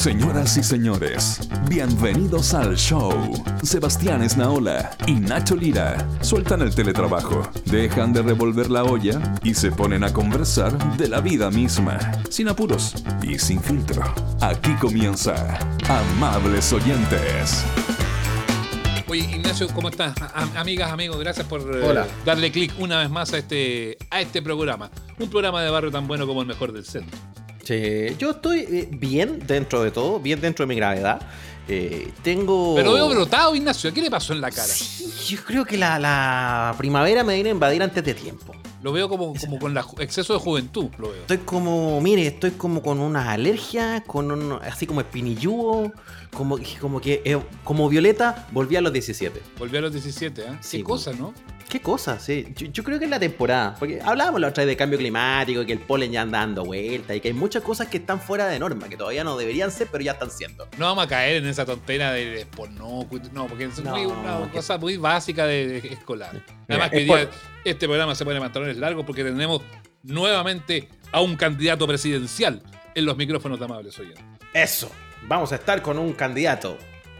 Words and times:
Señoras 0.00 0.56
y 0.56 0.62
señores, 0.62 1.46
bienvenidos 1.68 2.54
al 2.54 2.74
show. 2.74 3.12
Sebastián 3.62 4.22
Esnaola 4.22 4.96
y 5.06 5.12
Nacho 5.12 5.54
Lira 5.54 6.08
sueltan 6.22 6.62
el 6.62 6.74
teletrabajo, 6.74 7.42
dejan 7.66 8.14
de 8.14 8.22
revolver 8.22 8.70
la 8.70 8.82
olla 8.84 9.20
y 9.42 9.52
se 9.52 9.70
ponen 9.70 10.02
a 10.02 10.10
conversar 10.10 10.96
de 10.96 11.06
la 11.06 11.20
vida 11.20 11.50
misma, 11.50 11.98
sin 12.30 12.48
apuros 12.48 12.94
y 13.22 13.38
sin 13.38 13.60
filtro. 13.60 14.02
Aquí 14.40 14.72
comienza 14.80 15.58
Amables 15.86 16.72
Oyentes. 16.72 17.62
Oye, 19.06 19.20
Ignacio, 19.36 19.68
¿cómo 19.74 19.90
estás? 19.90 20.14
A- 20.22 20.48
amigas, 20.58 20.90
amigos, 20.92 21.18
gracias 21.18 21.46
por 21.46 21.60
eh, 21.60 22.04
darle 22.24 22.50
clic 22.50 22.72
una 22.78 23.00
vez 23.00 23.10
más 23.10 23.34
a 23.34 23.38
este, 23.38 23.98
a 24.08 24.22
este 24.22 24.40
programa. 24.40 24.90
Un 25.18 25.28
programa 25.28 25.60
de 25.62 25.68
barrio 25.68 25.90
tan 25.90 26.08
bueno 26.08 26.26
como 26.26 26.40
el 26.40 26.48
mejor 26.48 26.72
del 26.72 26.86
centro. 26.86 27.18
Yo 28.18 28.30
estoy 28.30 28.60
eh, 28.60 28.88
bien 28.90 29.40
dentro 29.46 29.82
de 29.82 29.90
todo, 29.90 30.20
bien 30.20 30.40
dentro 30.40 30.64
de 30.64 30.68
mi 30.68 30.76
gravedad. 30.76 31.20
Eh, 31.68 32.10
tengo. 32.22 32.74
Pero 32.74 32.94
veo 32.94 33.08
brotado, 33.08 33.54
Ignacio. 33.54 33.92
¿Qué 33.92 34.02
le 34.02 34.10
pasó 34.10 34.32
en 34.32 34.40
la 34.40 34.50
cara? 34.50 34.66
Sí, 34.66 35.12
yo 35.28 35.44
creo 35.44 35.64
que 35.64 35.76
la, 35.76 35.98
la 35.98 36.74
primavera 36.76 37.22
me 37.22 37.34
viene 37.34 37.50
a 37.50 37.52
invadir 37.52 37.82
antes 37.82 38.04
de 38.04 38.14
tiempo. 38.14 38.54
Lo 38.82 38.92
veo 38.92 39.08
como, 39.10 39.34
como 39.34 39.58
con 39.58 39.74
la 39.74 39.84
exceso 39.98 40.32
de 40.32 40.38
juventud, 40.38 40.88
lo 40.98 41.10
veo. 41.10 41.20
Estoy 41.20 41.38
como, 41.38 42.00
mire, 42.00 42.26
estoy 42.26 42.52
como 42.52 42.82
con 42.82 42.98
unas 42.98 43.28
alergias, 43.28 44.02
con 44.06 44.30
un, 44.30 44.52
así 44.62 44.86
como 44.86 45.02
espinilludo, 45.02 45.92
como, 46.34 46.58
como 46.80 47.00
que, 47.00 47.20
eh, 47.24 47.38
como 47.62 47.90
Violeta, 47.90 48.48
volví 48.52 48.76
a 48.76 48.80
los 48.80 48.92
17. 48.92 49.42
Volvió 49.58 49.80
a 49.80 49.82
los 49.82 49.92
17, 49.92 50.42
¿eh? 50.42 50.44
Sí, 50.60 50.78
Qué 50.78 50.84
cosa, 50.84 51.12
¿no? 51.12 51.34
Qué 51.70 51.80
cosa, 51.80 52.18
sí. 52.18 52.48
Yo, 52.56 52.66
yo 52.66 52.82
creo 52.82 52.98
que 52.98 53.04
es 53.04 53.10
la 53.10 53.20
temporada. 53.20 53.76
Porque 53.78 54.00
hablábamos 54.04 54.40
la 54.40 54.48
otra 54.48 54.62
vez 54.64 54.72
de 54.72 54.76
cambio 54.76 54.98
climático, 54.98 55.64
que 55.64 55.72
el 55.72 55.78
polen 55.78 56.10
ya 56.10 56.22
anda 56.22 56.40
dando 56.40 56.64
vueltas 56.64 57.16
y 57.16 57.20
que 57.20 57.28
hay 57.28 57.34
muchas 57.34 57.62
cosas 57.62 57.86
que 57.86 57.98
están 57.98 58.20
fuera 58.20 58.48
de 58.48 58.58
norma, 58.58 58.88
que 58.88 58.96
todavía 58.96 59.22
no 59.22 59.36
deberían 59.36 59.70
ser, 59.70 59.86
pero 59.90 60.02
ya 60.02 60.12
están 60.12 60.30
siendo. 60.32 60.66
No 60.78 60.86
vamos 60.86 61.04
a 61.04 61.08
caer 61.08 61.36
en 61.36 61.46
esa 61.46 61.64
tontera 61.64 62.12
de, 62.12 62.26
de 62.30 62.46
por 62.46 62.70
no, 62.72 63.06
no, 63.32 63.46
porque 63.46 63.64
es 63.64 63.78
No, 63.84 63.94
una 63.94 64.46
que- 64.46 64.56
cosa 64.56 64.78
muy 64.78 64.96
básica 64.96 65.46
de, 65.46 65.80
de 65.80 65.88
escolar. 65.94 66.44
Nada 66.66 66.80
más 66.82 66.90
que 66.90 67.00
día 67.00 67.30
este 67.64 67.86
programa 67.86 68.14
se 68.16 68.24
pone 68.24 68.40
pantalones 68.40 68.76
largos 68.76 69.06
porque 69.06 69.22
tenemos 69.22 69.62
nuevamente 70.02 70.88
a 71.12 71.20
un 71.20 71.36
candidato 71.36 71.86
presidencial 71.86 72.62
en 72.94 73.04
los 73.06 73.16
micrófonos 73.16 73.58
de 73.58 73.64
amables 73.64 73.98
oyentes. 73.98 74.24
Eso. 74.52 74.90
Vamos 75.28 75.52
a 75.52 75.56
estar 75.56 75.82
con 75.82 75.98
un 75.98 76.14
candidato. 76.14 76.76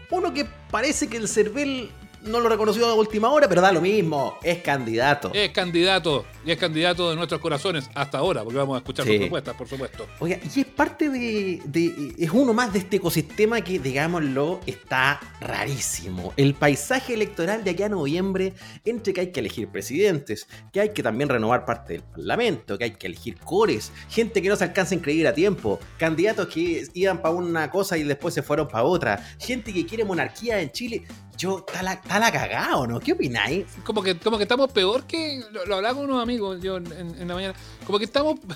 Uno 0.09 0.33
que 0.33 0.45
parece 0.69 1.07
que 1.07 1.15
el 1.17 1.27
CERVEL 1.29 1.89
no 2.23 2.39
lo 2.39 2.49
reconoció 2.49 2.87
a 2.87 2.93
última 2.93 3.29
hora, 3.29 3.47
pero 3.47 3.61
da 3.61 3.71
lo 3.71 3.81
mismo. 3.81 4.37
Es 4.43 4.61
candidato. 4.61 5.31
Es 5.33 5.51
candidato 5.51 6.25
y 6.45 6.51
es 6.51 6.57
candidato 6.57 7.09
de 7.09 7.15
nuestros 7.15 7.39
corazones 7.41 7.89
hasta 7.93 8.17
ahora, 8.17 8.43
porque 8.43 8.57
vamos 8.57 8.75
a 8.75 8.79
escuchar 8.79 9.05
Sí. 9.05 9.11
sus 9.13 9.19
propuestas, 9.21 9.55
por 9.55 9.67
supuesto. 9.67 10.07
Oiga, 10.19 10.37
y 10.55 10.59
es 10.59 10.65
parte 10.65 11.09
de, 11.09 11.61
de- 11.65 12.15
Es 12.17 12.31
uno 12.31 12.53
más 12.53 12.73
de 12.73 12.79
este 12.79 12.97
ecosistema 12.97 13.61
que, 13.61 13.79
digámoslo, 13.79 14.59
está 14.65 15.19
rarísimo. 15.39 16.33
El 16.37 16.53
paisaje 16.55 17.13
electoral 17.13 17.63
de 17.63 17.71
aquí 17.71 17.83
a 17.83 17.89
noviembre, 17.89 18.53
entre 18.85 19.13
que 19.13 19.21
hay 19.21 19.31
que 19.31 19.39
elegir 19.39 19.67
presidentes, 19.67 20.47
que 20.73 20.81
hay 20.81 20.89
que 20.89 21.03
también 21.03 21.29
renovar 21.29 21.65
parte 21.65 21.93
del 21.93 22.03
parlamento, 22.03 22.77
que 22.77 22.85
hay 22.85 22.91
que 22.91 23.07
elegir 23.07 23.37
cores, 23.37 23.91
gente 24.09 24.41
que 24.41 24.49
no 24.49 24.55
se 24.55 24.63
alcanza 24.63 24.95
a 24.95 24.97
inscribir 24.97 25.27
a 25.27 25.33
tiempo, 25.33 25.79
candidatos 25.97 26.47
que 26.47 26.83
iban 26.93 27.21
para 27.21 27.35
una 27.35 27.69
cosa 27.69 27.97
y 27.97 28.03
después 28.03 28.33
se 28.33 28.41
fueron 28.41 28.67
para 28.67 28.83
otra, 28.83 29.17
gente 29.39 29.71
que 29.73 29.85
quiere 29.85 30.03
monarquía 30.05 30.59
en 30.61 30.71
Chile. 30.71 31.03
Yo, 31.37 31.65
está 31.67 31.81
la, 31.81 31.93
está 31.93 32.19
la 32.19 32.31
cagada, 32.31 32.77
¿o 32.77 32.85
no? 32.85 32.99
¿Qué 32.99 33.13
opináis? 33.13 33.65
Como 33.83 34.03
que, 34.03 34.15
como 34.19 34.37
que 34.37 34.43
estamos 34.43 34.71
peor 34.71 35.05
que. 35.05 35.41
Lo, 35.51 35.65
lo 35.65 35.75
hablaba 35.77 35.95
con 35.95 36.03
unos 36.05 36.21
amigos 36.21 36.30
yo 36.37 36.77
en, 36.77 36.85
en 36.91 37.27
la 37.27 37.33
mañana. 37.35 37.53
Como 37.85 37.97
que 37.99 38.05
estamos. 38.05 38.39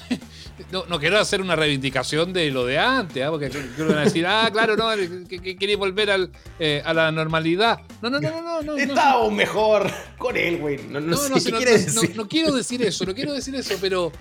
No, 0.71 0.85
no 0.85 0.99
quiero 0.99 1.19
hacer 1.19 1.41
una 1.41 1.53
reivindicación 1.57 2.31
de 2.31 2.49
lo 2.49 2.65
de 2.65 2.79
antes, 2.79 3.21
¿ah? 3.21 3.29
porque 3.29 3.47
a 3.47 4.01
decir, 4.05 4.25
ah, 4.25 4.49
claro, 4.53 4.77
no, 4.77 4.87
que, 5.27 5.57
que 5.57 5.75
volver 5.75 6.09
al, 6.09 6.31
eh, 6.59 6.81
a 6.85 6.93
la 6.93 7.11
normalidad. 7.11 7.81
No, 8.01 8.09
no, 8.09 8.21
no, 8.21 8.41
no, 8.41 8.61
no. 8.61 8.77
Estábamos 8.77 9.33
mejor 9.33 9.91
con 10.17 10.37
él, 10.37 10.57
güey. 10.59 10.77
No, 10.89 11.01
no 11.01 11.07
No, 11.07 11.17
sé 11.17 11.29
no, 11.29 11.35
qué 11.35 11.51
quiere 11.51 11.71
decir. 11.77 12.15
no- 12.15 12.27
quiero 12.29 12.53
decir 12.53 12.81
eso, 12.83 13.05
no 13.05 13.13
quiero 13.13 13.33
decir 13.33 13.53
eso, 13.55 13.75
pero. 13.81 14.13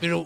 Pero. 0.00 0.24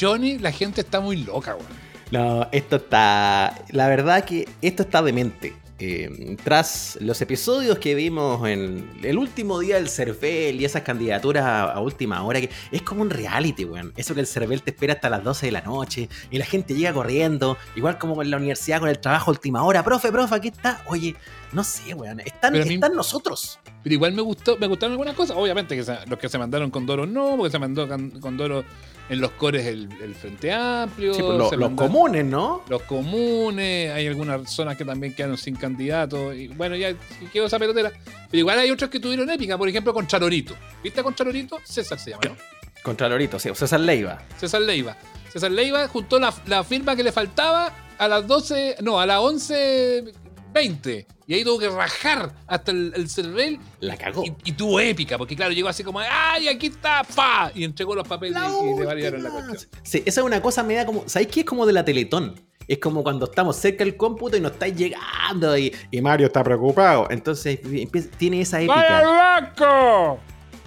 Johnny, 0.00 0.38
la 0.38 0.50
gente 0.50 0.80
está 0.80 1.00
muy 1.00 1.18
loca, 1.18 1.56
weón. 1.56 1.68
No, 2.10 2.48
esto 2.50 2.76
está. 2.76 3.54
La 3.70 3.88
verdad 3.88 4.24
que 4.24 4.48
esto 4.62 4.82
está 4.84 5.02
demente. 5.02 5.54
Eh, 5.86 6.36
tras 6.42 6.96
los 7.02 7.20
episodios 7.20 7.78
que 7.78 7.94
vimos 7.94 8.46
en 8.48 8.90
el 9.02 9.18
último 9.18 9.58
día 9.58 9.74
del 9.76 9.90
CERVEL 9.90 10.58
y 10.60 10.64
esas 10.64 10.80
candidaturas 10.82 11.44
a, 11.44 11.62
a 11.72 11.80
última 11.80 12.22
hora, 12.22 12.40
que 12.40 12.48
es 12.72 12.80
como 12.82 13.02
un 13.02 13.10
reality, 13.10 13.64
weón. 13.66 13.92
Eso 13.96 14.14
que 14.14 14.20
el 14.20 14.26
CERVEL 14.26 14.62
te 14.62 14.70
espera 14.70 14.94
hasta 14.94 15.10
las 15.10 15.22
12 15.22 15.46
de 15.46 15.52
la 15.52 15.60
noche 15.60 16.08
y 16.30 16.38
la 16.38 16.46
gente 16.46 16.72
llega 16.74 16.94
corriendo, 16.94 17.58
igual 17.76 17.98
como 17.98 18.22
en 18.22 18.30
la 18.30 18.38
universidad 18.38 18.80
con 18.80 18.88
el 18.88 18.98
trabajo 18.98 19.30
a 19.30 19.34
última 19.34 19.62
hora. 19.62 19.82
Profe, 19.84 20.10
profe, 20.10 20.34
aquí 20.34 20.48
está. 20.48 20.82
Oye, 20.86 21.14
no 21.52 21.62
sé, 21.62 21.92
weón. 21.94 22.20
Están, 22.20 22.54
mí- 22.64 22.74
están 22.74 22.94
nosotros. 22.94 23.58
Pero 23.82 23.94
igual 23.94 24.12
me 24.14 24.22
gustó, 24.22 24.56
me 24.56 24.66
gustaron 24.66 24.92
algunas 24.92 25.14
cosas. 25.14 25.36
Obviamente 25.36 25.76
que 25.76 25.84
se- 25.84 26.06
los 26.06 26.18
que 26.18 26.30
se 26.30 26.38
mandaron 26.38 26.70
con 26.70 26.86
Doro 26.86 27.04
no, 27.06 27.36
porque 27.36 27.50
se 27.50 27.58
mandó 27.58 27.86
con, 27.86 28.08
con 28.20 28.36
Doro 28.38 28.64
en 29.08 29.20
los 29.20 29.32
cores 29.32 29.66
el, 29.66 29.88
el 30.02 30.14
Frente 30.14 30.52
Amplio. 30.52 31.12
Sí, 31.14 31.22
pues, 31.22 31.36
lo- 31.38 31.50
los 31.56 31.70
comunes, 31.72 32.24
¿no? 32.24 32.62
Los 32.68 32.82
comunes, 32.82 33.92
hay 33.92 34.06
algunas 34.06 34.50
zonas 34.50 34.76
que 34.76 34.84
también 34.84 35.14
quedaron 35.14 35.36
sin 35.36 35.56
candidato. 35.56 36.32
Y 36.32 36.48
bueno, 36.48 36.74
ya 36.76 36.94
quedó 37.32 37.46
esa 37.46 37.58
pelotera. 37.58 37.92
Pero 38.30 38.38
igual 38.40 38.58
hay 38.58 38.70
otros 38.70 38.88
que 38.90 39.00
tuvieron 39.00 39.28
épica, 39.30 39.58
por 39.58 39.68
ejemplo, 39.68 39.92
con 39.92 40.06
Charorito. 40.06 40.54
¿Viste 40.82 41.02
con 41.02 41.14
Charorito? 41.14 41.58
César 41.64 41.98
se 41.98 42.10
llama, 42.10 42.22
¿no? 42.28 42.36
Contra 42.82 43.08
Lorito, 43.08 43.38
sí, 43.38 43.48
César 43.54 43.80
Leiva. 43.80 44.20
César 44.38 44.60
Leiva. 44.60 44.94
César 45.32 45.50
Leiva 45.50 45.88
juntó 45.88 46.18
la, 46.18 46.34
la 46.46 46.62
firma 46.64 46.94
que 46.94 47.02
le 47.02 47.12
faltaba 47.12 47.72
a 47.96 48.08
las 48.08 48.26
12, 48.26 48.76
no, 48.82 49.00
a 49.00 49.06
las 49.06 49.18
11.20. 50.54 51.06
Y 51.26 51.34
ahí 51.34 51.44
tuvo 51.44 51.58
que 51.58 51.68
rajar 51.68 52.32
hasta 52.46 52.70
el, 52.70 52.92
el 52.94 53.08
cervel 53.08 53.58
La 53.80 53.96
cagó. 53.96 54.24
y, 54.24 54.34
y 54.44 54.52
tuvo 54.52 54.78
épica, 54.80 55.16
porque 55.18 55.34
claro, 55.34 55.52
llegó 55.52 55.68
así 55.68 55.82
como, 55.82 56.00
¡ay, 56.00 56.48
aquí 56.48 56.66
está! 56.66 57.02
¡Pa! 57.14 57.50
Y 57.54 57.64
entregó 57.64 57.94
los 57.94 58.06
papeles 58.06 58.34
La 58.40 58.48
y 58.48 58.78
le 58.78 58.84
validaron 58.84 59.22
la 59.22 59.30
cuestión. 59.30 59.70
Sí, 59.82 60.02
esa 60.06 60.20
es 60.20 60.26
una 60.26 60.40
cosa 60.42 60.62
media 60.62 60.84
como. 60.86 61.04
¿Sabéis 61.08 61.30
qué? 61.30 61.40
Es 61.40 61.46
como 61.46 61.66
de 61.66 61.72
la 61.72 61.84
Teletón. 61.84 62.34
Es 62.66 62.78
como 62.78 63.02
cuando 63.02 63.26
estamos 63.26 63.56
cerca 63.56 63.84
del 63.84 63.94
cómputo 63.96 64.36
y 64.38 64.40
no 64.40 64.48
estáis 64.48 64.74
llegando 64.74 65.56
y, 65.58 65.74
y 65.90 66.00
Mario 66.00 66.28
está 66.28 66.42
preocupado. 66.42 67.08
Entonces 67.10 67.60
empieza- 67.62 68.08
tiene 68.16 68.40
esa 68.40 68.58
épica. 68.60 69.02
banco! 69.02 70.18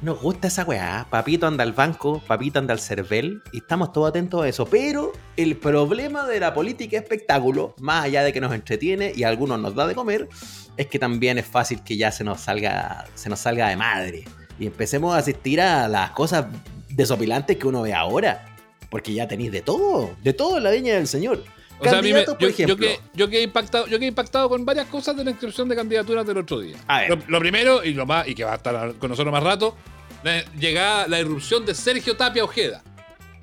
Nos 0.02 0.22
gusta 0.22 0.48
esa 0.48 0.64
weá. 0.64 1.08
Papito 1.10 1.48
anda 1.48 1.64
al 1.64 1.74
banco, 1.74 2.22
papito 2.28 2.60
anda 2.60 2.72
al 2.72 2.80
cervel 2.80 3.42
y 3.52 3.58
estamos 3.58 3.92
todos 3.92 4.10
atentos 4.10 4.44
a 4.44 4.48
eso. 4.48 4.68
Pero 4.68 5.12
el 5.36 5.58
problema 5.58 6.28
de 6.28 6.40
la 6.40 6.54
política 6.54 6.98
espectáculo, 6.98 7.74
más 7.80 8.06
allá 8.06 8.24
de 8.24 8.32
que 8.32 8.40
nos 8.40 8.54
entretiene 8.54 9.12
y 9.16 9.24
algunos 9.24 9.60
nos 9.60 9.74
da 9.74 9.88
de 9.88 9.96
comer, 9.96 10.30
es 10.78 10.86
que 10.86 11.00
también 11.00 11.40
es 11.40 11.48
fácil 11.48 11.84
que 11.84 11.98
ya 11.98 12.12
se 12.12 12.24
nos 12.24 12.42
salga, 12.42 13.06
se 13.16 13.28
nos 13.28 13.40
salga 13.40 13.70
de 13.70 13.76
madre. 13.76 14.26
Y 14.60 14.68
empecemos 14.68 15.16
a 15.16 15.18
asistir 15.18 15.60
a 15.60 15.88
las 15.88 16.12
cosas 16.12 16.46
desopilantes 16.90 17.58
que 17.58 17.68
uno 17.68 17.82
ve 17.82 17.96
ahora. 17.96 18.46
Porque 18.92 19.16
ya 19.16 19.28
tenéis 19.28 19.52
de 19.52 19.62
todo, 19.62 20.12
de 20.24 20.32
todo 20.32 20.58
en 20.58 20.64
la 20.64 20.72
viña 20.72 20.94
del 20.94 21.08
señor. 21.08 21.44
O 21.80 21.84
sea, 21.84 22.00
a 22.00 22.02
mí 22.02 22.12
me, 22.12 22.26
yo, 22.26 22.38
por 22.38 22.52
yo 22.52 22.78
quedé, 22.78 23.00
yo 23.14 23.30
quedé 23.30 23.44
impactado, 23.44 23.86
yo 23.88 24.00
quedé 24.00 24.08
impactado 24.08 24.50
con 24.50 24.66
varias 24.66 24.88
cosas 24.88 25.16
de 25.16 25.24
la 25.24 25.32
inscripción 25.32 25.70
de 25.70 25.76
candidaturas 25.76 26.26
del 26.26 26.38
otro 26.38 26.60
día. 26.60 26.78
A 26.88 27.02
ver. 27.02 27.10
Lo, 27.10 27.20
lo 27.28 27.40
primero, 27.40 27.84
y 27.84 27.94
lo 27.94 28.06
más, 28.06 28.28
y 28.28 28.34
que 28.34 28.44
va 28.44 28.54
a 28.54 28.56
estar 28.56 28.96
con 28.96 29.10
nosotros 29.10 29.32
más 29.32 29.44
rato, 29.44 29.76
la, 30.24 30.44
llegada 30.54 31.08
la 31.08 31.20
irrupción 31.20 31.66
de 31.66 31.76
Sergio 31.76 32.16
Tapia 32.18 32.44
Ojeda. 32.44 32.84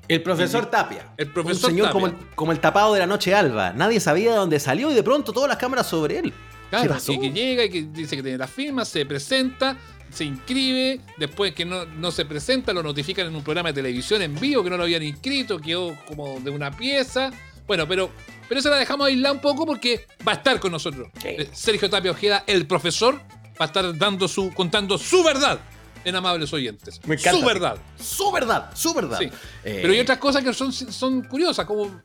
El 0.07 0.21
profesor 0.21 0.67
Tapia. 0.67 1.13
El 1.17 1.31
profesor 1.31 1.69
un 1.69 1.75
señor 1.75 1.87
Tapia. 1.87 1.93
Como, 1.93 2.07
el, 2.07 2.35
como 2.35 2.51
el 2.51 2.59
tapado 2.59 2.93
de 2.93 2.99
la 2.99 3.07
noche 3.07 3.33
alba. 3.33 3.73
Nadie 3.73 3.99
sabía 3.99 4.31
de 4.31 4.37
dónde 4.37 4.59
salió 4.59 4.91
y 4.91 4.93
de 4.93 5.03
pronto 5.03 5.33
todas 5.33 5.49
las 5.49 5.57
cámaras 5.57 5.87
sobre 5.87 6.19
él. 6.19 6.33
¿Qué 6.69 6.87
Claro, 6.87 6.97
y 7.07 7.19
que 7.19 7.31
llega 7.31 7.63
y 7.63 7.69
que 7.69 7.83
dice 7.83 8.15
que 8.15 8.23
tiene 8.23 8.37
las 8.37 8.49
firmas, 8.49 8.87
se 8.89 9.05
presenta, 9.05 9.77
se 10.09 10.25
inscribe, 10.25 10.99
después 11.17 11.53
que 11.53 11.63
no, 11.63 11.85
no 11.85 12.11
se 12.11 12.25
presenta, 12.25 12.73
lo 12.73 12.81
notifican 12.83 13.27
en 13.27 13.35
un 13.35 13.43
programa 13.43 13.69
de 13.69 13.75
televisión 13.75 14.21
en 14.21 14.37
vivo 14.39 14.63
que 14.63 14.69
no 14.69 14.77
lo 14.77 14.83
habían 14.83 15.03
inscrito, 15.03 15.59
quedó 15.59 15.95
como 16.07 16.39
de 16.39 16.49
una 16.49 16.71
pieza. 16.71 17.31
Bueno, 17.67 17.87
pero, 17.87 18.11
pero 18.47 18.59
eso 18.59 18.69
la 18.69 18.77
dejamos 18.77 19.07
aislar 19.07 19.33
un 19.33 19.39
poco 19.39 19.65
porque 19.65 20.07
va 20.27 20.33
a 20.33 20.35
estar 20.35 20.59
con 20.59 20.71
nosotros. 20.71 21.09
Sí. 21.21 21.29
Eh, 21.29 21.49
Sergio 21.51 21.89
Tapia 21.89 22.11
Ojeda, 22.11 22.43
el 22.47 22.67
profesor, 22.67 23.15
va 23.59 23.59
a 23.59 23.65
estar 23.65 23.97
dando 23.97 24.27
su, 24.27 24.53
contando 24.53 24.97
su 24.97 25.23
verdad 25.23 25.59
en 26.03 26.15
amables 26.15 26.53
oyentes. 26.53 27.01
Me 27.05 27.15
encanta. 27.15 27.39
Su 27.39 27.45
verdad. 27.45 27.77
Su 27.99 28.31
verdad, 28.31 28.71
su 28.75 28.93
verdad. 28.93 29.17
Sí. 29.19 29.25
Eh, 29.63 29.79
Pero 29.81 29.93
hay 29.93 29.99
otras 29.99 30.19
cosas 30.19 30.43
que 30.43 30.53
son, 30.53 30.71
son 30.71 31.23
curiosas, 31.23 31.65
como 31.65 32.01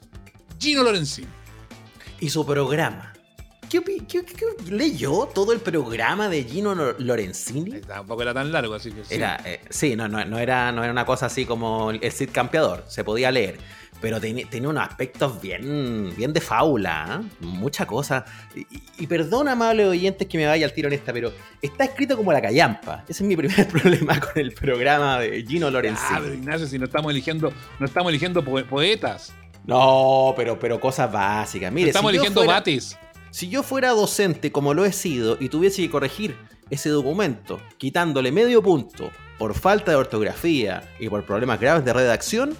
Gino 0.58 0.82
Lorenzini. 0.82 1.28
Y 2.20 2.30
su 2.30 2.44
programa. 2.44 3.12
¿Qué, 3.70 3.80
qué- 4.08 4.24
leyó 4.70 5.26
todo 5.32 5.52
el 5.52 5.60
programa 5.60 6.28
de 6.28 6.42
Gino 6.44 6.74
Lo- 6.74 6.98
Lorenzini? 6.98 7.80
Tampoco 7.80 8.22
era 8.22 8.34
tan 8.34 8.50
largo, 8.50 8.74
así 8.74 8.90
que 8.90 9.04
sí. 9.04 9.14
Era, 9.14 9.40
eh, 9.44 9.60
sí, 9.70 9.94
no, 9.96 10.08
no, 10.08 10.24
no 10.24 10.38
era, 10.38 10.72
no 10.72 10.82
era 10.82 10.92
una 10.92 11.06
cosa 11.06 11.26
así 11.26 11.44
como 11.46 11.90
el 11.92 12.12
Cid 12.12 12.30
Campeador, 12.32 12.84
se 12.88 13.04
podía 13.04 13.30
leer. 13.30 13.58
Pero 14.00 14.18
tenía, 14.18 14.48
tenía 14.48 14.70
unos 14.70 14.82
aspectos 14.88 15.42
bien, 15.42 16.12
bien 16.16 16.32
de 16.32 16.40
fábula, 16.40 17.20
¿eh? 17.22 17.26
mucha 17.40 17.86
cosa. 17.86 18.24
Y, 18.56 18.66
y- 18.98 19.06
perdona, 19.06 19.52
amables 19.52 19.86
oyentes, 19.88 20.26
que 20.26 20.38
me 20.38 20.46
vaya 20.46 20.64
al 20.66 20.72
tiro 20.72 20.88
en 20.88 20.94
esta, 20.94 21.12
pero 21.12 21.32
está 21.60 21.84
escrito 21.84 22.16
como 22.16 22.32
la 22.32 22.40
callampa. 22.40 23.04
Ese 23.06 23.22
es 23.22 23.28
mi 23.28 23.36
primer 23.36 23.68
problema 23.68 24.18
con 24.18 24.32
el 24.36 24.52
programa 24.52 25.20
de 25.20 25.44
Gino 25.46 25.66
Ah, 25.66 25.70
pero 25.70 25.82
Lorenzini. 25.82 26.34
Ignacio, 26.34 26.66
si 26.66 26.78
no 26.78 26.86
estamos 26.86 27.10
eligiendo, 27.12 27.52
no 27.78 27.86
estamos 27.86 28.08
eligiendo 28.10 28.42
poe- 28.42 28.64
poetas. 28.64 29.34
No, 29.66 30.32
pero, 30.34 30.58
pero 30.58 30.80
cosas 30.80 31.12
básicas. 31.12 31.70
Mire, 31.70 31.88
Estamos 31.90 32.10
si 32.10 32.16
eligiendo 32.16 32.40
fuera- 32.40 32.54
batis. 32.54 32.96
Si 33.30 33.48
yo 33.48 33.62
fuera 33.62 33.90
docente 33.90 34.50
como 34.52 34.74
lo 34.74 34.84
he 34.84 34.92
sido 34.92 35.36
y 35.40 35.48
tuviese 35.48 35.82
que 35.82 35.90
corregir 35.90 36.36
ese 36.70 36.88
documento 36.88 37.60
quitándole 37.78 38.32
medio 38.32 38.62
punto 38.62 39.10
por 39.38 39.54
falta 39.54 39.90
de 39.92 39.96
ortografía 39.96 40.82
y 40.98 41.08
por 41.08 41.24
problemas 41.24 41.60
graves 41.60 41.84
de 41.84 41.92
redacción, 41.92 42.56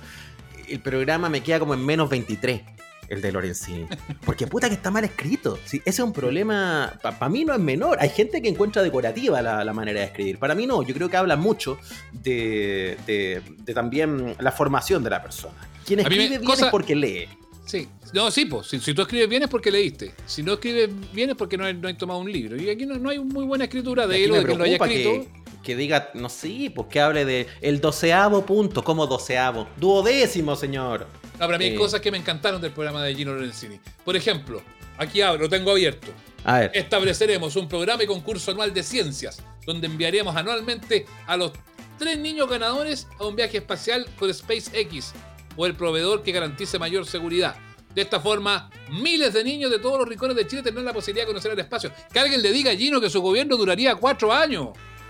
el 0.69 0.81
programa 0.81 1.28
me 1.28 1.43
queda 1.43 1.58
como 1.58 1.75
en 1.75 1.84
menos 1.84 2.08
23, 2.08 2.62
el 3.08 3.20
de 3.20 3.32
Lorenzini. 3.32 3.87
Porque 4.25 4.46
puta 4.46 4.69
que 4.69 4.75
está 4.76 4.90
mal 4.90 5.05
escrito. 5.05 5.58
Sí, 5.64 5.78
ese 5.78 5.88
es 5.90 5.99
un 6.00 6.12
problema, 6.12 6.94
para 7.02 7.28
mí 7.28 7.44
no 7.44 7.52
es 7.52 7.61
menor. 7.61 7.99
Hay 8.00 8.08
gente 8.11 8.40
que 8.40 8.49
encuentra 8.49 8.82
decorativa 8.82 9.43
la, 9.43 9.64
la 9.64 9.72
manera 9.72 10.00
de 10.00 10.06
escribir. 10.06 10.38
Para 10.38 10.55
mí 10.55 10.67
no, 10.67 10.82
yo 10.82 10.94
creo 10.94 11.08
que 11.11 11.17
habla 11.17 11.37
mucho 11.37 11.76
de, 12.12 12.96
de- 13.06 13.43
de 13.58 13.75
también 13.75 14.34
la 14.38 14.52
formación 14.52 15.02
de 15.02 15.11
la 15.11 15.22
persona. 15.22 15.55
Quien 15.84 15.96
me- 15.99 16.02
escribe 16.02 16.28
bien 16.28 16.44
cosa- 16.44 16.67
es 16.67 16.70
porque 16.70 16.94
lee. 16.94 17.28
Sí. 17.70 17.88
No, 18.12 18.31
sí, 18.31 18.46
pues. 18.46 18.67
Si, 18.67 18.81
si 18.81 18.94
tú 18.94 19.02
escribes 19.02 19.28
bien 19.28 19.43
es 19.44 19.49
porque 19.49 19.70
leíste. 19.70 20.12
Si 20.26 20.43
no 20.43 20.55
escribes 20.55 20.88
bien 21.12 21.31
es 21.31 21.37
porque 21.37 21.56
no, 21.56 21.64
hay- 21.64 21.75
no 21.75 21.87
hay 21.88 21.94
tomado 21.94 22.19
un 22.20 22.31
libro. 22.31 22.61
Y 22.61 22.69
aquí 22.69 22.84
no, 22.87 22.96
no 22.99 23.11
hay 23.11 23.19
muy 23.20 23.44
buena 23.44 23.64
escritura 23.64 24.06
de 24.06 24.25
él 24.25 24.32
o 24.32 24.34
de 24.37 24.44
quien 24.44 24.58
lo 24.58 24.64
haya 24.64 24.76
escrito. 24.76 25.11
que, 25.11 25.28
que 25.62 25.76
diga, 25.76 26.11
no 26.14 26.28
sé, 26.28 26.72
pues 26.75 26.88
que 26.88 27.00
hable 27.00 27.25
de 27.25 27.46
el 27.61 27.81
doceavo 27.81 28.44
punto, 28.44 28.82
como 28.82 29.06
doceavo. 29.06 29.69
Duodécimo, 29.76 30.56
señor. 30.56 31.06
No, 31.38 31.46
para 31.46 31.58
mí 31.58 31.67
hay 31.67 31.75
Eh. 31.75 31.76
cosas 31.76 32.00
que 32.00 32.11
me 32.11 32.19
encantaron 32.19 32.61
del 32.61 32.72
programa 32.72 33.05
de 33.05 33.14
Gino 33.14 33.32
Lorenzini. 33.34 33.78
Por 34.05 34.17
ejemplo, 34.17 34.61
aquí 34.99 35.20
abro, 35.22 35.43
lo 35.43 35.49
tengo 35.49 35.70
abierto. 35.70 36.08
A 36.44 36.58
ver. 36.61 36.70
Estableceremos 36.75 37.55
un 37.56 37.69
programa 37.69 38.02
y 38.02 38.06
concurso 38.06 38.50
anual 38.50 38.72
de 38.75 38.82
ciencias, 38.82 39.43
donde 39.67 39.87
enviaremos 39.87 40.34
anualmente 40.34 41.05
a 41.26 41.37
los 41.37 41.52
tres 41.99 42.19
niños 42.19 42.49
ganadores 42.49 43.06
a 43.19 43.26
un 43.26 43.37
viaje 43.37 43.58
espacial 43.58 44.06
con 44.19 44.32
SpaceX 44.32 45.12
o 45.56 45.67
el 45.67 45.75
proveedor 45.75 46.23
que 46.23 46.32
garantice 46.32 46.79
mayor 46.79 47.06
seguridad. 47.06 47.56
De 47.94 48.02
esta 48.02 48.20
forma, 48.20 48.70
miles 49.02 49.32
de 49.32 49.43
niños 49.43 49.70
de 49.70 49.79
todos 49.81 49.99
los 49.99 50.08
rincones 50.08 50.37
de 50.37 50.47
Chile 50.47 50.62
tendrán 50.62 50.85
la 50.87 50.93
posibilidad 50.93 51.25
de 51.26 51.32
conocer 51.32 51.52
el 51.52 51.58
espacio. 51.58 51.91
Que 52.12 52.20
alguien 52.20 52.41
le 52.41 52.52
diga 52.52 52.70
a 52.70 52.76
Gino 52.76 53.00
que 53.00 53.11
su 53.11 53.20
gobierno 53.20 53.56
duraría 53.56 53.97
cuatro 53.97 54.32
años. 54.32 54.69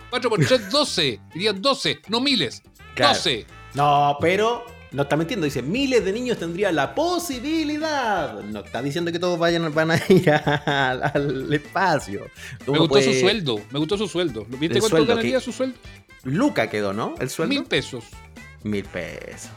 Cuatro 0.09 0.31
por 0.31 0.45
tres, 0.45 0.71
doce. 0.71 1.21
Dirían 1.35 1.61
doce, 1.61 2.01
no 2.09 2.21
miles. 2.21 2.63
Claro. 2.95 3.15
Doce. 3.15 3.45
No, 3.75 4.17
pero 4.21 4.65
no 4.93 5.03
está 5.03 5.17
mintiendo. 5.17 5.45
Dice, 5.45 5.61
miles 5.63 6.05
de 6.05 6.13
niños 6.13 6.39
tendrían 6.39 6.75
la 6.75 6.95
posibilidad. 6.95 8.41
No 8.45 8.61
está 8.61 8.81
diciendo 8.83 9.13
que 9.13 9.19
todos 9.19 9.39
vayan, 9.39 9.73
van 9.75 9.91
a 9.91 10.01
ir 10.09 10.31
a- 10.31 11.13
al 11.15 11.53
espacio. 11.53 12.27
Me 12.67 12.79
gustó 12.79 12.89
puede- 12.89 13.13
su 13.15 13.21
sueldo. 13.21 13.61
Me 13.71 13.79
gustó 13.79 13.99
su 13.99 14.09
sueldo. 14.09 14.45
¿Viste 14.49 14.67
El 14.77 14.81
cuánto 14.81 14.89
sueldo, 14.97 15.07
ganaría 15.07 15.39
su 15.41 15.53
sueldo? 15.53 15.79
Luca 16.25 16.69
quedó, 16.71 16.93
¿no? 16.93 17.15
El 17.21 17.29
sueldo. 17.31 17.55
Mil 17.55 17.65
pesos. 17.65 18.05
Mil 18.63 18.85
pesos. 18.85 19.51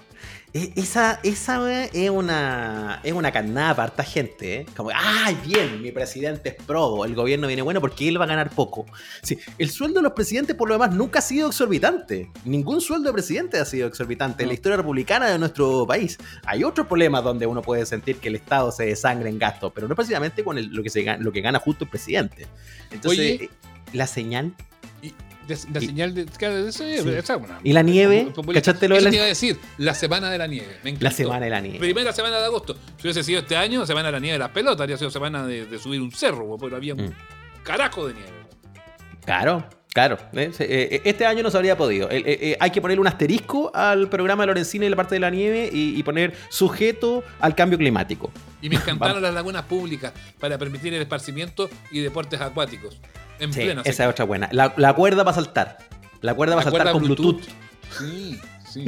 E- 0.56 0.72
Esa, 0.76 1.20
esa 1.24 1.84
es 1.92 2.10
una 2.12 3.00
es 3.04 3.12
una 3.12 3.32
carnada 3.32 3.76
para 3.76 3.88
harta 3.88 4.04
gente, 4.04 4.56
¿eh? 4.58 4.66
Como, 4.78 4.92
¡ay, 4.94 5.36
bien! 5.46 5.82
Mi 5.82 5.92
presidente 5.92 6.50
es 6.50 6.56
probo, 6.64 7.06
el 7.06 7.16
gobierno 7.16 7.48
viene 7.48 7.64
bueno 7.64 7.82
porque 7.82 8.08
él 8.08 8.20
va 8.22 8.26
a 8.26 8.28
ganar 8.28 8.52
poco. 8.52 8.86
Sí, 9.24 9.40
el 9.58 9.72
sueldo 9.72 9.96
de 10.00 10.04
los 10.04 10.12
presidentes, 10.14 10.56
por 10.56 10.68
lo 10.70 10.76
demás, 10.76 10.92
nunca 10.94 11.20
ha 11.20 11.22
sido 11.24 11.48
exorbitante. 11.48 12.30
Ningún 12.46 12.82
sueldo 12.82 13.10
de 13.10 13.14
presidente 13.14 13.58
ha 13.58 13.66
sido 13.66 13.88
exorbitante 13.88 14.44
en 14.44 14.50
la 14.50 14.54
historia 14.54 14.78
republicana 14.78 15.26
de 15.28 15.40
nuestro 15.40 15.88
país. 15.88 16.20
Hay 16.46 16.64
otros 16.64 16.86
problemas 16.86 17.24
donde 17.24 17.48
uno 17.48 17.64
puede 17.64 17.86
sentir 17.88 18.18
que 18.18 18.28
el 18.30 18.36
Estado 18.36 18.72
se 18.72 18.86
desangra 18.86 19.30
en 19.30 19.40
gastos, 19.40 19.72
pero 19.74 19.88
no 19.88 19.96
precisamente 19.96 20.44
con 20.44 20.60
el- 20.60 20.68
lo, 20.68 20.84
que 20.84 20.92
se, 20.92 21.02
gana- 21.02 21.24
lo 21.24 21.32
que 21.32 21.42
gana 21.42 21.58
justo 21.58 21.86
el 21.86 21.90
presidente. 21.90 22.46
Entonces, 22.92 23.20
Oye. 23.20 23.44
eh, 23.46 23.50
la 23.94 24.06
señal 24.06 24.54
De- 25.48 25.58
la 25.74 25.82
Y- 25.84 25.86
señal 25.88 26.14
de. 26.16 26.26
claro, 26.26 26.58
eso 26.68 26.84
es- 26.86 27.02
Sí. 27.04 27.10
esa 27.10 27.34
es 27.36 27.40
una- 27.42 27.60
¿Y 27.64 27.74
la 27.74 27.82
nieve? 27.82 28.32
¿Cachaste 28.54 28.88
lo 28.88 28.96
de 28.96 29.02
la- 29.02 29.10
a 29.10 29.26
decir, 29.26 29.60
la 29.78 29.94
semana 29.94 30.30
de 30.32 30.38
la 30.38 30.48
nieve. 30.48 30.78
Me 30.84 30.96
la 31.00 31.12
semana 31.12 31.44
de 31.46 31.50
la 31.52 31.60
nieve. 31.60 31.80
Primera 31.80 32.14
semana 32.14 32.40
de 32.40 32.46
agosto. 32.46 32.76
Si 32.98 33.04
hubiese 33.08 33.24
sido 33.24 33.40
este 33.42 33.56
año, 33.58 33.86
semana 33.86 34.08
de 34.08 34.12
la 34.14 34.20
nieve 34.20 34.34
de 34.34 34.40
las 34.40 34.50
pelotas, 34.52 34.82
habría 34.82 34.98
sido 34.98 35.12
semana 35.12 35.46
de, 35.46 35.66
de 35.66 35.80
subir 35.80 36.02
un 36.02 36.12
cerro, 36.12 36.58
pero 36.60 36.76
había 36.78 36.94
un 36.94 37.08
Mm. 37.08 37.14
carajo 37.64 38.08
de 38.08 38.14
nieve. 38.14 38.30
Claro, 39.26 39.66
claro. 39.94 40.18
¿eh? 40.34 40.52
Se- 40.54 40.66
eh, 40.96 41.02
Este 41.06 41.26
año 41.26 41.44
no 41.44 41.52
se 41.52 41.58
habría 41.58 41.78
podido. 41.78 42.10
Eh, 42.10 42.18
eh, 42.26 42.38
eh, 42.42 42.58
hay 42.60 42.72
que 42.72 42.82
ponerle 42.82 43.02
un 43.02 43.08
asterisco 43.08 43.72
al 43.74 44.10
programa 44.10 44.44
de 44.44 44.48
Lorenzini 44.48 44.86
y 44.86 44.90
la 44.90 44.96
parte 44.96 45.16
de 45.16 45.20
la 45.20 45.30
nieve 45.30 45.70
y, 45.72 45.98
y 45.98 46.04
poner 46.04 46.34
sujeto 46.50 47.24
al 47.40 47.56
cambio 47.56 47.78
climático. 47.78 48.32
Y 48.62 48.70
me 48.70 48.76
encantaron 48.76 49.22
las 49.22 49.34
lagunas 49.34 49.64
públicas 49.64 50.14
para 50.40 50.58
permitir 50.58 50.94
el 50.94 51.02
esparcimiento 51.02 51.70
y 51.92 52.00
deportes 52.00 52.42
acuáticos. 52.42 53.00
En 53.40 53.52
Sí, 53.54 53.62
plena 53.62 53.82
esa 53.86 54.04
es 54.06 54.10
otra 54.10 54.26
buena. 54.26 54.50
La, 54.52 54.74
la 54.78 54.94
cuerda 54.94 55.24
va 55.24 55.32
a 55.32 55.36
saltar. 55.36 55.78
La 56.22 56.34
cuerda 56.34 56.56
va 56.56 56.62
a 56.62 56.64
saltar 56.64 56.92
con 56.92 57.04
Bluetooth. 57.04 57.42
Sí, 57.98 58.40
sí. 58.72 58.86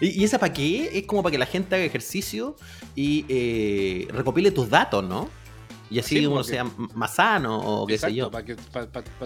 ¿Y, 0.00 0.20
y 0.20 0.24
esa 0.24 0.38
para 0.38 0.52
qué? 0.52 0.90
Es 0.98 1.04
como 1.06 1.22
para 1.22 1.30
que 1.30 1.38
la 1.38 1.46
gente 1.46 1.74
haga 1.76 1.84
ejercicio 1.84 2.56
y 2.94 3.24
eh, 3.28 4.08
recopile 4.10 4.50
tus 4.50 4.68
datos, 4.68 5.04
¿no? 5.04 5.28
Y 5.88 6.00
así 6.00 6.18
Sí, 6.18 6.26
uno 6.26 6.42
sea 6.42 6.64
más 6.94 7.14
sano 7.14 7.58
o 7.58 7.86
qué 7.86 7.96
sé 7.96 8.12
yo. 8.12 8.28
Para 8.30 8.44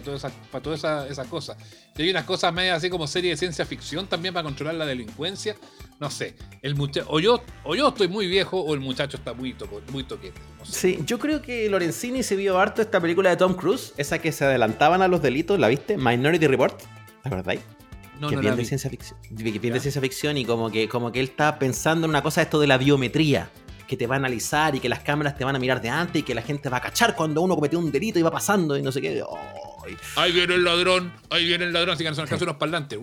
todas 0.03 0.19
esas 0.19 0.33
pa 0.53 0.61
todas 0.61 0.79
esas- 1.11 1.27
cosas. 1.29 1.57
Y 1.97 2.03
hay 2.03 2.11
unas 2.11 2.25
cosas 2.25 2.53
medias 2.53 2.77
así 2.79 2.91
como 2.91 3.07
serie 3.07 3.31
de 3.31 3.37
ciencia 3.37 3.65
ficción 3.65 4.07
también 4.07 4.35
para 4.35 4.45
controlar 4.45 4.75
la 4.75 4.85
delincuencia. 4.87 5.57
No 5.99 6.11
sé. 6.11 6.35
El 6.63 6.75
o, 7.07 7.21
yo, 7.21 7.43
o 7.65 7.75
yo 7.75 7.89
estoy 7.89 8.09
muy 8.09 8.27
viejo 8.27 8.61
o 8.61 8.75
el 8.75 8.81
muchacho 8.81 9.17
está 9.17 9.33
muy, 9.33 9.55
toco- 9.55 9.81
muy 9.91 10.05
toquete. 10.05 10.39
No 10.59 10.65
sé. 10.67 10.73
Sí, 10.97 10.99
yo 11.07 11.19
creo 11.19 11.41
que 11.43 11.69
Lorenzini 11.71 12.23
se 12.23 12.37
vio 12.37 12.59
harto 12.59 12.83
esta 12.83 13.01
película 13.01 13.31
de 13.31 13.37
Tom 13.37 13.55
Cruise, 13.55 13.95
esa 13.97 14.19
que 14.19 14.31
se 14.33 14.45
adelantaban 14.45 15.01
a 15.03 15.09
los 15.09 15.23
delitos, 15.23 15.59
¿la 15.59 15.69
viste? 15.69 15.97
Minority 15.97 16.47
Report, 16.47 16.79
¿la 17.25 17.31
verdad? 17.31 17.55
No, 18.19 18.29
que 18.29 18.35
no 18.37 18.41
bien 18.43 18.53
la 18.53 18.57
de 18.57 18.63
vi. 18.63 18.69
ciencia 18.69 18.91
ficción, 18.91 19.19
que 19.23 19.81
ciencia 19.81 20.01
ficción 20.03 20.37
y 20.37 20.45
como 20.45 20.71
que, 20.71 20.89
como 20.91 21.11
que 21.11 21.21
él 21.21 21.29
está 21.29 21.59
pensando 21.59 22.05
en 22.05 22.11
una 22.11 22.23
cosa 22.23 22.43
esto 22.43 22.61
de 22.61 22.67
la 22.67 22.77
biometría, 22.77 23.51
que 23.91 23.97
te 23.97 24.07
va 24.07 24.15
a 24.15 24.19
analizar 24.19 24.73
y 24.77 24.79
que 24.79 24.89
las 24.89 25.01
cámaras 25.01 25.37
te 25.37 25.45
van 25.45 25.57
a 25.57 25.59
mirar 25.59 25.83
de 25.83 25.89
antes 25.89 26.21
y 26.21 26.23
que 26.23 26.33
la 26.33 26.43
gente 26.43 26.69
va 26.69 26.77
a 26.77 26.81
cachar 26.81 27.17
cuando 27.17 27.43
uno 27.43 27.57
cometió 27.57 27.77
un 27.77 27.91
delito 27.91 28.21
y 28.21 28.23
va 28.23 28.31
pasando 28.31 28.79
y 28.79 28.83
no 28.83 28.93
sé 28.93 29.01
qué. 29.01 29.21
Ay. 29.85 29.97
Ahí 30.15 30.31
viene 30.31 30.55
el 30.55 30.63
ladrón, 30.63 31.13
ahí 31.29 31.45
viene 31.45 31.65
el 31.65 31.73
ladrón, 31.73 31.95
así 31.95 32.05
que 32.05 32.11
nos 32.11 32.21
alcanzan 32.21 32.47
unos 32.47 32.57
parlantes. 32.57 33.01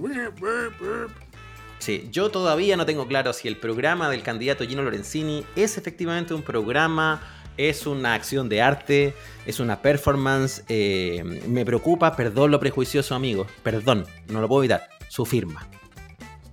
Sí, 1.79 2.07
yo 2.09 2.29
todavía 2.29 2.77
no 2.77 2.85
tengo 2.85 3.05
claro 3.05 3.33
si 3.33 3.49
el 3.49 3.57
programa 3.57 4.09
del 4.09 4.23
candidato 4.23 4.65
Gino 4.65 4.81
Lorenzini 4.81 5.43
es 5.57 5.77
efectivamente 5.77 6.33
un 6.33 6.41
programa, 6.41 7.21
es 7.57 7.85
una 7.85 8.13
acción 8.13 8.47
de 8.47 8.61
arte, 8.61 9.13
es 9.45 9.59
una 9.59 9.81
performance. 9.81 10.63
eh, 10.69 11.21
me 11.49 11.65
preocupa, 11.65 12.15
perdón 12.15 12.51
lo 12.51 12.61
prejuicioso, 12.61 13.13
amigos, 13.13 13.47
perdón, 13.61 14.05
no 14.29 14.39
lo 14.39 14.47
puedo 14.47 14.63
evitar, 14.63 14.87
su 15.09 15.25
firma. 15.25 15.67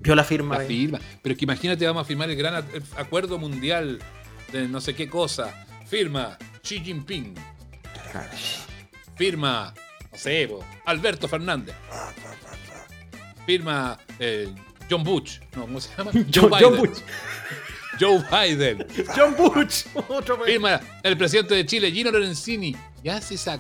¿Vio 0.01 0.17
la 0.17 0.25
firma? 0.25 0.59
La 0.59 0.65
firma. 0.65 1.01
Pero 1.23 1.33
es 1.35 1.39
que 1.39 1.45
imagínate, 1.45 1.87
vamos 1.87 2.03
a 2.03 2.05
firmar 2.05 2.29
el 2.29 2.37
gran 2.37 2.65
acuerdo 2.97 3.39
mundial 3.39 4.01
de 4.53 4.69
no 4.69 4.81
sé 4.81 4.95
qué 4.95 5.09
cosa. 5.09 5.67
Firma 5.87 6.37
Xi 6.63 6.81
Jinping. 6.81 7.35
Firma, 9.17 9.75
no 10.11 10.19
sé, 10.19 10.49
po, 10.49 10.65
Alberto 10.87 11.29
Fernández. 11.29 11.75
Firma 13.47 13.99
eh, 14.19 14.53
John 14.91 15.05
Bush. 15.05 15.41
No, 15.57 15.63
¿cómo 15.63 15.81
se 15.81 15.91
llama? 15.97 16.11
John, 16.35 16.51
Joe 16.51 16.61
John 16.61 16.73
Biden. 16.73 16.77
Bush. 16.77 16.99
Joe 18.01 18.25
Biden. 18.31 18.87
John 19.17 19.37
Bush. 19.37 19.85
Otro. 20.09 20.43
Firma 20.45 20.81
el 21.03 21.17
presidente 21.17 21.55
de 21.55 21.67
Chile, 21.67 21.91
Gino 21.93 22.11
Lorenzini. 22.11 22.77
Y 23.03 23.09
hace 23.09 23.35
esa 23.35 23.59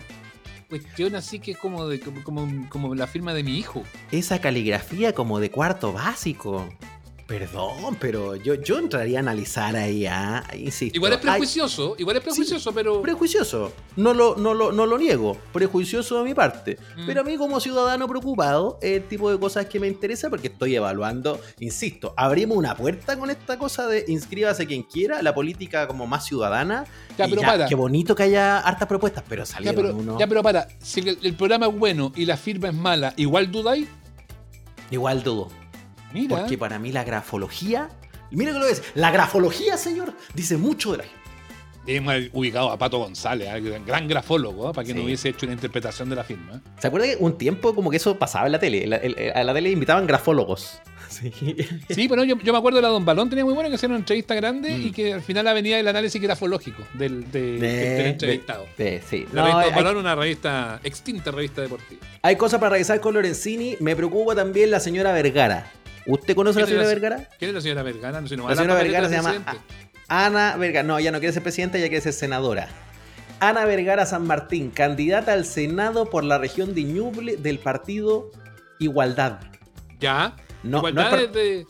cuestión 0.68 1.14
así 1.14 1.38
que 1.38 1.52
es 1.52 1.58
como, 1.58 1.86
de, 1.86 2.00
como, 2.00 2.24
como, 2.24 2.68
como 2.68 2.94
la 2.94 3.06
firma 3.06 3.34
de 3.34 3.42
mi 3.42 3.58
hijo. 3.58 3.84
Esa 4.10 4.40
caligrafía 4.40 5.12
como 5.14 5.38
de 5.40 5.50
cuarto 5.50 5.92
básico. 5.92 6.68
Perdón, 7.26 7.96
pero 7.98 8.36
yo, 8.36 8.54
yo 8.54 8.78
entraría 8.78 9.18
a 9.18 9.20
analizar 9.20 9.74
ahí, 9.76 10.04
ah, 10.04 10.44
insisto. 10.58 10.94
Igual 10.94 11.14
es 11.14 11.18
prejuicioso, 11.20 11.94
igual 11.98 12.18
es 12.18 12.22
prejuicioso, 12.22 12.74
pero. 12.74 13.00
Prejuicioso, 13.00 13.72
no 13.96 14.12
lo, 14.12 14.36
no, 14.36 14.52
lo, 14.52 14.72
no 14.72 14.84
lo 14.84 14.98
niego, 14.98 15.38
prejuicioso 15.50 16.18
de 16.18 16.24
mi 16.24 16.34
parte. 16.34 16.76
Mm. 16.98 17.06
Pero 17.06 17.22
a 17.22 17.24
mí 17.24 17.38
como 17.38 17.60
ciudadano 17.60 18.06
preocupado, 18.08 18.78
el 18.82 19.04
tipo 19.04 19.30
de 19.30 19.38
cosas 19.38 19.64
que 19.66 19.80
me 19.80 19.88
interesa 19.88 20.28
porque 20.28 20.48
estoy 20.48 20.76
evaluando, 20.76 21.40
insisto, 21.60 22.12
abrimos 22.18 22.58
una 22.58 22.76
puerta 22.76 23.18
con 23.18 23.30
esta 23.30 23.58
cosa 23.58 23.86
de 23.86 24.04
inscríbase 24.06 24.66
quien 24.66 24.82
quiera, 24.82 25.22
la 25.22 25.34
política 25.34 25.86
como 25.86 26.06
más 26.06 26.26
ciudadana. 26.26 26.84
Ya, 27.16 27.26
y 27.26 27.30
pero 27.30 27.40
ya, 27.40 27.46
para. 27.46 27.66
Qué 27.66 27.74
bonito 27.74 28.14
que 28.14 28.24
haya 28.24 28.58
hartas 28.58 28.86
propuestas, 28.86 29.24
pero 29.26 29.44
Ya 29.44 29.46
salieron 29.46 29.76
pero, 29.76 29.96
uno. 29.96 30.18
ya, 30.18 30.26
pero 30.26 30.42
para, 30.42 30.68
si 30.78 31.00
el, 31.00 31.18
el 31.22 31.34
programa 31.34 31.68
es 31.68 31.78
bueno 31.78 32.12
y 32.16 32.26
la 32.26 32.36
firma 32.36 32.68
es 32.68 32.74
mala, 32.74 33.14
¿igual 33.16 33.50
dudáis? 33.50 33.88
Igual 34.90 35.22
dudo. 35.22 35.63
Mira. 36.14 36.38
Porque 36.38 36.56
para 36.56 36.78
mí 36.78 36.92
la 36.92 37.04
grafología, 37.04 37.88
mira 38.30 38.52
que 38.52 38.58
lo 38.58 38.66
es, 38.66 38.82
la 38.94 39.10
grafología, 39.10 39.76
señor, 39.76 40.14
dice 40.34 40.56
mucho 40.56 40.92
de 40.92 40.98
la 40.98 41.04
gente. 41.04 41.18
Hemos 41.86 42.14
ubicado 42.32 42.70
a 42.70 42.78
Pato 42.78 42.96
González, 42.96 43.46
¿eh? 43.52 43.80
gran- 43.86 44.08
grafólogo, 44.08 44.70
¿eh? 44.70 44.72
para 44.72 44.86
que 44.86 44.92
Sí. 44.92 44.98
no 44.98 45.04
hubiese 45.04 45.28
hecho 45.28 45.44
una 45.44 45.52
interpretación 45.52 46.08
de 46.08 46.16
la 46.16 46.24
firma. 46.24 46.62
¿Se 46.78 46.86
acuerda 46.86 47.06
que 47.08 47.16
un 47.20 47.36
tiempo 47.36 47.74
como 47.74 47.90
que 47.90 47.98
eso 47.98 48.18
pasaba 48.18 48.46
en 48.46 48.52
la 48.52 48.58
tele? 48.58 48.86
La- 48.86 48.96
el- 48.96 49.32
a 49.34 49.44
la 49.44 49.52
tele 49.52 49.70
invitaban 49.70 50.06
grafólogos. 50.06 50.80
Sí. 51.14 51.30
Sí, 51.90 52.08
pero 52.08 52.24
yo, 52.24 52.36
yo 52.38 52.52
me 52.52 52.58
acuerdo 52.58 52.76
de 52.78 52.82
la 52.82 52.88
Don 52.88 53.04
Balón, 53.04 53.28
tenía 53.28 53.44
muy 53.44 53.52
bueno 53.54 53.68
que 53.68 53.76
hacía 53.76 53.88
una 53.90 53.98
entrevista 53.98 54.34
grande 54.34 54.70
Mm. 54.76 54.86
y 54.86 54.90
que 54.90 55.12
al 55.12 55.20
final 55.22 55.44
venía 55.54 55.78
el 55.78 55.86
análisis 55.86 56.20
grafológico 56.20 56.82
del, 56.94 57.30
de- 57.30 57.52
del- 57.52 57.60
del 57.60 58.06
entrevistado. 58.06 58.64
de- 58.78 59.00
sí. 59.08 59.26
La 59.32 59.42
No, 59.42 59.46
revista 59.48 59.60
hay, 59.60 59.64
Don 59.66 59.74
Balón, 59.84 59.96
una 59.98 60.14
revista, 60.16 60.80
extinta 60.82 61.30
revista 61.30 61.60
deportiva. 61.60 62.00
hay 62.22 62.34
cosas 62.36 62.58
para 62.58 62.70
revisar 62.70 62.98
con 63.00 63.14
Lorenzini. 63.14 63.76
Me 63.80 63.94
preocupa 63.94 64.34
también 64.34 64.70
la 64.72 64.80
señora 64.80 65.12
Vergara. 65.12 65.70
¿Usted 66.06 66.34
conoce 66.34 66.58
a 66.58 66.62
la 66.62 66.66
¿Quién 66.66 66.80
es 66.80 66.86
señora 66.88 67.00
Vergara? 67.00 67.28
¿Quién 67.38 67.48
es 67.50 67.54
la 67.54 67.60
señora 67.60 67.82
Vergara? 67.82 68.20
No 68.20 68.48
La 68.48 68.56
señora 68.56 68.74
Vergara 68.74 69.08
se 69.08 69.14
llama. 69.16 69.44
Ana 70.08 70.56
Vergara, 70.56 70.86
no, 70.86 71.00
ya 71.00 71.10
no 71.10 71.18
quiere 71.18 71.32
ser 71.32 71.42
presidenta, 71.42 71.78
ya 71.78 71.88
quiere 71.88 72.02
ser 72.02 72.12
senadora. 72.12 72.68
Ana 73.40 73.64
Vergara 73.64 74.06
San 74.06 74.26
Martín, 74.26 74.70
candidata 74.70 75.32
al 75.32 75.44
Senado 75.44 76.08
por 76.10 76.24
la 76.24 76.38
región 76.38 76.74
de 76.74 76.84
Ñuble 76.84 77.36
del 77.36 77.58
partido 77.58 78.30
Igualdad. 78.78 79.40
Ya. 80.00 80.36
No, 80.62 80.78
igualdad 80.78 81.20
es 81.20 81.32
de. 81.32 81.66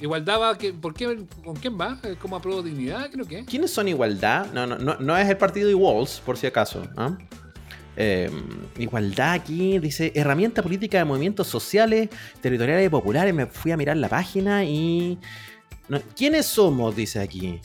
Igualdad 0.00 0.40
va. 0.40 0.58
que- 0.58 0.72
¿por 0.72 0.92
qué, 0.94 1.24
¿Con 1.44 1.56
quién 1.56 1.78
va? 1.80 1.98
¿Es 2.02 2.16
como 2.18 2.36
apruebo 2.36 2.62
dignidad? 2.62 3.10
Creo 3.10 3.26
que. 3.26 3.44
¿Quiénes 3.44 3.70
son 3.72 3.88
Igualdad? 3.88 4.46
No, 4.52 4.66
no, 4.66 4.76
no, 4.76 4.96
no 4.98 5.16
es 5.16 5.28
el 5.28 5.36
partido 5.36 5.70
Iguals, 5.70 6.20
por 6.24 6.36
si 6.36 6.46
acaso. 6.46 6.82
¿ah? 6.96 7.16
Eh, 7.96 8.30
igualdad 8.78 9.32
aquí 9.32 9.78
dice 9.78 10.10
herramienta 10.14 10.62
política 10.62 10.98
de 10.98 11.04
movimientos 11.04 11.46
sociales, 11.46 12.08
territoriales 12.40 12.86
y 12.86 12.88
populares. 12.88 13.32
Me 13.34 13.46
fui 13.46 13.72
a 13.72 13.76
mirar 13.76 13.96
la 13.96 14.08
página 14.08 14.64
y. 14.64 15.18
no, 15.88 16.00
¿Quiénes 16.16 16.46
somos? 16.46 16.94
Dice 16.96 17.20
aquí. 17.20 17.60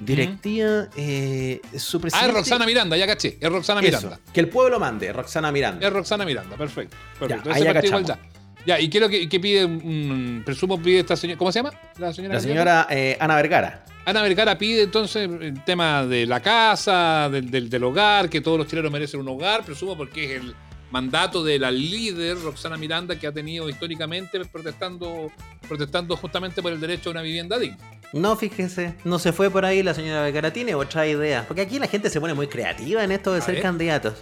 Directiva. 0.00 0.88
eh, 0.96 1.60
su 1.76 1.96
Ah, 1.96 2.00
presidente. 2.00 2.28
es 2.28 2.34
Roxana 2.34 2.66
Miranda, 2.66 2.96
ya 2.96 3.06
caché. 3.06 3.36
Es 3.40 3.50
Roxana 3.50 3.80
Eso, 3.80 3.98
Miranda. 3.98 4.20
que 4.32 4.40
el 4.40 4.48
pueblo 4.48 4.78
mande, 4.78 5.12
Roxana 5.12 5.50
Miranda. 5.50 5.86
Es 5.86 5.92
Roxana 5.92 6.24
Miranda, 6.24 6.56
perfecto. 6.56 6.96
perfecto. 7.18 7.50
Ya, 7.50 7.56
ahí 7.56 7.64
ya 7.64 7.80
igualdad. 7.84 8.18
Ya, 8.66 8.78
¿y 8.80 8.88
qué 8.90 8.98
es 8.98 9.02
lo 9.02 9.08
que, 9.08 9.28
que 9.28 9.40
pide? 9.40 10.42
presumo 10.44 10.80
pide 10.80 11.00
esta 11.00 11.16
señora. 11.16 11.38
¿Cómo 11.38 11.50
se 11.50 11.60
llama? 11.60 11.72
La 11.98 12.12
señora. 12.12 12.34
La 12.34 12.40
señora 12.40 12.86
eh, 12.90 13.16
Ana 13.18 13.34
Vergara. 13.36 13.84
Ana 14.08 14.22
Vergara 14.22 14.56
pide 14.56 14.82
entonces 14.82 15.28
el 15.28 15.62
tema 15.64 16.06
de 16.06 16.24
la 16.26 16.40
casa, 16.40 17.28
del, 17.30 17.50
del- 17.50 17.68
del 17.68 17.84
hogar, 17.84 18.28
que 18.30 18.40
todos 18.40 18.56
los 18.58 18.66
chilenos 18.66 18.90
merecen 18.90 19.20
un 19.20 19.28
hogar, 19.28 19.64
presumo 19.64 19.96
porque 19.96 20.24
es 20.36 20.40
el 20.42 20.54
mandato 20.90 21.44
de 21.44 21.58
la 21.58 21.70
líder 21.70 22.40
Roxana 22.40 22.78
Miranda 22.78 23.18
que 23.18 23.26
ha 23.26 23.32
tenido 23.32 23.68
históricamente 23.68 24.42
protestando, 24.46 25.30
protestando 25.68 26.16
justamente 26.16 26.62
por 26.62 26.72
el 26.72 26.80
derecho 26.80 27.10
a 27.10 27.12
una 27.12 27.22
vivienda 27.22 27.58
digna. 27.58 27.76
No, 28.14 28.34
fíjese, 28.36 28.94
no 29.04 29.18
se 29.18 29.32
fue 29.32 29.50
por 29.50 29.66
ahí 29.66 29.82
la 29.82 29.92
señora 29.92 30.22
Vergara. 30.22 30.50
Tiene 30.50 30.74
otra 30.74 31.06
idea. 31.06 31.44
Porque 31.46 31.60
aquí 31.60 31.78
la 31.78 31.86
gente 31.88 32.08
se 32.08 32.18
pone 32.18 32.32
muy 32.32 32.46
creativa 32.46 33.04
en 33.04 33.12
esto 33.12 33.32
de 33.34 33.40
A 33.40 33.42
ser 33.42 33.54
ver. 33.56 33.62
candidatos. 33.62 34.14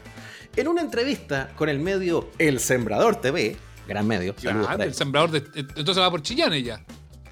En 0.57 0.67
una 0.67 0.81
entrevista 0.81 1.51
con 1.55 1.69
el 1.69 1.79
medio 1.79 2.31
El 2.39 2.59
Sembrador 2.59 3.21
TV, 3.21 3.57
gran 3.87 4.05
medio, 4.09 4.35
Claro, 4.35 4.67
el 4.83 4.95
sembrador 4.95 5.31
de, 5.31 5.45
entonces 5.55 5.99
va 6.03 6.11
por 6.11 6.23
Chillán 6.23 6.53
ella. 6.53 6.81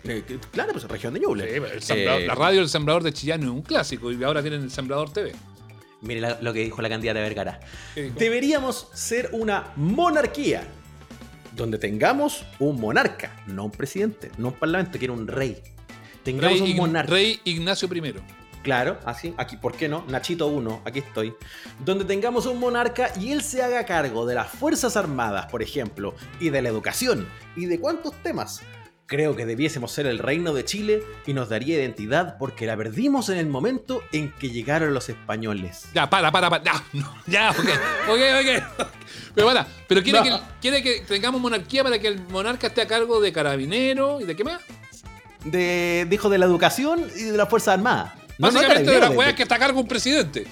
Eh, 0.04 0.23
que- 0.26 0.38
Claro, 0.38 0.73
pues 0.73 0.84
región 0.84 1.14
de 1.14 1.20
Ñuble. 1.20 1.44
Sí, 1.49 1.54
el 1.73 1.82
sembrador- 1.82 2.20
Eh, 2.23 2.26
la 2.26 2.34
radio 2.34 2.58
del 2.61 2.68
sembrador 2.68 3.02
de 3.02 3.12
Chillán 3.12 3.42
es 3.42 3.49
un 3.49 3.62
clásico 3.62 4.12
y 4.12 4.23
ahora 4.23 4.42
tienen 4.42 4.62
el 4.62 4.70
sembrador 4.70 5.11
TV. 5.12 5.32
Mire 6.02 6.20
la- 6.20 6.38
lo 6.42 6.52
que 6.52 6.61
dijo 6.61 6.82
la 6.82 6.88
candidata 6.90 7.20
Vergara. 7.20 7.61
Deberíamos 7.94 8.88
ser 8.92 9.30
una 9.32 9.73
monarquía. 9.76 10.66
Donde 11.52 11.78
tengamos 11.78 12.44
un 12.58 12.80
monarca, 12.80 13.42
no 13.46 13.64
un 13.66 13.70
presidente, 13.70 14.30
no 14.38 14.49
un 14.49 14.54
parlamento, 14.54 14.99
quiero 14.99 15.14
un 15.14 15.28
rey. 15.28 15.62
Tengamos 16.25 16.61
Rey, 16.61 16.70
un 16.73 16.76
monarca. 16.76 17.12
Rey 17.12 17.40
Ignacio 17.44 17.88
I. 17.94 18.14
Claro, 18.64 18.99
así, 19.04 19.34
aquí, 19.37 19.56
¿por 19.58 19.76
qué 19.76 19.88
no? 19.88 20.04
Nachito 20.08 20.46
1, 20.49 20.80
aquí 20.84 20.99
estoy. 20.99 21.34
Donde 21.84 22.04
tengamos 22.04 22.46
un 22.46 22.58
monarca 22.58 23.12
y 23.20 23.30
él 23.30 23.42
se 23.42 23.62
haga 23.62 23.84
cargo 23.84 24.26
de 24.26 24.34
las 24.34 24.49
Fuerzas 24.50 24.96
Armadas, 24.96 25.46
por 25.46 25.62
ejemplo, 25.62 26.14
y 26.40 26.49
de 26.50 26.61
la 26.62 26.70
educación, 26.70 27.28
y 27.56 27.66
de 27.66 27.78
cuántos 27.78 28.14
temas. 28.23 28.62
Creo 29.06 29.37
que 29.37 29.44
debiésemos 29.44 29.92
ser 29.92 30.06
el 30.06 30.18
reino 30.18 30.54
de 30.54 30.64
Chile 30.64 31.02
y 31.26 31.34
nos 31.34 31.50
daría 31.50 31.76
identidad 31.76 32.38
porque 32.38 32.64
la 32.64 32.75
perdimos 32.75 33.28
en 33.28 33.37
el 33.37 33.46
momento 33.46 34.02
en 34.12 34.32
que 34.32 34.49
llegaron 34.49 34.94
los 34.94 35.11
españoles. 35.11 35.84
Ya, 35.94 36.08
para, 36.08 36.32
para, 36.32 36.49
para. 36.49 36.64
Ya, 36.64 36.82
no, 36.94 37.14
ya, 37.26 37.50
ok. 37.50 37.58
Ok, 38.08 38.20
ok. 38.40 38.88
Pero 39.34 39.46
para, 39.46 39.66
pero 39.87 40.02
quiere, 40.02 40.18
No. 40.20 40.25
que, 40.25 40.44
quiere 40.62 40.82
que 40.82 41.00
tengamos 41.06 41.38
monarquía 41.40 41.82
para 41.84 41.99
que 41.99 42.08
el 42.08 42.20
monarca 42.28 42.68
esté 42.68 42.80
a 42.80 42.87
cargo 42.88 43.20
de 43.20 43.30
carabinero 43.32 44.20
y 44.20 44.25
de 44.25 44.34
qué 44.37 44.42
más. 44.44 44.61
De, 45.44 46.06
dijo 46.08 46.30
de 46.30 46.38
la 46.38 46.46
educación 46.46 47.06
y 47.14 47.25
de 47.25 47.37
las 47.37 47.49
Fuerzas 47.50 47.75
Armadas. 47.75 48.14
No, 48.38 48.49
no 48.49 48.54
Básicamente 48.54 48.90
de 48.90 48.99
carabineros, 48.99 49.00
las 49.00 49.11
de- 49.11 49.16
weas 49.16 49.30
de- 49.32 49.34
que 49.37 49.42
está 49.42 49.54
a 49.56 49.58
cargo 49.58 49.80
un 49.80 49.88
presidente. 49.88 50.46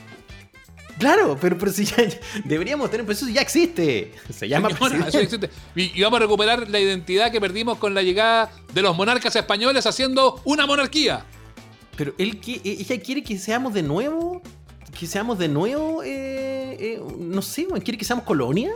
Claro, 1.02 1.36
pero, 1.40 1.58
pero 1.58 1.72
si 1.72 1.84
ya, 1.84 1.96
deberíamos 2.44 2.90
tener, 2.90 3.04
pero 3.04 3.16
eso 3.18 3.28
ya 3.28 3.40
existe. 3.40 4.12
Se 4.32 4.48
llama 4.48 4.68
Señora, 4.70 4.96
eso 5.08 5.18
presidente. 5.18 5.46
existe. 5.46 5.50
Y, 5.74 5.98
y 5.98 6.02
vamos 6.02 6.18
a 6.18 6.22
recuperar 6.22 6.68
la 6.70 6.78
identidad 6.80 7.30
que 7.30 7.40
perdimos 7.40 7.78
con 7.78 7.92
la 7.94 8.02
llegada 8.02 8.50
de 8.72 8.82
los 8.82 8.96
monarcas 8.96 9.34
españoles 9.36 9.84
haciendo 9.86 10.40
una 10.44 10.66
monarquía. 10.66 11.24
Pero 11.96 12.14
él 12.18 12.40
e- 12.46 12.60
ella 12.64 13.00
quiere 13.00 13.22
que 13.22 13.38
seamos 13.38 13.74
de 13.74 13.82
nuevo. 13.82 14.40
Que 14.98 15.06
seamos 15.06 15.38
de 15.38 15.48
nuevo. 15.48 16.02
eh, 16.02 16.76
eh, 16.78 17.00
no 17.18 17.42
sé, 17.42 17.66
quiere 17.84 17.98
que 17.98 18.04
seamos 18.04 18.24
colonia. 18.24 18.70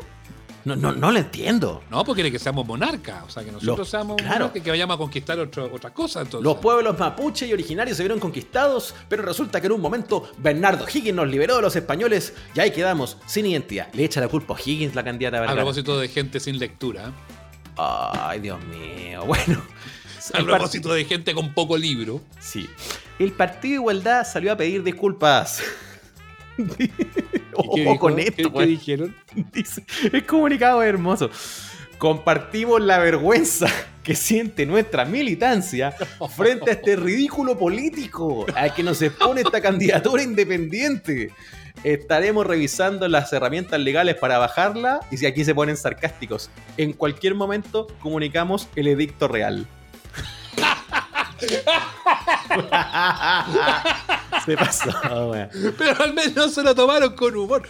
No, 0.67 0.75
no, 0.75 0.93
no 0.93 1.13
lo 1.13 1.19
entiendo. 1.19 1.83
No, 1.91 2.05
porque 2.05 2.23
quiere 2.23 2.33
que 2.33 2.39
seamos 2.41 2.67
monarcas. 2.67 3.23
O 3.25 3.31
sea, 3.31 3.45
que 3.45 3.53
nosotros 3.53 3.79
Los- 3.79 3.89
seamos 3.89 4.17
claro. 4.17 4.35
monarcas 4.41 4.63
que 4.63 4.71
vayamos 4.71 4.95
a 4.97 4.99
conquistar 4.99 5.39
otras 5.39 5.93
cosas. 5.93 6.25
Entonces. 6.25 6.45
Los 6.45 6.57
pueblos 6.57 6.99
mapuche 6.99 7.47
y 7.47 7.53
originarios 7.53 7.97
se 7.97 8.03
vieron 8.03 8.19
conquistados, 8.19 8.93
pero 9.09 9.23
resulta 9.23 9.61
que 9.61 9.69
en 9.69 9.75
un 9.75 9.81
momento 9.81 10.29
Bernardo 10.39 10.85
Higgins 10.93 11.15
nos 11.15 11.29
liberó 11.29 11.57
de 11.57 11.63
los 11.63 11.77
españoles 11.77 12.35
y 12.55 12.61
ahí 12.61 12.73
quedamos 12.73 13.17
sin 13.27 13.47
identidad. 13.47 13.89
Le 13.95 14.05
echa 14.05 14.21
la 14.21 14.27
culpa 14.29 14.57
a 14.57 14.61
Higgins, 14.61 14.95
la 14.97 15.05
candidata 15.05 15.37
a 15.37 15.41
Vergara. 15.41 15.61
propósito 15.63 15.99
de 16.01 16.09
gente 16.09 16.41
sin 16.41 16.59
lectura. 16.59 17.13
Ay, 17.77 18.41
Dios 18.41 18.59
mío. 18.65 19.23
Bueno. 19.27 19.63
A 20.35 20.43
propósito 20.43 20.93
de 20.93 21.05
gente 21.05 21.33
con 21.33 21.55
poco 21.55 21.77
libro. 21.79 22.21
Sí. 22.41 22.69
El 23.21 23.31
Partido 23.31 23.71
de 23.71 23.75
Igualdad 23.77 24.27
salió 24.27 24.51
a 24.51 24.57
pedir 24.57 24.83
disculpas. 24.83 25.63
¿Y 27.63 27.67
Ojo 27.67 27.75
qué 27.75 27.81
dijo? 27.81 27.99
con 27.99 28.17
¿Qué- 28.17 28.23
esto, 28.23 28.37
qué 28.37 28.47
weón. 28.49 28.69
dijeron? 28.69 29.17
Dice, 29.53 29.85
el 30.13 30.25
comunicado 30.27 30.83
es 30.83 30.89
hermoso. 30.89 31.31
Compartimos 31.99 32.81
la 32.83 32.99
vergüenza 32.99 33.69
que 34.03 34.15
siente 34.15 34.67
nuestra 34.67 35.05
militancia 35.07 35.95
frente 36.37 36.71
a 36.71 36.75
este 36.75 36.95
ridículo 36.97 37.59
político 37.59 38.45
al 38.55 38.75
que 38.75 38.83
nos 38.83 39.01
expone 39.03 39.41
esta 39.41 39.61
candidatura 39.61 40.23
independiente. 40.23 41.33
Estaremos 41.85 42.47
revisando 42.47 43.09
las 43.09 43.33
herramientas 43.33 43.81
legales 43.81 44.17
para 44.17 44.39
bajarla 44.39 45.01
y 45.11 45.17
si 45.17 45.27
aquí 45.27 45.45
se 45.45 45.55
ponen 45.55 45.77
sarcásticos, 45.77 46.51
en 46.77 46.93
cualquier 46.93 47.35
momento 47.35 47.87
comunicamos 48.01 48.69
el 48.77 48.89
edicto 48.89 49.27
real. 49.29 49.67
Se 54.45 54.57
pasó, 54.57 54.91
weón. 55.31 55.49
Pero 55.77 56.03
al 56.03 56.15
menos 56.15 56.55
se 56.55 56.63
lo 56.63 56.75
tomaron 56.75 57.15
con 57.15 57.35
humor. 57.37 57.69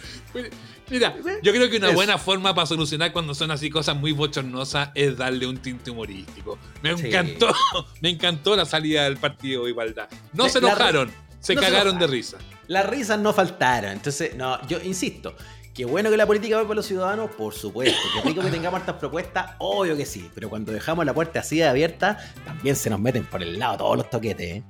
Mira, 0.89 1.15
yo 1.43 1.51
creo 1.51 1.69
que 1.69 1.77
una 1.77 1.89
Es- 1.89 1.95
buena 1.95 2.17
forma 2.17 2.55
para 2.55 2.65
solucionar 2.65 3.11
cuando 3.11 3.35
son 3.35 3.51
así 3.51 3.69
cosas 3.69 3.95
muy 3.97 4.13
bochornosas 4.13 4.89
es 4.95 5.17
darle 5.17 5.45
un 5.47 5.57
tinte 5.57 5.91
humorístico. 5.91 6.57
Me 6.81 6.95
Sí. 6.97 7.07
encantó, 7.07 7.47
me 8.01 8.09
encantó 8.09 8.55
la 8.55 8.65
salida 8.65 9.03
del 9.03 9.17
partido 9.17 9.65
de 9.65 9.71
igualdad. 9.71 10.07
No 10.33 10.45
La- 10.45 10.49
se 10.49 10.59
enojaron, 10.59 11.11
se 11.41 11.55
no 11.55 11.61
se 11.61 11.67
cagaron 11.67 11.99
de 11.99 12.07
risa. 12.07 12.37
Las 12.67 12.85
risas 12.85 13.19
no 13.19 13.33
faltaron. 13.33 13.91
Entonces, 13.91 14.35
no, 14.35 14.65
yo 14.67 14.79
insisto. 14.81 15.35
Qué 15.77 15.85
bueno 15.85 16.09
que 16.09 16.17
la 16.17 16.25
política 16.25 16.57
va 16.57 16.65
por 16.65 16.75
los 16.75 16.87
ciudadanos, 16.87 17.29
por 17.31 17.53
supuesto. 17.53 17.95
Qué 18.15 18.27
rico 18.27 18.41
que 18.41 18.49
tengamos 18.49 18.79
hartas 18.79 18.95
propuestas, 18.95 19.51
obvio 19.59 19.95
que 19.95 20.07
sí. 20.07 20.27
Pero 20.33 20.49
cuando 20.49 20.71
dejamos 20.71 21.05
la 21.05 21.13
puerta 21.13 21.39
así 21.41 21.57
de 21.57 21.67
abierta, 21.67 22.17
también 22.45 22.75
se 22.75 22.89
nos 22.89 22.99
meten 22.99 23.23
por 23.25 23.43
el 23.43 23.59
lado 23.59 23.77
todos 23.77 23.95
los 23.97 24.09
toquetes. 24.09 24.57
¿eh? 24.57 24.63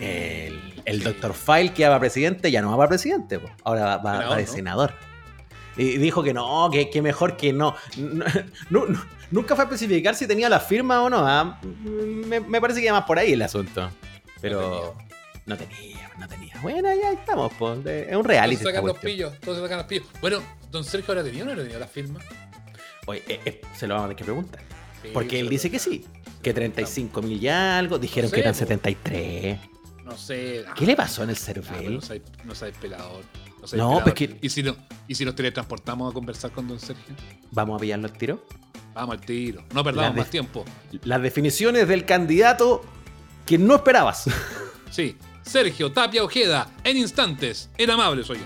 El, 0.00 0.82
el 0.84 0.98
Sí. 0.98 1.04
doctor 1.04 1.32
File 1.34 1.72
que 1.72 1.84
va 1.84 1.90
para 1.90 2.00
presidente 2.00 2.50
ya 2.50 2.60
no 2.62 2.70
va 2.70 2.76
para 2.76 2.88
presidente, 2.90 3.38
po. 3.38 3.48
ahora 3.64 3.84
va, 3.84 3.96
va- 3.96 4.26
va 4.28 4.36
de 4.36 4.46
senador. 4.46 4.92
Y 5.76 5.96
dijo 5.96 6.22
que 6.22 6.34
no, 6.34 6.68
que, 6.70 6.90
que 6.90 7.00
mejor 7.00 7.36
que 7.38 7.52
no. 7.54 7.74
No- 7.96 8.24
no- 8.70 8.86
no- 8.86 9.04
Nunca 9.30 9.54
fue 9.56 9.64
a 9.64 9.68
especificar 9.68 10.14
si 10.14 10.26
tenía 10.26 10.50
la 10.50 10.60
firma 10.60 11.02
o 11.02 11.08
no. 11.08 11.26
¿ah? 11.26 11.58
Me, 11.82 12.40
me 12.40 12.60
parece 12.60 12.80
que 12.80 12.86
iba 12.88 12.98
más 12.98 13.06
por 13.06 13.18
ahí 13.18 13.32
el 13.32 13.40
asunto. 13.40 13.90
Pero 14.42 14.94
no 15.46 15.56
tenía. 15.56 16.01
Bueno, 16.62 16.88
ya 16.94 17.12
estamos, 17.12 17.52
de- 17.84 18.08
Es 18.10 18.16
un 18.16 18.24
reality. 18.24 18.62
Todos 18.62 18.74
sacan 18.74 18.86
los 18.86 18.98
pillos, 18.98 19.40
todos 19.40 19.60
sacan 19.60 19.78
los 19.78 19.86
pillos. 19.86 20.06
Bueno, 20.20 20.40
don 20.70 20.84
Sergio 20.84 21.08
ahora 21.12 21.24
tenía 21.24 21.42
o 21.42 21.46
no 21.46 21.56
tenía 21.56 21.78
la 21.78 21.86
firma. 21.88 22.20
Oye, 23.06 23.22
eh, 23.28 23.40
eh, 23.44 23.60
se 23.76 23.86
lo 23.86 23.94
vamos 23.94 24.06
a 24.06 24.08
tener 24.08 24.18
que 24.18 24.24
preguntar. 24.24 24.62
Sí, 25.02 25.08
Porque 25.12 25.40
él 25.40 25.48
dice 25.48 25.70
que 25.70 25.78
sí. 25.78 26.04
Que 26.42 26.52
35 26.54 27.22
mil 27.22 27.42
y 27.42 27.48
algo. 27.48 27.98
Dijeron 27.98 28.30
sé, 28.30 28.36
que 28.36 28.40
eran 28.42 28.52
po. 28.54 28.58
73. 28.58 29.58
No 30.04 30.16
sé. 30.16 30.64
¿Qué 30.76 30.86
le 30.86 30.94
pasó 30.96 31.22
en 31.24 31.30
el 31.30 31.36
Ah, 31.36 31.38
cervel? 31.38 31.94
no 31.94 32.00
sabes 32.00 32.22
no 32.44 32.54
sabes 32.54 32.76
pelador. 32.78 33.24
No, 33.60 33.66
sabes 33.66 33.72
No, 33.74 33.88
pelador. 33.88 34.02
pues 34.04 34.14
que- 34.14 34.38
¿Y 34.40 34.48
si, 34.50 34.62
no, 34.62 34.76
¿Y 35.08 35.14
si 35.16 35.24
nos 35.24 35.34
teletransportamos 35.34 36.10
a 36.10 36.14
conversar 36.14 36.50
con 36.52 36.68
don 36.68 36.78
Sergio? 36.78 37.14
Vamos 37.50 37.76
a 37.76 37.80
pillarlo 37.80 38.06
al 38.06 38.12
tiro. 38.12 38.44
Vamos 38.94 39.14
al 39.16 39.20
tiro. 39.20 39.64
No 39.74 39.82
perdamos 39.82 40.14
de- 40.14 40.20
más 40.20 40.30
tiempo. 40.30 40.64
Las 41.04 41.22
definiciones 41.22 41.88
del 41.88 42.04
candidato 42.04 42.84
que 43.46 43.58
no 43.58 43.76
esperabas. 43.76 44.24
Sí, 44.90 45.16
Sergio 45.42 45.92
Tapia 45.92 46.24
Ojeda, 46.24 46.70
en 46.84 46.96
instantes, 46.96 47.70
en 47.78 47.90
amable 47.90 48.24
soy 48.24 48.38
yo. 48.38 48.44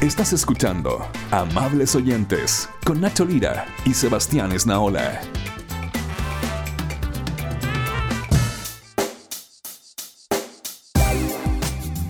Estás 0.00 0.32
escuchando 0.32 1.04
Amables 1.32 1.96
Oyentes 1.96 2.68
con 2.84 3.00
Nacho 3.00 3.24
Lira 3.24 3.66
y 3.84 3.94
Sebastián 3.94 4.52
Esnaola. 4.52 5.20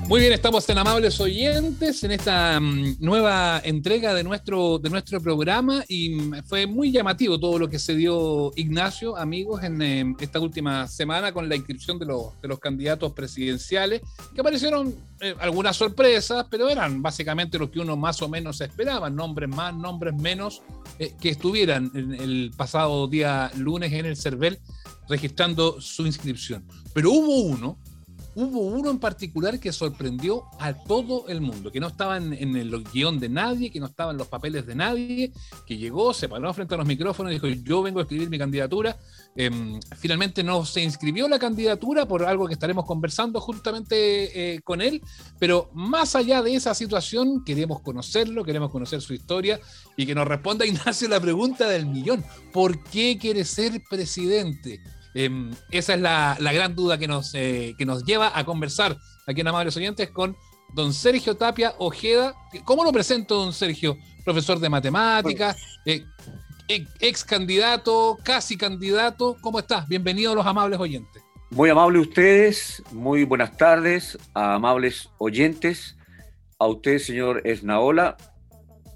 Muy 0.09 0.21
bien, 0.21 0.33
estamos 0.33 0.67
en 0.71 0.79
Amables 0.79 1.21
Oyentes 1.21 2.03
en 2.03 2.13
esta 2.13 2.59
mm, 2.59 2.97
nueva 2.99 3.61
entrega 3.63 4.15
de 4.15 4.25
nuestro, 4.25 4.79
de 4.79 4.89
nuestro 4.89 5.21
programa 5.21 5.85
y 5.87 6.15
mm, 6.15 6.45
fue 6.47 6.67
muy 6.67 6.91
llamativo 6.91 7.39
todo 7.39 7.59
lo 7.59 7.69
que 7.69 7.79
se 7.79 7.95
dio 7.95 8.51
Ignacio, 8.57 9.19
amigos, 9.19 9.63
en 9.65 9.83
em, 9.83 10.17
esta 10.19 10.41
última 10.41 10.89
semana 10.89 11.31
con 11.33 11.47
la 11.47 11.57
inscripción 11.57 11.99
de 11.99 12.07
los, 12.07 12.41
de 12.41 12.49
los 12.49 12.59
candidatos 12.59 13.13
presidenciales, 13.13 14.01
que 14.35 14.41
aparecieron 14.41 14.95
eh, 15.21 15.35
algunas 15.41 15.77
sorpresas, 15.77 16.47
pero 16.51 16.71
eran 16.71 17.03
básicamente 17.03 17.59
lo 17.59 17.71
que 17.71 17.79
uno 17.79 17.95
más 17.95 18.23
o 18.23 18.31
menos 18.31 18.63
esperaba, 18.63 19.11
nombres 19.11 19.51
más, 19.51 19.75
nombres 19.75 20.15
menos, 20.15 20.63
eh, 20.99 21.13
que 21.21 21.29
estuvieran 21.29 21.91
en 21.95 22.15
el 22.15 22.51
pasado 22.57 23.09
día 23.09 23.51
lunes 23.59 23.93
en 23.93 24.07
el 24.07 24.17
CERVEL 24.17 24.59
registrando 25.07 25.83
su 25.83 26.07
inscripción. 26.07 26.67
Pero 26.95 27.11
hubo 27.11 27.43
uno 27.43 27.79
hubo 28.35 28.61
uno 28.61 28.91
en 28.91 28.99
particular 28.99 29.59
que 29.59 29.73
sorprendió 29.73 30.45
a 30.59 30.73
todo 30.73 31.27
el 31.29 31.41
mundo, 31.41 31.71
que 31.73 31.81
no 31.81 31.89
estaba 31.89 32.17
en, 32.17 32.33
el 32.33 32.85
guion 32.93 33.19
de 33.19 33.29
nadie, 33.29 33.71
que 33.71 33.81
no 33.81 33.87
estaba 33.87 34.13
en 34.13 34.19
los 34.19 34.29
papeles 34.29 34.67
de 34.67 34.75
nadie, 34.75 35.33
que 35.67 35.77
llegó, 35.77 36.15
se 36.15 36.29
paró 36.29 36.53
frente 36.55 36.75
a 36.75 36.79
los 36.79 36.87
micrófonos 36.87 37.33
y 37.33 37.35
dijo, 37.35 37.49
yo 37.49 37.83
vengo 37.83 38.01
a 38.01 38.03
escribir 38.03 38.31
mi 38.31 38.39
candidatura. 38.39 38.97
Em, 39.37 39.81
finalmente 39.99 40.43
no 40.43 40.65
se 40.65 40.83
inscribió 40.83 41.29
la 41.29 41.39
candidatura 41.39 42.07
por 42.07 42.25
algo 42.25 42.47
que 42.47 42.55
estaremos 42.55 42.85
conversando 42.85 43.41
justamente 43.41 44.55
eh, 44.55 44.61
con 44.63 44.81
él, 44.81 45.03
pero 45.39 45.71
más 45.75 46.17
allá 46.17 46.43
de 46.43 46.55
esa 46.55 46.75
situación, 46.75 47.45
queremos 47.45 47.81
conocerlo, 47.81 48.45
queremos 48.45 48.71
conocer 48.71 49.01
su 49.01 49.15
historia 49.15 49.61
y 49.97 50.07
que 50.07 50.15
nos 50.15 50.27
responda 50.27 50.67
Ignacio 50.67 51.09
la 51.09 51.21
pregunta 51.21 51.69
del 51.69 51.87
millón, 51.87 52.25
¿por 52.53 52.83
qué 52.85 53.19
quiere 53.21 53.45
ser 53.45 53.83
presidente? 53.89 54.81
Em, 55.19 55.51
esa 55.73 55.95
es 55.95 56.01
la, 56.01 56.37
gran 56.39 56.77
duda 56.77 56.97
que 56.97 57.09
nos, 57.09 57.35
eh, 57.35 57.75
que 57.77 57.85
nos 57.85 58.05
lleva 58.05 58.39
a 58.39 58.45
conversar 58.45 58.97
aquí 59.27 59.41
en 59.41 59.49
Amables 59.49 59.77
Oyentes 59.77 60.11
con 60.11 60.37
don 60.75 60.95
Sergio 60.95 61.37
Tapia 61.37 61.75
Ojeda. 61.79 62.37
¿Cómo 62.65 62.85
lo 62.85 62.93
presento, 62.93 63.35
don 63.35 63.53
Sergio? 63.53 63.99
Profesor 64.25 64.61
de 64.61 64.69
matemáticas, 64.69 65.57
eh, 65.85 66.05
ex 66.69 67.25
candidato, 67.25 68.17
casi 68.23 68.57
candidato. 68.57 69.37
¿Cómo 69.41 69.59
estás? 69.59 69.89
Bienvenido 69.89 70.31
a 70.31 70.35
los 70.37 70.47
amables 70.47 70.79
oyentes. 70.79 71.21
Muy 71.51 71.69
amables 71.69 72.03
ustedes, 72.03 72.81
muy 72.93 73.25
buenas 73.25 73.57
tardes 73.57 74.17
a 74.35 74.55
amables 74.55 75.11
oyentes, 75.19 75.97
a 76.61 76.69
usted, 76.69 77.01
señor 77.01 77.43
Esnaola, 77.45 78.17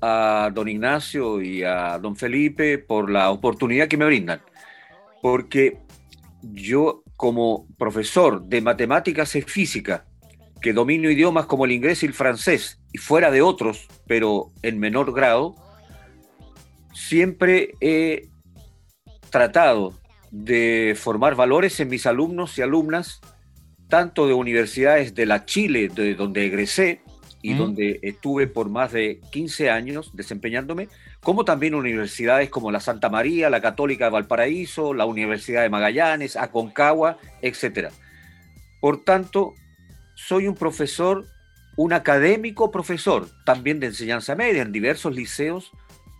a 0.00 0.52
don 0.55 0.69
Ignacio 0.69 1.43
y 1.43 1.64
a 1.64 1.99
don 1.99 2.14
Felipe 2.14 2.79
por 2.79 3.11
la 3.11 3.33
oportunidad 3.33 3.88
que 3.88 3.97
me 3.97 4.05
brindan. 4.05 4.41
Porque 5.21 5.79
yo 6.43 7.03
como 7.17 7.67
profesor 7.79 8.43
de 8.45 8.61
matemáticas 8.61 9.35
y 9.37 9.43
física, 9.43 10.07
que 10.61 10.73
domino 10.73 11.11
idiomas 11.11 11.47
como 11.47 11.65
el 11.65 11.73
inglés 11.73 12.03
y 12.03 12.07
el 12.07 12.15
francés, 12.15 12.81
y 12.93 12.99
fuera 12.99 13.31
de 13.31 13.43
otros, 13.43 13.89
pero 14.07 14.53
en 14.63 14.79
menor 14.79 15.13
grado, 15.13 15.55
siempre 16.93 17.75
he 17.81 18.29
tratado 19.31 19.95
de 20.31 20.97
formar 20.99 21.35
valores 21.35 21.79
en 21.81 21.89
mis 21.89 22.07
alumnos 22.07 22.57
y 22.59 22.63
alumnas, 22.63 23.21
tanto 23.89 24.27
de 24.27 24.35
universidades 24.35 25.15
de 25.15 25.27
la 25.27 25.45
Chile, 25.45 25.89
de 25.89 26.15
donde 26.15 26.47
egresé 26.47 27.03
y 27.43 27.55
donde 27.55 27.99
estuve 28.03 28.47
por 28.47 28.71
más 28.71 28.93
de 28.93 29.21
15 29.33 29.69
años 29.69 30.13
desempeñándome, 30.15 30.89
como 31.23 31.45
también 31.45 31.75
universidades 31.75 32.50
como 32.50 32.73
la 32.73 32.81
Santa 32.81 33.09
María, 33.09 33.49
la 33.49 33.61
Católica 33.61 34.07
de 34.07 34.11
Valparaíso, 34.11 34.93
la 34.93 35.07
Universidad 35.07 35.62
de 35.62 35.71
Magallanes, 35.71 36.37
Aconcagua, 36.37 37.19
etc. 37.43 37.91
Por 38.81 39.05
tanto, 39.05 39.55
soy 40.14 40.49
un 40.49 40.57
profesor, 40.57 41.26
un 41.76 41.93
académico 41.93 42.73
profesor, 42.73 43.29
también 43.45 43.79
de 43.79 43.87
enseñanza 43.87 44.35
media 44.35 44.62
en 44.62 44.73
diversos 44.73 45.14
liceos 45.14 45.71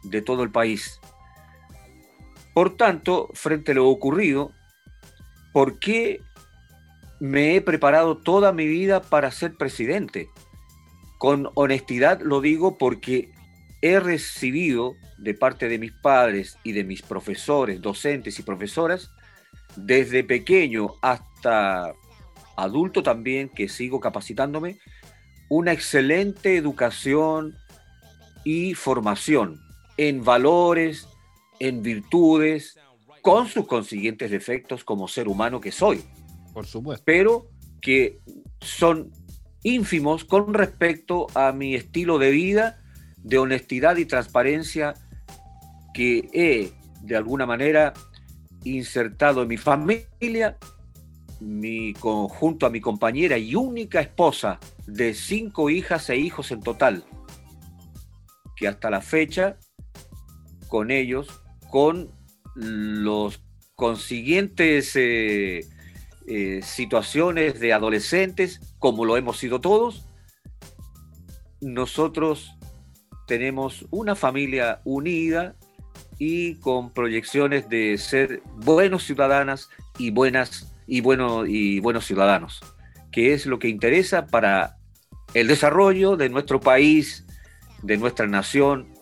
de 0.05 0.23
todo 0.23 0.45
el 0.45 0.51
país. 0.51 1.01
Por 2.55 2.77
tanto, 2.77 3.29
frente 3.35 3.73
a 3.73 3.77
lo 3.77 3.89
ocurrido, 3.89 4.53
¿por 5.53 5.81
qué 5.81 6.21
me 7.19 7.57
he 7.57 7.61
preparado 7.61 8.19
toda 8.19 8.53
mi 8.53 8.69
vida 8.69 9.03
para 9.03 9.33
ser 9.33 9.57
presidente? 9.57 10.31
Con 11.19 11.51
honestidad 11.55 12.21
lo 12.21 12.41
digo 12.41 12.79
porque 12.79 13.33
he 13.83 13.99
recibido 13.99 14.95
de 15.19 15.35
parte 15.35 15.69
de 15.69 15.79
mis 15.79 15.93
padres 15.93 16.57
y 16.63 16.73
de 16.73 16.85
mis 16.85 17.03
profesores, 17.03 17.83
docentes 17.83 18.39
y 18.39 18.43
profesoras, 18.43 19.11
desde 19.77 20.23
pequeño 20.23 20.95
hasta 21.03 21.93
adulto 22.57 23.03
también, 23.03 23.49
que 23.49 23.69
sigo 23.69 23.99
capacitándome, 23.99 24.79
una 25.49 25.73
excelente 25.73 26.57
educación 26.57 27.57
y 28.45 28.75
formación 28.75 29.61
en 29.97 30.25
valores, 30.25 31.09
en 31.59 31.83
virtudes, 31.83 32.79
con 33.21 33.49
sus 33.49 33.67
consiguientes 33.67 34.31
defectos 34.31 34.85
como 34.85 35.09
ser 35.09 35.29
humano 35.29 35.61
que 35.61 35.73
soy. 35.73 36.03
Por 36.53 36.67
supuesto. 36.67 37.05
Pero 37.05 37.49
que 37.81 38.21
son 38.61 39.11
ínfimos 39.63 40.25
con 40.25 40.55
respecto 40.55 41.27
a 41.35 41.53
mi 41.53 41.75
estilo 41.75 42.19
de 42.19 42.31
vida 42.31 42.82
de 43.23 43.39
honestidad 43.39 43.97
y 43.97 44.07
transparencia 44.07 44.95
que 45.95 46.29
he, 46.33 46.73
de 47.03 47.17
alguna 47.17 47.47
manera, 47.47 47.93
insertado 48.65 49.43
en 49.43 49.49
mi 49.49 49.57
familia, 49.57 50.57
mi 51.41 51.93
conjunto 51.95 52.67
a 52.67 52.71
mi 52.71 52.81
compañera 52.81 53.37
y 53.37 53.55
única 53.55 54.01
esposa 54.01 54.61
de 54.87 55.15
cinco 55.15 55.71
hijas 55.71 56.09
e 56.11 56.17
hijos 56.17 56.51
en 56.51 56.61
total, 56.61 57.05
que 58.57 58.69
hasta 58.69 58.91
la 58.91 59.01
fecha, 59.01 59.57
con 60.69 60.91
ellos, 60.91 61.43
con 61.71 62.11
los 62.55 63.43
consiguientes 63.75 64.95
eh, 64.95 65.67
eh, 66.27 66.61
situaciones 66.63 67.59
de 67.59 67.73
adolescentes, 67.73 68.61
como 68.79 69.05
lo 69.05 69.17
hemos 69.17 69.39
sido 69.39 69.61
todos, 69.61 70.07
nosotros 71.61 72.55
tenemos 73.33 73.87
una 73.89 74.15
familia 74.15 74.83
unida 74.85 75.57
y 76.19 76.57
con 76.57 76.93
proyecciones 76.93 77.67
de 77.67 77.97
ser 77.97 78.43
buenos 78.57 79.05
ciudadanas 79.05 79.71
y 79.97 80.11
buenas 80.11 80.71
y 80.87 81.01
bueno, 81.01 81.47
y 81.47 81.81
buenos 81.81 82.05
ciudadanos, 82.05 82.61
que 83.11 83.33
es 83.33 83.47
lo 83.47 83.59
que 83.59 83.69
interesa 83.69 84.27
para 84.27 84.77
el 85.33 85.47
desarrollo 85.47 86.19
de 86.19 86.29
nuestro 86.29 86.61
país, 86.61 87.25
de 87.83 87.97
nuestra 87.97 88.27
nación 88.27 88.93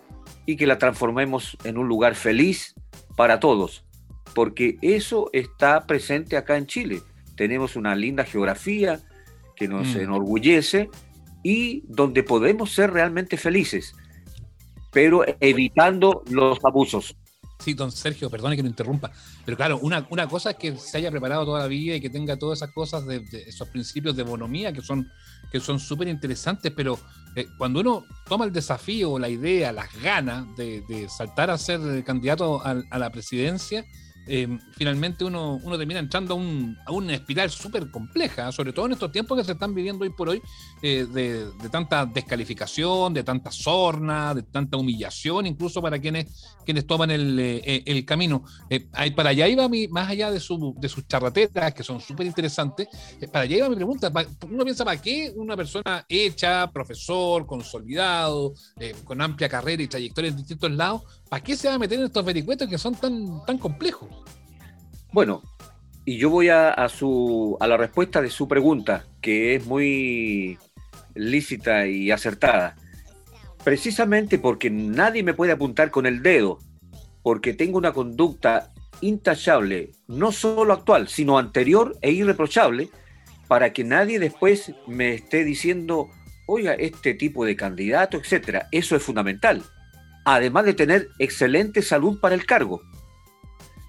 y 0.47 0.55
que 0.55 0.69
la 0.69 0.79
transformemos 0.79 1.57
en 1.65 1.77
un 1.77 1.89
lugar 1.89 2.15
feliz 2.15 2.77
para 3.17 3.41
todos, 3.41 3.85
porque 4.33 4.79
eso 4.81 5.29
está 5.33 5.89
presente 5.89 6.37
acá 6.37 6.57
en 6.57 6.67
Chile. 6.69 7.03
Tenemos 7.37 7.75
una 7.75 7.97
linda 7.97 8.23
geografía 8.23 9.01
que 9.57 9.67
nos 9.67 9.97
mm. 9.97 10.01
enorgullece 10.03 10.89
y 11.43 11.83
donde 11.89 12.23
podemos 12.23 12.73
ser 12.73 12.93
realmente 12.93 13.37
felices 13.37 13.97
pero 14.93 15.25
evitando 15.41 16.23
los 16.31 16.59
abusos. 16.65 17.17
Sí, 17.59 17.75
don 17.75 17.93
Sergio, 17.93 18.31
perdone 18.31 18.57
que 18.57 18.63
lo 18.63 18.69
interrumpa, 18.69 19.13
pero 19.45 19.55
claro, 19.55 19.79
una, 19.83 20.07
una 20.09 20.27
cosa 20.27 20.53
es 20.53 20.57
que 20.57 20.77
se 20.79 20.97
haya 20.97 21.11
preparado 21.11 21.45
toda 21.45 21.61
la 21.61 21.67
vida 21.67 21.95
y 21.95 22.01
que 22.01 22.09
tenga 22.09 22.39
todas 22.39 22.61
esas 22.61 22.73
cosas, 22.73 23.07
de, 23.07 23.23
esos 23.47 23.69
principios 23.69 24.17
de 24.17 24.23
bonomía 24.23 24.73
que 24.73 24.81
son 24.81 25.07
que 25.53 25.61
son 25.61 25.81
súper 25.81 26.09
interesantes, 26.09 26.73
pero 26.75 26.99
eh, 27.35 27.47
cuando 27.59 27.81
uno 27.81 28.05
toma 28.29 28.45
el 28.45 28.53
desafío, 28.53 29.19
la 29.19 29.29
idea, 29.29 29.73
las 29.73 29.93
ganas 30.01 30.47
de, 30.57 31.09
saltar 31.09 31.51
a 31.51 31.59
ser 31.59 32.05
candidato 32.05 32.63
a 32.65 32.99
la 32.99 33.11
presidencia, 33.11 33.85
eh, 34.27 34.59
finalmente 34.77 35.25
uno, 35.25 35.61
uno 35.63 35.79
termina 35.79 36.01
entrando 36.01 36.35
a, 36.35 36.37
un, 36.37 36.77
a 36.87 36.93
una 36.93 37.15
espiral 37.15 37.51
súper 37.51 37.91
compleja, 37.91 38.53
sobre 38.53 38.73
todo 38.73 38.87
en 38.87 38.93
estos 38.93 39.11
tiempos 39.11 39.39
que 39.39 39.45
se 39.45 39.53
están 39.53 39.75
viviendo 39.75 40.05
hoy 40.05 40.11
por 40.11 40.29
hoy, 40.29 40.43
eh, 40.83 41.07
de, 41.11 41.69
tanta 41.71 42.07
descalificación, 42.07 43.15
de 43.15 43.25
tanta 43.25 43.51
sorna, 43.51 44.35
de 44.35 44.43
tanta 44.43 44.77
humillación, 44.77 45.47
incluso 45.47 45.83
para 45.83 45.99
quienes, 45.99 46.47
quienes 46.65 46.87
toman 46.87 47.11
el, 47.11 47.39
eh, 47.39 47.83
el 47.87 48.05
camino. 48.05 48.45
para 49.17 49.31
allá 49.31 49.49
iba 49.49 49.69
mi, 49.69 49.89
más 49.89 50.09
allá 50.09 50.31
de, 50.31 50.41
su, 50.41 50.75
de 50.79 50.89
sus 50.89 51.07
charratetas, 51.07 51.75
que 51.75 51.83
son 51.83 52.01
súper 52.01 52.27
interesantes, 52.27 52.89
para 53.33 53.45
allá 53.45 53.57
iba 53.57 53.69
mi 53.69 53.77
pregunta, 53.77 54.13
uno 54.49 54.65
piensa, 54.65 54.85
¿para 54.85 55.01
qué 55.01 55.33
una 55.35 55.57
persona 55.57 56.05
hecha, 56.09 56.71
profesor, 56.71 57.47
consolidado, 57.47 58.55
con 59.05 59.21
amplia 59.21 59.49
carrera 59.49 59.83
y 59.83 59.89
trayectoria 59.89 60.31
en 60.31 60.37
distintos 60.37 60.71
lados, 60.71 61.03
¿para 61.31 61.43
qué 61.43 61.57
se 61.57 61.69
va 61.69 61.75
a 61.75 61.79
meter 61.79 61.99
en 61.99 62.07
estos 62.07 62.25
vericuetos 62.25 62.69
que 62.69 62.77
son 62.77 62.95
tan, 62.95 63.43
tan 63.47 63.57
complejos? 63.57 64.09
Bueno, 65.13 65.43
y 66.05 66.19
yo 66.19 66.29
voy 66.29 66.49
a, 66.49 66.89
su, 66.89 67.57
a 67.61 67.67
la 67.69 67.77
respuesta 67.77 68.21
de 68.21 68.31
su 68.31 68.49
pregunta, 68.49 69.07
que 69.23 69.55
es 69.55 69.65
muy 69.65 70.59
lícita 71.15 71.87
y 71.87 72.11
acertada. 72.11 72.77
Precisamente 73.63 74.39
porque 74.39 74.71
nadie 74.71 75.23
me 75.23 75.35
puede 75.35 75.53
apuntar 75.53 75.91
con 75.91 76.05
el 76.05 76.23
dedo, 76.23 76.59
porque 77.23 77.55
tengo 77.55 77.79
una 77.79 77.93
conducta 77.93 78.73
intachable, 79.01 79.93
no 80.09 80.33
solo 80.33 80.73
actual, 80.73 81.09
sino 81.09 81.39
anterior 81.39 81.97
e 82.03 82.11
irreprochable, 82.11 82.91
para 83.47 83.73
que 83.73 83.85
nadie 83.85 84.19
después 84.19 84.73
me 84.87 85.15
esté 85.15 85.45
diciendo, 85.45 86.09
oiga, 86.47 86.75
este 86.75 87.15
tipo 87.15 87.45
de 87.45 87.57
candidato, 87.57 88.17
etcétera. 88.17 88.69
Eso 88.73 88.97
es 88.97 89.03
fundamental. 89.03 89.63
Además 90.25 90.65
de 90.65 90.75
tener 90.75 91.09
excelente 91.19 91.83
salud 91.83 92.21
para 92.21 92.35
el 92.35 92.47
cargo. 92.47 92.83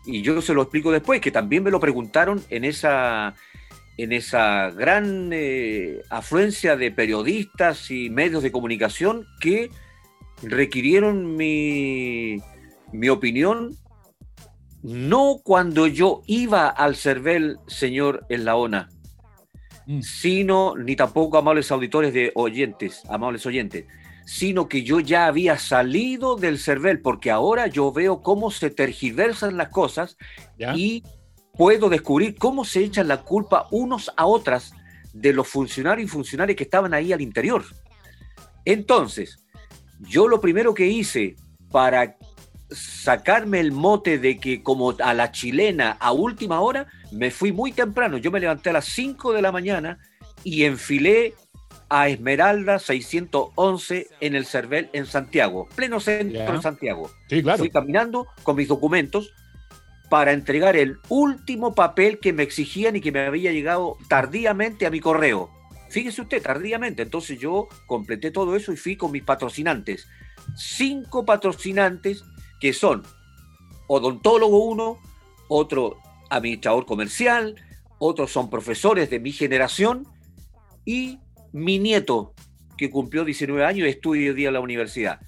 Y 0.06 0.22
yo 0.22 0.42
se 0.42 0.54
lo 0.54 0.64
explico 0.64 0.92
después, 0.92 1.22
que 1.22 1.32
también 1.32 1.64
me 1.64 1.72
lo 1.72 1.80
preguntaron 1.80 2.44
en 2.50 2.66
esa, 2.66 3.36
en 3.98 4.12
esa 4.14 4.72
gran 4.72 5.30
eh, 5.32 6.02
afluencia 6.10 6.76
de 6.76 6.92
periodistas 6.92 7.92
y 7.92 8.10
medios 8.10 8.42
de 8.42 8.52
comunicación 8.52 9.28
que 9.40 9.70
requirieron 10.42 11.36
mi, 11.36 12.38
mi 12.92 13.10
opinión, 13.10 13.78
no 14.82 15.40
cuando 15.44 15.88
yo 15.88 16.24
iba 16.26 16.68
al 16.68 16.96
CERVEL, 16.96 17.60
señor 17.68 18.26
en 18.30 18.46
la 18.46 18.56
ONA, 18.56 18.90
mm. 19.86 20.02
sino, 20.02 20.76
ni 20.76 20.96
tampoco 20.96 21.38
amables 21.38 21.72
auditores 21.72 22.14
de 22.14 22.32
oyentes, 22.36 23.04
amables 23.08 23.46
oyentes, 23.46 23.86
sino 24.26 24.68
que 24.68 24.84
yo 24.84 25.00
ya 25.00 25.26
había 25.26 25.58
salido 25.58 26.36
del 26.36 26.60
CERVEL, 26.60 27.02
porque 27.02 27.32
ahora 27.32 27.68
yo 27.68 27.92
veo 27.92 28.22
cómo 28.22 28.52
se 28.52 28.70
tergiversan 28.70 29.58
las 29.58 29.70
cosas 29.70 30.18
y 30.76 31.04
puedo 31.54 31.90
descubrir 31.90 32.38
cómo 32.38 32.66
se 32.66 32.84
echan 32.84 33.08
la 33.08 33.24
culpa 33.24 33.68
unos 33.72 34.12
a 34.16 34.26
otras 34.26 34.74
de 35.14 35.34
los 35.34 35.48
funcionarios 35.48 36.10
y 36.10 36.12
funcionarias 36.12 36.56
que 36.56 36.64
estaban 36.64 36.94
ahí 36.94 37.12
al 37.12 37.22
interior. 37.22 37.66
Entonces, 38.66 39.44
yo 40.00 40.28
lo 40.28 40.40
primero 40.40 40.74
que 40.74 40.88
hice 40.88 41.36
para 41.72 42.18
sacarme 42.70 43.60
el 43.60 43.72
mote 43.72 44.18
de 44.18 44.40
que 44.40 44.64
como 44.64 44.96
a 45.04 45.14
la 45.14 45.32
chilena 45.32 45.98
a 46.00 46.12
última 46.12 46.62
hora, 46.62 46.88
me 47.12 47.32
fui 47.32 47.52
muy 47.52 47.72
temprano. 47.72 48.18
Yo 48.18 48.32
me 48.32 48.40
levanté 48.40 48.70
a 48.70 48.74
las 48.74 48.86
5 48.86 49.34
de 49.34 49.42
la 49.42 49.52
mañana 49.52 50.00
y 50.44 50.64
enfilé 50.64 51.34
a 51.94 52.08
Esmeralda 52.08 52.80
611 52.80 54.08
en 54.22 54.36
el 54.36 54.46
Cervel 54.46 54.90
en 54.94 55.06
Santiago, 55.06 55.68
pleno 55.76 56.00
centro 56.00 56.54
de 56.54 56.62
Santiago. 56.62 57.12
Sí, 57.28 57.44
claro. 57.44 57.58
Fui 57.58 57.70
caminando 57.70 58.28
con 58.44 58.56
mis 58.56 58.70
documentos 58.70 59.34
para 60.10 60.32
entregar 60.32 60.78
el 60.78 61.00
último 61.10 61.76
papel 61.76 62.20
que 62.20 62.32
me 62.32 62.44
exigían 62.44 62.96
y 62.96 63.02
que 63.02 63.12
me 63.12 63.26
había 63.26 63.52
llegado 63.52 63.98
tardíamente 64.08 64.86
a 64.86 64.90
mi 64.90 65.02
correo. 65.02 65.52
Fíjese 65.90 66.22
usted, 66.22 66.42
tardíamente. 66.42 67.04
Entonces 67.04 67.38
yo 67.38 67.68
completé 67.88 68.32
todo 68.32 68.56
eso 68.56 68.72
y 68.72 68.78
fui 68.78 68.96
con 68.96 69.12
mis 69.12 69.24
patrocinantes. 69.24 70.08
Cinco 70.56 71.26
patrocinantes 71.26 72.24
que 72.62 72.72
son 72.72 73.04
odontólogo 73.88 74.64
uno, 74.64 74.98
otro 75.50 75.98
administrador 76.30 76.86
comercial, 76.86 77.58
otros 78.00 78.32
son 78.32 78.50
profesores 78.50 79.10
de 79.10 79.20
mi 79.20 79.34
generación 79.34 80.08
y 80.86 81.20
mi 81.52 81.80
nieto, 81.80 82.34
que 82.78 82.90
cumplió 82.90 83.26
19 83.26 83.66
años 83.66 83.88
y 83.88 83.92
estudia 83.92 84.30
hoy 84.30 84.36
día 84.36 84.48
en 84.48 84.54
la 84.54 84.60
universidad. 84.60 85.20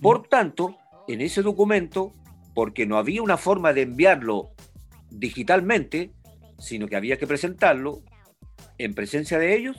Por 0.00 0.28
tanto, 0.28 0.76
en 1.08 1.20
ese 1.20 1.42
documento, 1.42 2.12
porque 2.54 2.86
no 2.86 2.96
había 2.98 3.22
una 3.22 3.36
forma 3.36 3.72
de 3.72 3.82
enviarlo 3.82 4.52
digitalmente, 5.10 6.12
sino 6.58 6.88
que 6.88 6.96
había 6.96 7.18
que 7.18 7.26
presentarlo 7.26 8.02
en 8.78 8.94
presencia 8.94 9.38
de 9.38 9.56
ellos, 9.56 9.76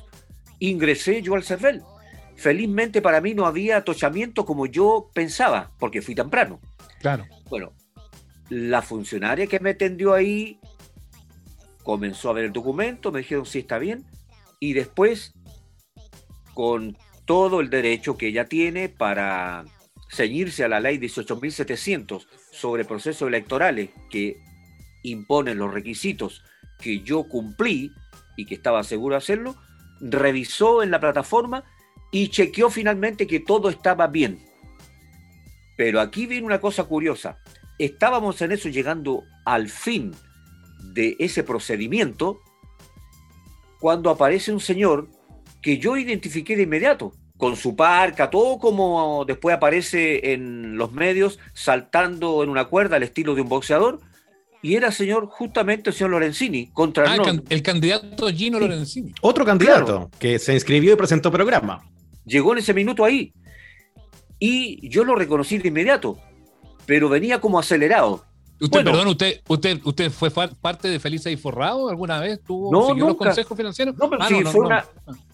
ingresé 0.59 1.21
yo 1.21 1.35
al 1.35 1.43
CERVEL. 1.43 1.81
Felizmente 2.35 3.01
para 3.01 3.21
mí 3.21 3.33
no 3.33 3.45
había 3.45 3.77
atochamiento 3.77 4.45
como 4.45 4.65
yo 4.65 5.09
pensaba, 5.13 5.71
porque 5.79 6.01
fui 6.01 6.15
temprano. 6.15 6.59
Claro. 6.99 7.25
Bueno, 7.49 7.73
la 8.49 8.81
funcionaria 8.81 9.47
que 9.47 9.59
me 9.59 9.71
atendió 9.71 10.13
ahí 10.13 10.59
comenzó 11.83 12.29
a 12.29 12.33
ver 12.33 12.45
el 12.45 12.53
documento, 12.53 13.11
me 13.11 13.19
dijeron 13.19 13.45
sí 13.45 13.59
está 13.59 13.77
bien, 13.77 14.05
y 14.59 14.73
después 14.73 15.33
con 16.53 16.97
todo 17.25 17.61
el 17.61 17.69
derecho 17.69 18.17
que 18.17 18.27
ella 18.27 18.45
tiene 18.45 18.89
para 18.89 19.65
ceñirse 20.09 20.63
a 20.63 20.67
la 20.67 20.79
ley 20.79 20.97
18.700 20.97 22.27
sobre 22.51 22.85
procesos 22.85 23.27
electorales 23.27 23.89
que 24.09 24.37
imponen 25.03 25.57
los 25.57 25.73
requisitos 25.73 26.43
que 26.79 27.01
yo 27.01 27.23
cumplí 27.23 27.91
y 28.35 28.45
que 28.45 28.55
estaba 28.55 28.83
seguro 28.83 29.13
de 29.13 29.19
hacerlo, 29.19 29.55
revisó 30.01 30.83
en 30.83 30.91
la 30.91 30.99
plataforma 30.99 31.63
y 32.11 32.29
chequeó 32.29 32.69
finalmente 32.69 33.25
que 33.25 33.39
todo 33.39 33.69
estaba 33.69 34.07
bien. 34.07 34.39
Pero 35.77 35.99
aquí 35.99 36.27
viene 36.27 36.45
una 36.45 36.61
cosa 36.61 36.83
curiosa. 36.83 37.39
Estábamos 37.79 38.41
en 38.41 38.51
eso 38.51 38.69
llegando 38.69 39.23
al 39.45 39.69
fin 39.69 40.11
de 40.93 41.15
ese 41.19 41.43
procedimiento 41.43 42.39
cuando 43.79 44.09
aparece 44.09 44.53
un 44.53 44.59
señor 44.59 45.09
que 45.63 45.79
yo 45.79 45.97
identifiqué 45.97 46.55
de 46.55 46.63
inmediato, 46.63 47.13
con 47.37 47.55
su 47.55 47.75
parca, 47.75 48.29
todo 48.29 48.59
como 48.59 49.25
después 49.25 49.55
aparece 49.55 50.33
en 50.33 50.77
los 50.77 50.91
medios, 50.91 51.39
saltando 51.53 52.43
en 52.43 52.49
una 52.49 52.65
cuerda 52.65 52.97
al 52.97 53.03
estilo 53.03 53.33
de 53.33 53.41
un 53.41 53.49
boxeador, 53.49 53.99
y 54.61 54.75
era 54.75 54.91
señor 54.91 55.27
justamente 55.27 55.89
el 55.89 55.95
señor 55.95 56.11
Lorenzini, 56.11 56.67
contra 56.67 57.11
ah, 57.11 57.17
el, 57.49 57.61
candidato 57.63 58.29
Gino 58.29 58.59
Lorenzini. 58.59 59.13
Otro 59.21 59.45
candidato 59.45 60.11
que 60.19 60.37
se 60.37 60.53
inscribió 60.53 60.93
y 60.93 60.95
presentó 60.95 61.31
programa. 61.31 61.83
Llegó 62.25 62.53
en 62.53 62.59
ese 62.59 62.73
minuto 62.73 63.03
ahí, 63.03 63.33
y 64.39 64.87
yo 64.89 65.03
lo 65.05 65.15
reconocí 65.15 65.57
de 65.57 65.69
inmediato, 65.69 66.19
pero 66.85 67.09
venía 67.09 67.39
como 67.39 67.57
acelerado. 67.57 68.25
Usted, 68.63 68.83
perdón, 68.85 69.07
usted, 69.09 69.41
usted, 69.45 69.81
usted 69.83 70.09
fue 70.09 70.31
parte 70.31 70.87
de 70.87 70.97
Feliz 70.97 71.25
y 71.25 71.35
Forrado 71.35 71.89
alguna 71.89 72.21
vez, 72.21 72.39
tuvo 72.41 72.71
no, 72.71 72.93
los 72.93 73.17
consejos 73.17 73.57
financieros. 73.57 73.97
No, 73.97 74.09
pero 74.09 74.23
ah, 74.23 74.27
sí, 74.29 74.41
fue, 74.45 74.61
una, 74.61 74.85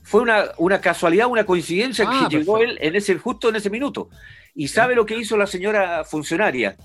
fue 0.02 0.22
una, 0.22 0.46
una, 0.58 0.82
casualidad, 0.82 1.28
una 1.28 1.46
coincidencia 1.46 2.06
que 2.06 2.16
ah, 2.16 2.28
llegó 2.28 2.58
él 2.58 2.80
en 2.82 2.96
ese, 2.96 3.16
justo 3.20 3.50
en 3.50 3.58
ese 3.58 3.70
minuto. 3.70 4.10
Y 4.56 4.68
sabe 4.68 4.96
lo 4.96 5.06
que 5.06 5.16
hizo 5.16 5.38
la 5.38 5.46
señora 5.46 6.04
funcionaria, 6.06 6.76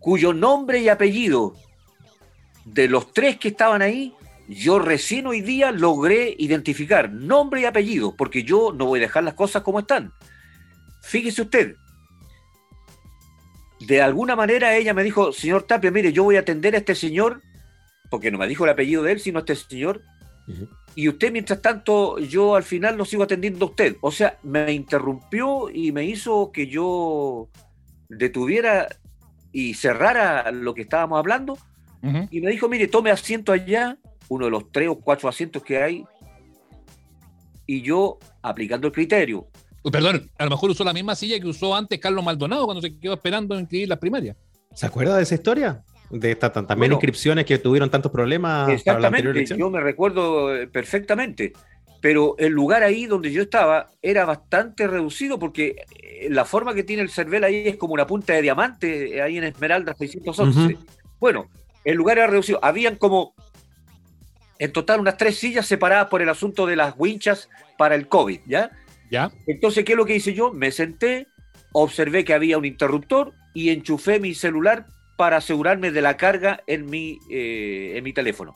cuyo 0.00 0.32
nombre 0.32 0.80
y 0.80 0.88
apellido 0.88 1.54
de 2.64 2.88
los 2.88 3.12
tres 3.12 3.38
que 3.38 3.48
estaban 3.48 3.80
ahí, 3.80 4.14
yo 4.48 4.80
recién 4.80 5.28
hoy 5.28 5.40
día 5.40 5.70
logré 5.70 6.34
identificar 6.36 7.12
nombre 7.12 7.60
y 7.60 7.64
apellido, 7.64 8.16
porque 8.16 8.42
yo 8.42 8.72
no 8.76 8.86
voy 8.86 8.98
a 8.98 9.02
dejar 9.02 9.22
las 9.22 9.34
cosas 9.34 9.62
como 9.62 9.78
están. 9.78 10.12
Fíjese 11.00 11.42
usted, 11.42 11.76
de 13.80 14.02
alguna 14.02 14.34
manera 14.36 14.76
ella 14.76 14.94
me 14.94 15.04
dijo, 15.04 15.32
señor 15.32 15.62
Tapia, 15.64 15.90
mire, 15.90 16.12
yo 16.12 16.24
voy 16.24 16.36
a 16.36 16.40
atender 16.40 16.74
a 16.74 16.78
este 16.78 16.94
señor, 16.94 17.42
porque 18.10 18.30
no 18.30 18.38
me 18.38 18.48
dijo 18.48 18.64
el 18.64 18.70
apellido 18.70 19.02
de 19.02 19.12
él, 19.12 19.20
sino 19.20 19.38
a 19.38 19.40
este 19.40 19.56
señor, 19.56 20.02
y 20.94 21.08
usted, 21.08 21.30
mientras 21.30 21.60
tanto, 21.60 22.18
yo 22.18 22.56
al 22.56 22.62
final 22.62 22.96
lo 22.96 23.04
sigo 23.04 23.22
atendiendo 23.22 23.66
a 23.66 23.68
usted. 23.68 23.96
O 24.00 24.10
sea, 24.10 24.38
me 24.42 24.72
interrumpió 24.72 25.68
y 25.70 25.92
me 25.92 26.04
hizo 26.04 26.50
que 26.52 26.66
yo 26.66 27.50
detuviera 28.08 28.88
y 29.52 29.74
cerrara 29.74 30.50
lo 30.50 30.74
que 30.74 30.82
estábamos 30.82 31.18
hablando, 31.18 31.58
y 32.30 32.40
me 32.40 32.50
dijo, 32.50 32.68
mire, 32.68 32.88
tome 32.88 33.10
asiento 33.10 33.52
allá, 33.52 33.98
uno 34.28 34.46
de 34.46 34.50
los 34.50 34.72
tres 34.72 34.88
o 34.88 34.96
cuatro 34.96 35.28
asientos 35.28 35.62
que 35.62 35.82
hay, 35.82 36.04
y 37.66 37.82
yo, 37.82 38.18
aplicando 38.40 38.86
el 38.86 38.92
criterio, 38.92 39.48
Perdón, 39.90 40.30
a 40.38 40.44
lo 40.44 40.50
mejor 40.50 40.70
usó 40.70 40.84
la 40.84 40.92
misma 40.92 41.14
silla 41.14 41.38
que 41.40 41.46
usó 41.46 41.74
antes 41.74 41.98
Carlos 41.98 42.24
Maldonado 42.24 42.64
cuando 42.64 42.82
se 42.82 42.96
quedó 42.98 43.14
esperando 43.14 43.54
en 43.54 43.60
inscribir 43.60 43.88
las 43.88 43.98
primarias. 43.98 44.36
¿Se 44.74 44.86
acuerda 44.86 45.16
de 45.16 45.22
esa 45.22 45.34
historia? 45.34 45.82
De 46.10 46.30
estas 46.30 46.52
también 46.52 46.92
inscripciones 46.92 47.44
que 47.44 47.58
tuvieron 47.58 47.90
tantos 47.90 48.10
problemas 48.10 48.70
exactamente, 48.70 49.44
Yo 49.56 49.70
me 49.70 49.80
recuerdo 49.80 50.54
eh, 50.54 50.66
perfectamente. 50.66 51.52
Pero 52.00 52.36
el 52.38 52.52
lugar 52.52 52.84
ahí 52.84 53.06
donde 53.06 53.32
yo 53.32 53.42
estaba 53.42 53.90
era 54.00 54.24
bastante 54.24 54.86
reducido 54.86 55.38
porque 55.38 55.84
eh, 56.00 56.28
la 56.30 56.44
forma 56.44 56.72
que 56.72 56.84
tiene 56.84 57.02
el 57.02 57.10
CERVEL 57.10 57.44
ahí 57.44 57.62
es 57.66 57.76
como 57.76 57.94
una 57.94 58.06
punta 58.06 58.34
de 58.34 58.42
diamante 58.42 59.16
eh, 59.16 59.22
ahí 59.22 59.36
en 59.36 59.44
Esmeralda 59.44 59.94
611. 59.94 60.78
Bueno, 61.18 61.48
el 61.84 61.96
lugar 61.96 62.18
era 62.18 62.28
reducido. 62.28 62.60
Habían 62.62 62.96
como 62.96 63.34
en 64.58 64.72
total 64.72 65.00
unas 65.00 65.16
tres 65.16 65.38
sillas 65.38 65.66
separadas 65.66 66.06
por 66.06 66.22
el 66.22 66.28
asunto 66.28 66.66
de 66.66 66.76
las 66.76 66.94
winchas 66.96 67.48
para 67.76 67.94
el 67.94 68.08
COVID, 68.08 68.40
¿ya? 68.46 68.70
Entonces, 69.46 69.84
¿qué 69.84 69.92
es 69.92 69.98
lo 69.98 70.04
que 70.04 70.16
hice 70.16 70.34
yo? 70.34 70.52
Me 70.52 70.70
senté, 70.70 71.28
observé 71.72 72.24
que 72.24 72.34
había 72.34 72.58
un 72.58 72.64
interruptor 72.64 73.32
y 73.54 73.70
enchufé 73.70 74.20
mi 74.20 74.34
celular 74.34 74.86
para 75.16 75.38
asegurarme 75.38 75.90
de 75.90 76.02
la 76.02 76.16
carga 76.16 76.62
en 76.66 76.86
mi, 76.86 77.18
eh, 77.30 77.94
en 77.96 78.04
mi 78.04 78.12
teléfono. 78.12 78.54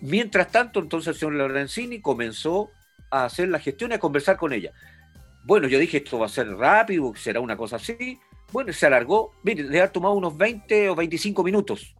Mientras 0.00 0.50
tanto, 0.50 0.80
entonces 0.80 1.14
el 1.14 1.14
señor 1.14 1.34
Lorenzini 1.34 2.00
comenzó 2.00 2.70
a 3.10 3.24
hacer 3.24 3.48
la 3.48 3.60
gestión 3.60 3.92
y 3.92 3.94
a 3.94 3.98
conversar 3.98 4.36
con 4.36 4.52
ella. 4.52 4.72
Bueno, 5.44 5.68
yo 5.68 5.78
dije, 5.78 5.98
esto 5.98 6.18
va 6.18 6.26
a 6.26 6.28
ser 6.28 6.48
rápido, 6.48 7.12
será 7.14 7.40
una 7.40 7.56
cosa 7.56 7.76
así. 7.76 8.18
Bueno, 8.52 8.72
se 8.72 8.86
alargó, 8.86 9.32
mire, 9.42 9.62
le 9.62 9.80
ha 9.80 9.90
tomado 9.90 10.14
unos 10.14 10.36
20 10.36 10.90
o 10.90 10.94
25 10.94 11.42
minutos. 11.42 11.94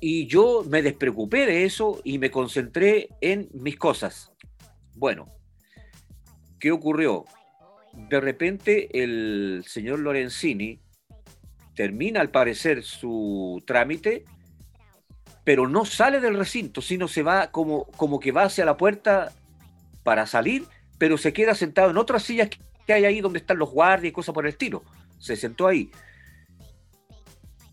Y 0.00 0.26
yo 0.26 0.64
me 0.68 0.82
despreocupé 0.82 1.46
de 1.46 1.64
eso 1.64 2.00
y 2.04 2.18
me 2.18 2.30
concentré 2.30 3.08
en 3.20 3.48
mis 3.52 3.76
cosas. 3.76 4.32
Bueno, 4.96 5.26
¿Qué 6.60 6.70
ocurrió? 6.70 7.24
De 7.94 8.20
repente 8.20 9.02
el 9.02 9.64
señor 9.66 9.98
Lorenzini 9.98 10.78
termina 11.74 12.20
al 12.20 12.30
parecer 12.30 12.84
su 12.84 13.62
trámite, 13.66 14.24
pero 15.42 15.66
no 15.66 15.86
sale 15.86 16.20
del 16.20 16.36
recinto, 16.36 16.82
sino 16.82 17.08
se 17.08 17.22
va 17.22 17.50
como, 17.50 17.86
como 17.96 18.20
que 18.20 18.30
va 18.30 18.44
hacia 18.44 18.66
la 18.66 18.76
puerta 18.76 19.32
para 20.04 20.26
salir, 20.26 20.66
pero 20.98 21.16
se 21.16 21.32
queda 21.32 21.54
sentado 21.54 21.90
en 21.90 21.96
otras 21.96 22.22
sillas 22.22 22.50
que 22.86 22.92
hay 22.92 23.06
ahí 23.06 23.22
donde 23.22 23.38
están 23.38 23.58
los 23.58 23.70
guardias 23.70 24.10
y 24.10 24.12
cosas 24.12 24.34
por 24.34 24.44
el 24.44 24.52
estilo. 24.52 24.82
Se 25.18 25.36
sentó 25.36 25.66
ahí. 25.66 25.90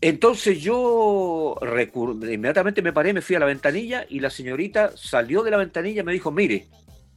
Entonces 0.00 0.60
yo 0.62 1.56
inmediatamente 1.62 2.82
me 2.82 2.92
paré, 2.92 3.12
me 3.12 3.20
fui 3.20 3.36
a 3.36 3.40
la 3.40 3.46
ventanilla 3.46 4.06
y 4.08 4.20
la 4.20 4.30
señorita 4.30 4.96
salió 4.96 5.42
de 5.42 5.50
la 5.50 5.56
ventanilla 5.56 6.02
y 6.02 6.04
me 6.04 6.12
dijo, 6.12 6.30
mire, 6.30 6.68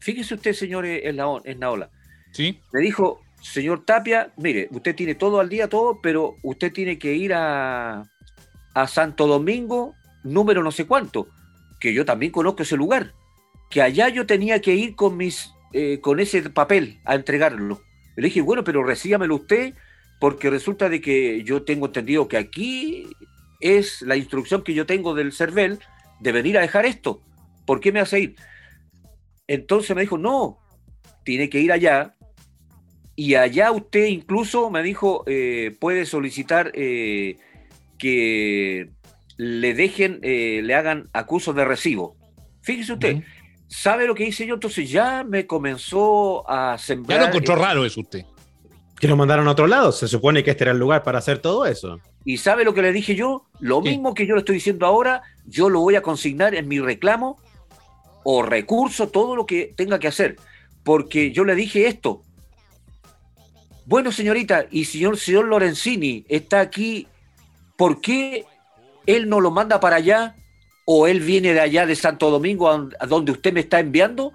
fíjese 0.02 0.36
usted, 0.36 0.54
señor 0.54 0.86
Esnaola. 0.86 1.90
Sí. 2.32 2.60
Me 2.74 2.82
dijo, 2.82 3.22
señor 3.42 3.86
Tapia, 3.86 4.34
mire, 4.38 4.68
usted 4.72 4.96
tiene 4.96 5.16
todo 5.16 5.40
al 5.40 5.50
día, 5.50 5.70
todo, 5.70 6.02
pero 6.02 6.36
usted 6.44 6.74
tiene 6.74 7.00
que 7.00 7.14
ir 7.14 7.34
a, 7.34 8.04
a 8.74 8.88
Santo 8.88 9.28
Domingo, 9.28 9.96
número 10.24 10.64
no 10.64 10.72
sé 10.72 10.86
cuánto, 10.86 11.28
que 11.80 11.94
yo 11.94 12.06
también 12.06 12.32
conozco 12.32 12.64
ese 12.64 12.78
lugar, 12.78 13.14
que 13.70 13.82
allá 13.82 14.10
yo 14.10 14.26
tenía 14.26 14.62
que 14.62 14.76
ir 14.76 14.96
con 14.96 15.18
mis, 15.18 15.52
eh, 15.74 16.00
con 16.02 16.20
ese 16.20 16.50
papel 16.50 17.00
a 17.06 17.16
entregarlo. 17.16 17.82
Le 18.16 18.28
dije, 18.28 18.42
bueno, 18.42 18.64
pero 18.64 18.84
recíbamelo 18.84 19.36
usted 19.36 19.74
porque 20.20 20.50
resulta 20.50 20.90
de 20.90 21.02
que 21.02 21.44
yo 21.44 21.64
tengo 21.64 21.88
entendido 21.88 22.28
que 22.28 22.38
aquí 22.38 23.08
es 23.60 24.02
la 24.02 24.16
instrucción 24.16 24.64
que 24.64 24.74
yo 24.74 24.86
tengo 24.86 25.16
del 25.16 25.34
CERVEL 25.34 25.80
de 26.20 26.32
venir 26.32 26.58
a 26.58 26.62
dejar 26.62 26.86
esto. 26.86 27.22
¿Por 27.66 27.80
qué 27.80 27.92
me 27.92 28.00
hace 28.00 28.20
ir? 28.20 28.36
Entonces 29.48 29.96
me 29.96 30.02
dijo, 30.02 30.18
no, 30.18 30.60
tiene 31.24 31.50
que 31.50 31.60
ir 31.60 31.72
allá. 31.72 32.16
Y 33.16 33.36
allá 33.36 33.72
usted 33.72 34.06
incluso 34.06 34.70
me 34.70 34.84
dijo, 34.84 35.24
eh, 35.28 35.76
puede 35.80 36.06
solicitar 36.06 36.72
eh, 36.74 37.38
que 37.98 38.90
le 39.38 39.74
dejen, 39.74 40.20
eh, 40.24 40.62
le 40.64 40.76
hagan 40.76 41.10
acusos 41.14 41.56
de 41.56 41.66
recibo. 41.66 42.16
Fíjese 42.62 42.94
usted, 42.94 43.24
¿sabe 43.68 44.08
lo 44.08 44.16
que 44.16 44.26
hice 44.26 44.46
yo? 44.46 44.54
Entonces 44.54 44.90
ya 44.90 45.24
me 45.24 45.46
comenzó 45.46 46.50
a 46.50 46.78
sembrar... 46.78 47.20
Ya 47.20 47.26
lo 47.26 47.30
encontró 47.30 47.56
raro 47.56 47.86
eso 47.86 48.02
usted 48.02 48.26
que 49.02 49.08
lo 49.08 49.18
mandaron 49.18 49.48
a 49.48 49.52
otro 49.52 49.66
lado. 49.66 49.92
Se 49.92 50.08
supone 50.08 50.44
que 50.44 50.52
este 50.52 50.64
era 50.64 50.74
el 50.74 50.78
lugar 50.78 51.02
para 51.02 51.18
hacer 51.18 51.40
todo 51.40 51.66
eso. 51.66 52.00
¿Y 52.24 52.38
sabe 52.38 52.64
lo 52.64 52.76
que 52.76 52.84
le 52.84 52.94
dije 52.94 53.16
yo? 53.16 53.48
Lo 53.60 53.82
mismo 53.82 54.14
que 54.14 54.28
yo 54.28 54.36
le 54.36 54.42
estoy 54.42 54.56
diciendo 54.56 54.86
ahora, 54.86 55.24
yo 55.48 55.70
lo 55.70 55.80
voy 55.80 55.96
a 55.96 56.04
consignar 56.04 56.54
en 56.54 56.68
mi 56.68 56.80
reclamo 56.80 57.42
o 58.24 58.44
recurso, 58.44 59.10
todo 59.10 59.36
lo 59.36 59.46
que 59.46 59.74
tenga 59.76 60.00
que 60.00 60.08
hacer. 60.08 60.38
Porque 60.84 61.32
yo 61.32 61.44
le 61.44 61.56
dije 61.56 61.88
esto. 61.88 62.22
Bueno, 63.86 64.12
señorita, 64.12 64.66
y 64.70 64.86
señor, 64.86 65.18
señor 65.18 65.46
Lorenzini 65.46 66.26
está 66.30 66.60
aquí, 66.60 67.08
¿por 67.78 68.00
qué 68.00 68.46
él 69.06 69.28
no 69.28 69.42
lo 69.42 69.52
manda 69.52 69.80
para 69.80 69.98
allá? 69.98 70.36
¿O 70.86 71.08
él 71.08 71.20
viene 71.20 71.54
de 71.54 71.60
allá 71.60 71.86
de 71.86 71.96
Santo 71.96 72.30
Domingo 72.30 72.70
a 72.70 73.06
donde 73.08 73.32
usted 73.32 73.54
me 73.54 73.60
está 73.60 73.80
enviando? 73.80 74.34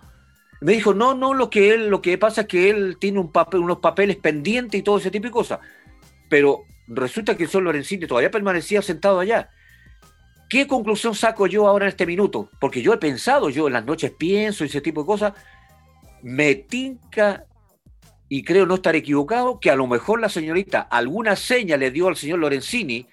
Me 0.61 0.73
dijo, 0.73 0.95
no, 0.95 1.15
no, 1.15 1.35
lo 1.35 1.51
que 1.51 1.75
él, 1.75 1.89
lo 1.89 2.03
que 2.03 2.19
pasa 2.19 2.43
es 2.43 2.47
que 2.49 2.71
él 2.71 2.97
tiene 2.99 3.21
un 3.21 3.31
papel, 3.31 3.61
unos 3.61 3.79
papeles 3.79 4.17
pendientes 4.17 4.79
y 4.79 4.83
todo 4.83 4.99
ese 4.99 5.11
tipo 5.11 5.27
de 5.27 5.33
cosas. 5.33 5.61
Pero 6.29 6.65
resulta 6.89 7.37
que 7.37 7.45
el 7.45 7.49
señor 7.49 7.65
Lorenzini 7.65 8.07
todavía 8.07 8.31
permanecía 8.31 8.83
sentado 8.83 9.21
allá. 9.21 9.51
¿Qué 10.49 10.67
conclusión 10.67 11.15
saco 11.15 11.47
yo 11.47 11.67
ahora 11.67 11.87
en 11.87 11.91
este 11.91 12.07
minuto? 12.07 12.51
Porque 12.61 12.83
yo 12.83 12.93
he 12.93 12.99
pensado, 12.99 13.51
yo 13.51 13.67
en 13.67 13.73
las 13.73 13.85
noches 13.85 14.13
pienso 14.17 14.65
ese 14.65 14.81
tipo 14.81 15.03
de 15.03 15.07
cosas. 15.07 15.33
Me 16.23 16.55
tinca, 16.55 17.45
y 18.29 18.45
creo 18.45 18.67
no 18.67 18.77
estar 18.77 18.95
equivocado, 18.95 19.59
que 19.59 19.71
a 19.71 19.77
lo 19.77 19.87
mejor 19.87 20.21
la 20.21 20.29
señorita 20.29 20.81
alguna 20.81 21.37
seña 21.37 21.77
le 21.77 21.91
dio 21.91 22.09
al 22.09 22.17
señor 22.17 22.39
Lorenzini 22.39 23.07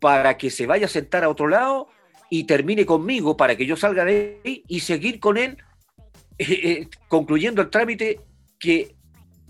para 0.00 0.36
que 0.36 0.50
se 0.50 0.66
vaya 0.66 0.86
a 0.86 0.90
sentar 0.90 1.24
a 1.24 1.28
otro 1.28 1.48
lado 1.48 1.88
y 2.30 2.44
termine 2.44 2.86
conmigo 2.86 3.36
para 3.36 3.56
que 3.56 3.66
yo 3.66 3.76
salga 3.76 4.04
de 4.04 4.40
ahí 4.44 4.64
y 4.68 4.80
seguir 4.80 5.18
con 5.18 5.38
él 5.38 5.58
eh, 6.38 6.46
eh, 6.48 6.88
concluyendo 7.08 7.62
el 7.62 7.70
trámite 7.70 8.20
que 8.58 8.94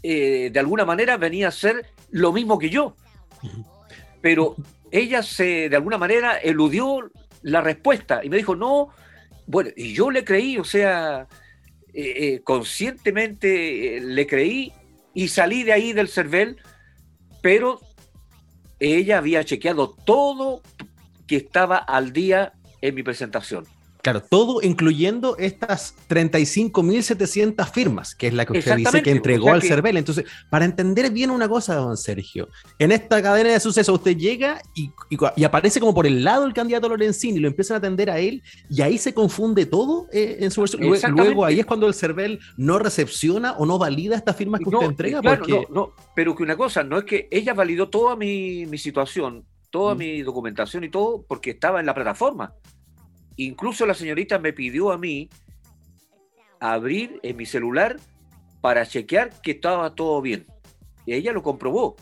eh, 0.02 0.50
de 0.52 0.60
alguna 0.60 0.84
manera 0.84 1.16
venía 1.16 1.48
a 1.48 1.52
ser 1.52 1.86
lo 2.10 2.32
mismo 2.32 2.58
que 2.58 2.70
yo. 2.70 2.96
Pero 4.20 4.56
ella 4.90 5.22
se, 5.22 5.68
de 5.68 5.76
alguna 5.76 5.98
manera, 5.98 6.36
eludió 6.36 7.10
la 7.42 7.60
respuesta 7.60 8.24
y 8.24 8.30
me 8.30 8.36
dijo, 8.36 8.56
no, 8.56 8.88
bueno, 9.46 9.70
y 9.76 9.94
yo 9.94 10.10
le 10.10 10.24
creí, 10.24 10.58
o 10.58 10.64
sea, 10.64 11.26
conscientemente 12.44 14.00
le 14.00 14.26
creí 14.26 14.72
y 15.14 15.28
salí 15.28 15.64
de 15.64 15.72
ahí 15.72 15.92
del 15.92 16.08
CERVEL, 16.08 16.58
pero 17.42 17.80
ella 18.78 19.18
había 19.18 19.44
chequeado 19.44 19.96
todo 20.04 20.62
que 21.26 21.36
estaba 21.36 21.76
al 21.76 22.12
día 22.12 22.52
en 22.80 22.94
mi 22.94 23.02
presentación. 23.02 23.66
Claro, 24.12 24.26
todo 24.26 24.62
incluyendo 24.62 25.36
estas 25.36 25.94
35.700 26.08 27.70
firmas, 27.70 28.14
que 28.14 28.28
es 28.28 28.34
la 28.34 28.46
que 28.46 28.58
usted 28.58 28.76
dice 28.76 29.02
que 29.02 29.10
entregó 29.10 29.50
al 29.52 29.62
CERVEL. 29.62 29.98
Entonces, 29.98 30.24
para 30.48 30.64
entender 30.64 31.10
bien 31.10 31.30
una 31.30 31.48
cosa, 31.48 31.74
don 31.74 31.96
Sergio, 31.96 32.48
en 32.78 32.92
esta 32.92 33.20
cadena 33.22 33.50
de 33.50 33.60
sucesos 33.60 33.94
usted 33.94 34.16
llega 34.16 34.62
y, 34.74 34.90
aparece 35.44 35.78
como 35.80 35.94
por 35.94 36.06
el 36.06 36.24
lado 36.24 36.46
el 36.46 36.54
candidato 36.54 36.88
Lorenzini 36.88 37.36
y 37.36 37.40
lo 37.40 37.48
empiezan 37.48 37.74
a 37.74 37.78
atender 37.78 38.10
a 38.10 38.18
él 38.18 38.42
y 38.70 38.80
ahí 38.80 38.96
se 38.96 39.12
confunde 39.12 39.66
todo 39.66 40.06
eh, 40.12 40.38
en 40.40 40.50
su 40.50 40.62
versión. 40.62 40.82
Luego 41.14 41.44
ahí 41.44 41.60
es 41.60 41.66
cuando 41.66 41.86
el 41.86 41.94
CERVEL 41.94 42.40
no 42.56 42.78
recepciona 42.78 43.52
o 43.52 43.66
no 43.66 43.78
valida 43.78 44.16
estas 44.16 44.36
firmas 44.36 44.60
que 44.60 44.68
usted 44.68 44.86
entrega. 44.86 45.20
Claro, 45.20 45.44
no, 45.46 45.64
no, 45.70 45.92
pero 46.14 46.34
que 46.34 46.42
una 46.42 46.56
cosa, 46.56 46.82
no 46.82 46.98
es 46.98 47.04
que 47.04 47.28
ella 47.30 47.52
validó 47.54 47.88
toda 47.88 48.16
mi, 48.16 48.66
situación, 48.78 49.44
toda 49.70 49.94
mm. 49.94 49.98
mi 49.98 50.22
documentación 50.22 50.84
y 50.84 50.88
todo 50.88 51.24
porque 51.26 51.50
estaba 51.50 51.80
en 51.80 51.86
la 51.86 51.94
plataforma. 51.94 52.54
Incluso 53.38 53.86
la 53.86 53.94
señorita 53.94 54.40
me 54.40 54.52
pidió 54.52 54.90
a 54.90 54.98
mí 54.98 55.30
abrir 56.58 57.20
en 57.22 57.36
mi 57.36 57.46
celular 57.46 57.96
para 58.60 58.84
chequear 58.84 59.30
que 59.40 59.52
estaba 59.52 59.94
todo 59.94 60.20
bien. 60.20 60.44
Y 61.06 61.14
ella 61.14 61.32
lo 61.32 61.44
comprobó. 61.44 61.94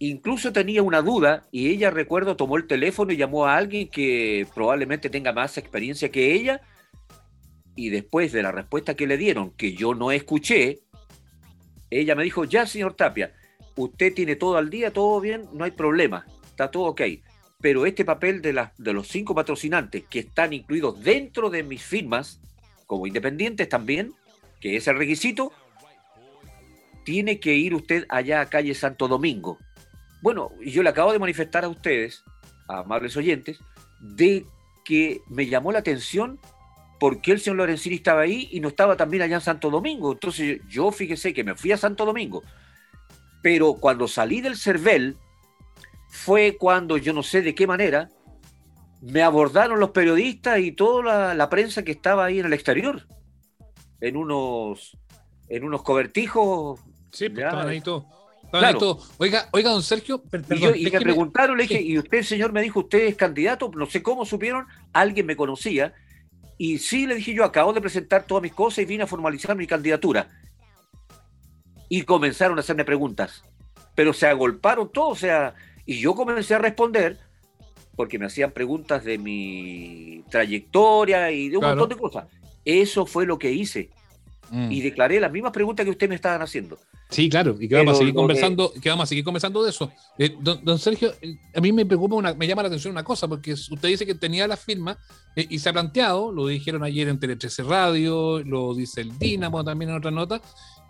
Incluso 0.00 0.52
tenía 0.52 0.82
una 0.82 1.02
duda 1.02 1.46
y 1.52 1.68
ella, 1.68 1.90
recuerdo, 1.90 2.34
tomó 2.34 2.56
el 2.56 2.66
teléfono 2.66 3.12
y 3.12 3.16
llamó 3.16 3.46
a 3.46 3.56
alguien 3.56 3.88
que 3.88 4.44
probablemente 4.52 5.08
tenga 5.08 5.32
más 5.32 5.56
experiencia 5.56 6.10
que 6.10 6.34
ella. 6.34 6.60
Y 7.76 7.90
después 7.90 8.32
de 8.32 8.42
la 8.42 8.50
respuesta 8.50 8.96
que 8.96 9.06
le 9.06 9.16
dieron, 9.16 9.52
que 9.52 9.74
yo 9.74 9.94
no 9.94 10.10
escuché, 10.10 10.80
ella 11.90 12.16
me 12.16 12.24
dijo, 12.24 12.44
ya, 12.44 12.66
señor 12.66 12.94
Tapia, 12.94 13.32
usted 13.76 14.12
tiene 14.14 14.34
todo 14.34 14.56
al 14.56 14.68
día, 14.68 14.92
todo 14.92 15.20
bien, 15.20 15.44
no 15.52 15.64
hay 15.64 15.70
problema, 15.70 16.26
está 16.50 16.72
todo 16.72 16.86
ok 16.86 17.02
pero 17.60 17.86
este 17.86 18.04
papel 18.04 18.40
de, 18.42 18.68
de 18.78 18.92
los 18.92 19.08
cinco 19.08 19.34
patrocinantes 19.34 20.04
que 20.08 20.20
están 20.20 20.52
incluidos 20.52 21.02
dentro 21.02 21.50
de 21.50 21.62
mis 21.62 21.82
firmas, 21.82 22.40
como 22.86 23.06
independientes 23.06 23.68
también, 23.68 24.14
que 24.60 24.76
es 24.76 24.88
el 24.88 24.96
requisito, 24.96 25.52
tiene 27.04 27.40
que 27.40 27.54
ir 27.54 27.74
usted 27.74 28.06
allá 28.08 28.40
a 28.40 28.46
calle 28.46 28.74
Santo 28.74 29.08
Domingo. 29.08 29.58
Bueno, 30.22 30.50
yo 30.64 30.82
le 30.82 30.90
acabo 30.90 31.12
de 31.12 31.18
manifestar 31.18 31.64
a 31.64 31.68
ustedes, 31.68 32.24
a 32.68 32.80
amables 32.80 33.16
oyentes, 33.16 33.58
de 34.00 34.46
que 34.84 35.20
me 35.28 35.46
llamó 35.46 35.72
la 35.72 35.78
atención 35.80 36.38
por 36.98 37.22
qué 37.22 37.32
el 37.32 37.40
señor 37.40 37.58
Lorenzini 37.58 37.96
estaba 37.96 38.22
ahí 38.22 38.48
y 38.52 38.60
no 38.60 38.68
estaba 38.68 38.96
también 38.96 39.22
allá 39.22 39.36
en 39.36 39.40
Santo 39.40 39.70
Domingo. 39.70 40.12
Entonces 40.12 40.60
yo 40.68 40.92
fíjese 40.92 41.32
que 41.32 41.44
me 41.44 41.54
fui 41.54 41.72
a 41.72 41.78
Santo 41.78 42.04
Domingo, 42.04 42.42
pero 43.42 43.74
cuando 43.74 44.06
salí 44.06 44.40
del 44.40 44.56
CERVEL, 44.56 45.16
fue 46.10 46.56
cuando 46.58 46.96
yo 46.96 47.12
no 47.12 47.22
sé 47.22 47.40
de 47.40 47.54
qué 47.54 47.66
manera 47.66 48.08
me 49.00 49.22
abordaron 49.22 49.80
los 49.80 49.90
periodistas 49.90 50.58
y 50.58 50.72
toda 50.72 51.34
la, 51.34 51.48
prensa 51.48 51.82
que 51.82 51.92
estaba 51.92 52.26
ahí 52.26 52.40
en 52.40 52.46
el 52.46 52.52
exterior, 52.52 53.06
en 54.00 54.16
unos, 54.16 54.98
en 55.48 55.64
unos 55.64 55.82
cobertijos. 55.82 56.80
Sí, 57.10 57.30
pues 57.30 57.44
estaban 57.44 57.68
ahí 57.68 57.80
todos. 57.80 58.04
Oiga, 59.18 59.48
oiga, 59.52 59.70
don 59.70 59.82
Sergio. 59.82 60.22
y, 60.74 60.90
me 60.90 61.00
preguntaron, 61.00 61.56
le 61.56 61.62
dije, 61.62 61.80
y 61.80 61.98
usted, 61.98 62.22
señor, 62.22 62.52
me 62.52 62.62
dijo, 62.62 62.80
usted 62.80 63.06
es 63.06 63.16
candidato, 63.16 63.70
no 63.74 63.86
sé 63.86 64.02
cómo 64.02 64.26
supieron, 64.26 64.66
alguien 64.92 65.24
me 65.24 65.36
conocía. 65.36 65.94
Y 66.58 66.78
sí, 66.78 67.06
le 67.06 67.14
dije 67.14 67.32
yo, 67.32 67.44
acabo 67.44 67.72
de 67.72 67.80
presentar 67.80 68.24
todas 68.24 68.42
mis 68.42 68.52
cosas 68.52 68.80
y 68.80 68.84
vine 68.84 69.04
a 69.04 69.06
formalizar 69.06 69.56
mi 69.56 69.66
candidatura. 69.66 70.28
Y 71.88 72.02
comenzaron 72.02 72.58
a 72.58 72.60
hacerme 72.60 72.84
preguntas. 72.84 73.42
Pero 73.94 74.12
se 74.12 74.26
agolparon 74.26 74.90
todos, 74.92 75.12
o 75.12 75.20
sea, 75.20 75.54
y 75.86 75.98
yo 75.98 76.14
comencé 76.14 76.54
a 76.54 76.58
responder 76.58 77.18
porque 77.96 78.18
me 78.18 78.26
hacían 78.26 78.52
preguntas 78.52 79.04
de 79.04 79.18
mi 79.18 80.24
trayectoria 80.30 81.30
y 81.30 81.48
de 81.48 81.56
un 81.58 81.64
montón 81.64 81.88
de 81.88 81.96
cosas. 81.96 82.26
Eso 82.64 83.04
fue 83.06 83.26
lo 83.26 83.38
que 83.38 83.52
hice. 83.52 83.90
Mm. 84.50 84.72
Y 84.72 84.80
declaré 84.80 85.20
las 85.20 85.30
mismas 85.30 85.52
preguntas 85.52 85.84
que 85.84 85.90
ustedes 85.90 86.08
me 86.08 86.16
estaban 86.16 86.42
haciendo. 86.42 86.78
Sí, 87.10 87.28
claro, 87.28 87.56
y 87.58 87.68
que 87.68 87.74
vamos 87.74 87.94
a 87.94 87.98
seguir 87.98 88.14
conversando, 88.14 88.72
que... 88.80 88.88
vamos 88.88 89.04
a 89.04 89.06
seguir 89.06 89.24
conversando 89.24 89.64
de 89.64 89.70
eso. 89.70 89.92
Eh, 90.16 90.36
don, 90.40 90.78
Sergio, 90.78 91.12
eh, 91.20 91.36
a 91.54 91.60
mí 91.60 91.72
me 91.72 91.84
preocupa 91.84 92.14
una, 92.14 92.34
me 92.34 92.46
llama 92.46 92.62
la 92.62 92.68
atención 92.68 92.92
una 92.92 93.02
cosa, 93.02 93.26
porque 93.26 93.52
usted 93.52 93.88
dice 93.88 94.06
que 94.06 94.14
tenía 94.14 94.46
la 94.46 94.56
firma 94.56 94.96
eh, 95.34 95.44
y 95.50 95.58
se 95.58 95.68
ha 95.68 95.72
planteado, 95.72 96.30
lo 96.30 96.46
dijeron 96.46 96.84
ayer 96.84 97.08
en 97.08 97.18
Tele 97.18 97.34
13 97.34 97.64
Radio, 97.64 98.42
lo 98.44 98.74
dice 98.74 99.00
el 99.00 99.18
Dinamo 99.18 99.64
también 99.64 99.90
en 99.90 99.96
otra 99.96 100.12
nota, 100.12 100.40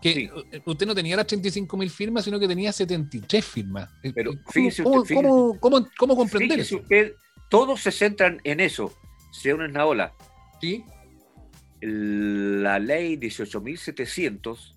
que 0.00 0.30
usted 0.64 0.86
no 0.86 0.94
tenía 0.94 1.16
las 1.16 1.26
35 1.26 1.76
mil 1.76 1.90
firmas, 1.90 2.24
sino 2.24 2.38
que 2.38 2.48
tenía 2.48 2.72
73 2.72 3.44
firmas. 3.44 3.90
Pero 4.14 4.32
fíjese 4.48 4.82
¿Cómo, 4.82 5.02
usted, 5.02 5.14
cómo, 5.14 5.88
cómo, 5.98 6.16
comprender 6.16 6.58
fíjese 6.58 6.76
usted 6.76 7.14
todos 7.50 7.80
se 7.82 7.90
centran 7.90 8.40
en 8.44 8.60
eso. 8.60 8.94
Señor 9.32 9.70
Naola, 9.70 10.14
¿Sí? 10.60 10.84
la 11.80 12.78
ley 12.78 13.16
18.700 13.16 14.74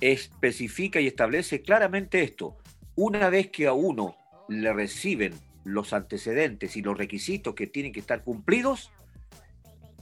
especifica 0.00 1.00
y 1.00 1.06
establece 1.06 1.62
claramente 1.62 2.22
esto. 2.22 2.56
Una 2.94 3.28
vez 3.28 3.50
que 3.50 3.66
a 3.66 3.72
uno 3.72 4.16
le 4.48 4.72
reciben 4.72 5.34
los 5.64 5.92
antecedentes 5.92 6.76
y 6.76 6.82
los 6.82 6.96
requisitos 6.96 7.54
que 7.54 7.66
tienen 7.66 7.92
que 7.92 8.00
estar 8.00 8.22
cumplidos, 8.22 8.90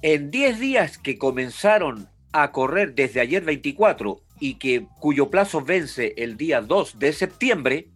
en 0.02 0.30
10 0.30 0.60
días 0.60 0.98
que 0.98 1.18
comenzaron 1.18 2.08
a 2.32 2.52
correr 2.52 2.94
desde 2.94 3.20
ayer 3.20 3.44
24 3.44 4.20
y 4.38 4.54
que 4.54 4.86
cuyo 5.00 5.30
plazo 5.30 5.60
vence 5.62 6.14
el 6.16 6.36
día 6.36 6.60
2 6.60 6.98
de 6.98 7.12
septiembre, 7.12 7.88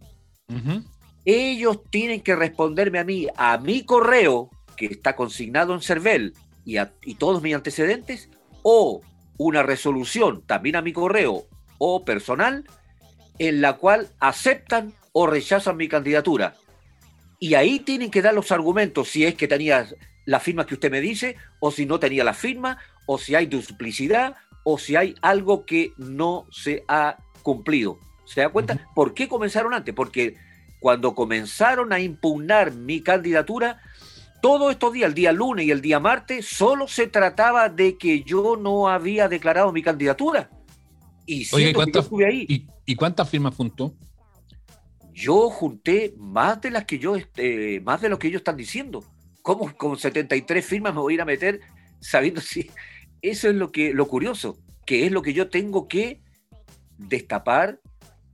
ellos 1.25 1.79
tienen 1.89 2.21
que 2.21 2.35
responderme 2.35 2.99
a 2.99 3.03
mí, 3.03 3.27
a 3.35 3.57
mi 3.57 3.83
correo, 3.83 4.49
que 4.77 4.85
está 4.87 5.15
consignado 5.15 5.73
en 5.73 5.81
CERVEL, 5.81 6.33
y, 6.65 6.77
a- 6.77 6.93
y 7.03 7.15
todos 7.15 7.41
mis 7.41 7.55
antecedentes, 7.55 8.29
o 8.61 9.01
una 9.37 9.63
resolución, 9.63 10.43
también 10.45 10.75
a 10.75 10.81
mi 10.81 10.93
correo, 10.93 11.45
o 11.77 12.05
personal, 12.05 12.63
en 13.39 13.61
la 13.61 13.73
cual 13.73 14.09
aceptan 14.19 14.93
o 15.11 15.27
rechazan 15.27 15.77
mi 15.77 15.87
candidatura. 15.87 16.55
Y 17.39 17.55
ahí 17.55 17.79
tienen 17.79 18.11
que 18.11 18.21
dar 18.21 18.33
los 18.33 18.51
argumentos, 18.51 19.09
si 19.09 19.25
es 19.25 19.35
que 19.35 19.47
tenía 19.47 19.87
la 20.25 20.39
firma 20.39 20.65
que 20.65 20.73
usted 20.75 20.91
me 20.91 21.01
dice, 21.01 21.35
o 21.59 21.71
si 21.71 21.85
no 21.85 21.99
tenía 21.99 22.23
la 22.23 22.33
firma, 22.33 22.77
o 23.05 23.17
si 23.17 23.35
hay 23.35 23.45
duplicidad, 23.45 24.35
o 24.63 24.77
si 24.77 24.95
hay 24.95 25.15
algo 25.21 25.65
que 25.65 25.93
no 25.97 26.47
se 26.51 26.83
ha 26.87 27.17
cumplido. 27.43 27.99
¿Se 28.25 28.41
da 28.41 28.49
cuenta? 28.49 28.87
¿Por 28.95 29.13
qué 29.13 29.27
comenzaron 29.27 29.73
antes? 29.73 29.93
Porque 29.93 30.35
cuando 30.79 31.13
comenzaron 31.13 31.93
a 31.93 31.99
impugnar 31.99 32.71
mi 32.71 33.01
candidatura, 33.01 33.79
todos 34.41 34.71
estos 34.71 34.93
días, 34.93 35.09
el 35.09 35.13
día 35.13 35.31
lunes 35.31 35.65
y 35.67 35.71
el 35.71 35.81
día 35.81 35.99
martes, 35.99 36.47
solo 36.47 36.87
se 36.87 37.07
trataba 37.07 37.69
de 37.69 37.97
que 37.97 38.23
yo 38.23 38.57
no 38.57 38.87
había 38.89 39.27
declarado 39.27 39.71
mi 39.71 39.83
candidatura. 39.83 40.49
Y 41.27 41.37
Oye, 41.37 41.45
siendo 41.45 41.65
que 41.65 41.71
yo 41.71 41.73
¿cuántas- 41.75 42.03
estuve 42.05 42.25
ahí, 42.27 42.45
¿Y, 42.49 42.67
y 42.85 42.95
cuántas 42.95 43.29
firmas 43.29 43.55
juntó? 43.55 43.93
yo 45.13 45.49
junté 45.49 46.13
más 46.17 46.59
de 46.61 46.71
las 46.71 46.85
que 46.85 46.99
yo, 46.99 47.15
este, 47.15 47.79
más 47.81 48.01
de 48.01 48.09
lo 48.09 48.19
que 48.19 48.27
ellos 48.27 48.39
están 48.41 48.57
diciendo. 48.57 49.03
¿Cómo 49.45 49.71
con 49.77 49.95
73 49.95 50.65
firmas 50.65 50.95
me 50.95 51.01
voy 51.01 51.13
a 51.13 51.15
ir 51.17 51.21
a 51.21 51.25
meter 51.25 51.59
sabiendo 51.99 52.41
si 52.41 52.71
eso 53.21 53.47
es 53.47 53.55
lo 53.55 53.71
que 53.71 53.93
lo 53.93 54.07
curioso, 54.07 54.57
que 54.87 55.05
es 55.05 55.11
lo 55.11 55.21
que 55.21 55.33
yo 55.33 55.49
tengo 55.49 55.87
que 55.87 56.19
destapar 56.97 57.79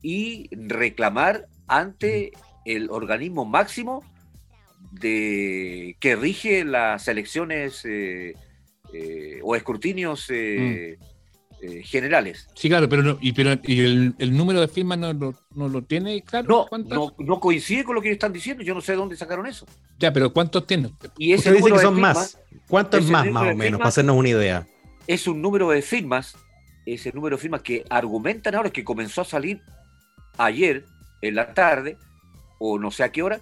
y 0.02 0.47
reclamar 0.56 1.50
ante 1.67 2.32
el 2.63 2.89
organismo 2.89 3.43
máximo 3.43 4.06
de 4.93 5.97
que 6.00 6.15
rige 6.15 6.63
las 6.63 7.10
elecciones 7.10 7.84
eh, 7.84 8.34
eh, 8.93 9.41
o 9.43 9.58
escrutinios 9.58 10.30
eh, 10.30 10.97
eh, 11.62 11.84
generales. 11.84 12.47
Sí, 12.56 12.69
claro, 12.69 12.89
pero, 12.89 13.04
no, 13.04 13.17
y, 13.21 13.34
pero 13.34 13.60
y 13.63 13.80
el, 13.82 14.15
el 14.17 14.36
número 14.36 14.60
de 14.62 14.67
firmas 14.67 14.97
no 14.97 15.13
lo, 15.13 15.36
no 15.56 15.69
lo 15.69 15.84
tiene 15.84 16.21
claro. 16.24 16.67
No, 16.71 16.78
no, 16.80 17.15
no 17.17 17.39
coincide 17.39 17.84
con 17.84 17.95
lo 17.95 18.02
que 18.02 18.08
ellos 18.10 18.15
están 18.15 18.34
diciendo. 18.34 18.63
Yo 18.63 18.74
no 18.74 18.82
sé 18.82 18.93
de 18.93 18.97
dónde 18.97 19.15
sacaron 19.15 19.45
eso. 19.45 19.65
Ya, 20.00 20.12
pero 20.12 20.34
¿cuántos 20.34 20.65
tiene? 20.65 20.91
Y 21.17 21.34
ese 21.34 21.50
Usted 21.52 21.63
dice 21.63 21.71
que 21.74 21.80
son 21.80 21.95
firmas 21.95 22.15
más. 22.15 22.39
¿Cuánto 22.67 22.97
es 22.97 23.04
ese 23.04 23.12
más, 23.13 23.26
más 23.28 23.43
o 23.43 23.45
menos, 23.47 23.63
firmas- 23.65 23.78
para 23.78 23.89
hacernos 23.89 24.15
una 24.15 24.30
idea? 24.30 24.67
Es 25.08 25.28
un 25.28 25.41
número 25.41 25.69
de 25.69 25.82
firmas, 25.82 26.36
ese 26.86 27.12
número 27.12 27.36
de 27.38 27.41
firmas 27.41 27.62
que 27.62 27.86
argumentan 27.89 28.56
ahora 28.56 28.69
que 28.69 28.84
comenzó 28.84 29.21
a 29.21 29.26
salir 29.26 29.62
ayer 30.38 30.86
en 31.21 31.36
la 31.36 31.54
tarde, 31.54 31.97
o 32.60 32.80
no 32.80 32.89
sé 32.91 33.04
a 33.04 33.12
qué 33.12 33.21
hora. 33.21 33.41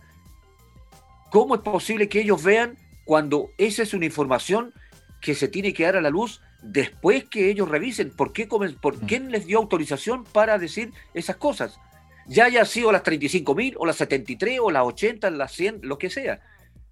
¿Cómo 1.32 1.56
es 1.56 1.62
posible 1.62 2.10
que 2.10 2.22
ellos 2.22 2.44
vean 2.44 2.78
cuando 3.06 3.52
esa 3.58 3.84
es 3.84 3.94
una 3.94 4.06
información 4.06 4.74
que 5.22 5.36
se 5.36 5.48
tiene 5.48 5.74
que 5.74 5.84
dar 5.84 5.96
a 5.96 6.02
la 6.02 6.10
luz 6.10 6.42
después 6.62 7.26
que 7.26 7.50
ellos 7.50 7.70
revisen? 7.70 8.12
¿Por 8.12 8.34
qué 8.34 8.48
comen- 8.48 8.80
por 8.80 8.98
Mm. 9.02 9.06
quién 9.08 9.32
les 9.32 9.46
dio 9.46 9.58
autorización 9.58 10.24
para 10.24 10.58
decir 10.58 10.92
esas 11.14 11.38
cosas? 11.38 11.80
Ya 12.28 12.46
haya 12.46 12.64
sido 12.66 12.92
las 12.92 13.04
35 13.04 13.56
mil, 13.56 13.76
o 13.80 13.86
las 13.86 13.96
73, 13.96 14.60
o 14.62 14.70
las 14.70 14.84
80, 14.86 15.30
las 15.32 15.52
100, 15.54 15.80
lo 15.82 15.98
que 15.98 16.10
sea. 16.10 16.42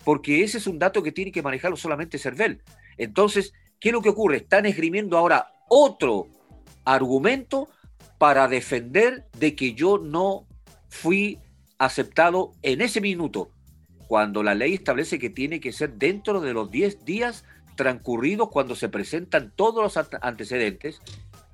Porque 0.03 0.43
ese 0.43 0.58
es 0.58 0.67
un 0.67 0.80
dato 0.80 1.03
que 1.03 1.12
tiene 1.12 1.32
que 1.32 1.41
manejarlo 1.43 1.77
solamente 1.77 2.17
CERVEL. 2.17 2.62
Entonces, 2.97 3.53
¿qué 3.80 3.89
es 3.89 3.93
lo 3.93 4.01
que 4.01 4.10
ocurre? 4.10 4.38
Están 4.38 4.65
esgrimiendo 4.65 5.17
ahora 5.17 5.51
otro 5.69 6.27
argumento 6.86 7.69
para 8.17 8.47
defender 8.47 9.25
de 9.38 9.56
que 9.56 9.73
yo 9.73 9.97
no 9.99 10.47
fui 10.89 11.39
aceptado 11.77 12.53
en 12.63 12.82
ese 12.82 13.01
minuto, 13.01 13.51
cuando 14.08 14.41
la 14.41 14.56
ley 14.56 14.73
establece 14.73 15.19
que 15.19 15.30
tiene 15.30 15.60
que 15.60 15.71
ser 15.73 15.93
dentro 15.93 16.39
de 16.41 16.53
los 16.53 16.71
10 16.71 17.03
días 17.06 17.43
transcurridos 17.77 18.49
cuando 18.49 18.75
se 18.75 18.89
presentan 18.89 19.53
todos 19.55 19.81
los 19.81 19.95
ante- 19.95 20.17
antecedentes 20.21 20.99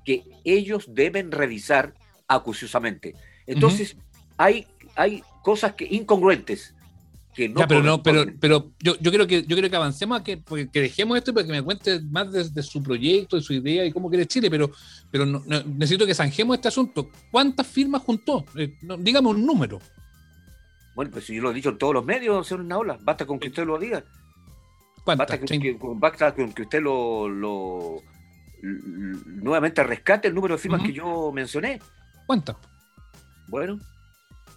que 0.04 0.24
ellos 0.42 0.86
deben 0.92 1.30
revisar 1.30 1.94
acuciosamente. 2.26 3.14
Entonces, 3.46 3.96
hay, 4.36 4.66
hay 4.96 5.22
cosas 5.44 5.74
que, 5.74 5.86
incongruentes 5.88 6.74
que 7.34 7.48
no 7.48 7.60
ya, 7.60 7.66
pero 7.66 7.82
no, 7.82 8.00
pero, 8.02 8.24
pero 8.40 8.70
yo, 8.78 8.96
yo 9.00 9.10
creo 9.10 9.26
que 9.26 9.42
yo 9.42 9.56
creo 9.56 9.68
que 9.68 9.74
avancemos 9.76 10.20
a 10.20 10.22
que, 10.24 10.36
porque- 10.36 10.68
que 10.70 10.80
dejemos 10.82 11.16
esto 11.18 11.34
para 11.34 11.44
que 11.44 11.52
me 11.52 11.62
cuente 11.62 12.00
más 12.02 12.30
de, 12.30 12.48
de 12.48 12.62
su 12.62 12.80
proyecto, 12.82 13.34
de 13.36 13.42
su 13.42 13.52
idea 13.52 13.84
y 13.84 13.90
cómo 13.92 14.08
quiere 14.08 14.24
Chile, 14.26 14.48
pero, 14.50 14.70
pero 15.10 15.26
no- 15.26 15.42
no- 15.46 15.62
necesito 15.64 16.06
que 16.06 16.14
zanjemos 16.14 16.54
este 16.56 16.68
asunto. 16.68 17.10
¿Cuántas 17.32 17.66
firmas 17.66 18.02
juntó? 18.02 18.44
Eh, 18.56 18.74
no, 18.82 18.96
dígame 18.96 19.28
un 19.28 19.44
número. 19.44 19.80
Bueno, 20.94 21.10
pues 21.10 21.26
yo 21.26 21.42
lo 21.42 21.50
he 21.50 21.54
dicho 21.54 21.70
en 21.70 21.78
todos 21.78 21.92
los 21.94 22.04
medios, 22.04 22.46
señor 22.46 22.64
Naola, 22.66 22.98
basta 23.02 23.26
con 23.26 23.40
que 23.40 23.48
usted 23.48 23.66
lo 23.66 23.78
diga. 23.78 24.04
Basta 25.04 25.38
que, 25.38 25.46
que- 25.60 25.78
con- 25.78 26.00
basta 26.00 26.34
que 26.34 26.62
usted 26.62 26.80
lo, 26.82 27.28
nuevamente 28.62 29.82
rescate 29.84 30.28
el 30.28 30.34
número 30.34 30.54
de 30.54 30.58
firmas 30.58 30.82
que 30.82 30.92
yo 30.92 31.30
mencioné. 31.32 31.80
¿Cuántas? 32.26 32.56
Bueno. 33.48 33.78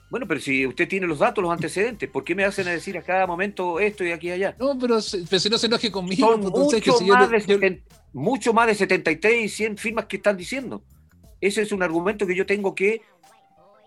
Bueno, 0.10 0.26
pero 0.26 0.40
si 0.40 0.66
usted 0.66 0.88
tiene 0.88 1.06
los 1.06 1.20
datos, 1.20 1.42
los 1.42 1.52
antecedentes, 1.52 2.10
¿por 2.10 2.24
qué 2.24 2.34
me 2.34 2.46
hacen 2.46 2.66
a 2.70 2.72
decir 2.72 2.98
a 2.98 3.02
cada 3.02 3.28
momento 3.28 3.78
esto 3.82 4.06
y 4.06 4.12
aquí 4.14 4.28
y 4.30 4.32
allá? 4.32 4.56
No, 4.58 4.78
pero, 4.80 5.00
pero 5.30 5.40
si 5.40 5.50
no 5.50 5.58
se 5.58 5.68
enoje 5.68 5.92
conmigo, 5.92 6.26
Son 6.32 6.42
que 6.42 6.48
mucho, 6.50 6.98
si 6.98 7.06
más 7.12 7.30
de 7.30 7.40
yo- 7.42 7.56
70 7.60 7.96
mucho 8.14 8.54
más 8.54 8.68
de 8.68 8.76
73 8.76 9.44
y 9.46 9.50
100 9.50 9.78
firmas 9.78 10.06
que 10.06 10.16
están 10.18 10.38
diciendo. 10.38 10.82
Ese 11.42 11.62
es 11.62 11.74
un 11.74 11.84
argumento 11.84 12.26
que 12.26 12.36
yo 12.36 12.46
tengo 12.46 12.74
que, 12.74 13.02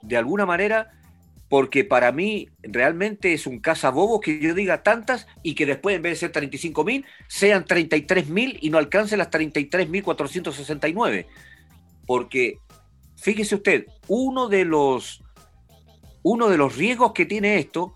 de 0.03 0.16
alguna 0.18 0.44
manera, 0.44 0.92
porque 1.50 1.82
para 1.84 2.12
mí 2.12 2.48
realmente 2.62 3.34
es 3.34 3.44
un 3.44 3.58
cazabobo 3.58 4.20
que 4.20 4.38
yo 4.38 4.54
diga 4.54 4.84
tantas 4.84 5.26
y 5.42 5.56
que 5.56 5.66
después 5.66 5.96
en 5.96 6.02
vez 6.02 6.12
de 6.12 6.16
ser 6.16 6.32
35 6.32 6.84
mil, 6.84 7.04
sean 7.26 7.64
33 7.64 8.28
mil 8.28 8.56
y 8.62 8.70
no 8.70 8.78
alcance 8.78 9.16
las 9.16 9.30
33 9.30 9.88
mil 9.88 10.04
469. 10.04 11.26
Porque, 12.06 12.60
fíjese 13.16 13.56
usted, 13.56 13.86
uno 14.06 14.48
de 14.48 14.64
los, 14.64 15.24
uno 16.22 16.48
de 16.48 16.56
los 16.56 16.76
riesgos 16.76 17.12
que 17.12 17.26
tiene 17.26 17.58
esto 17.58 17.94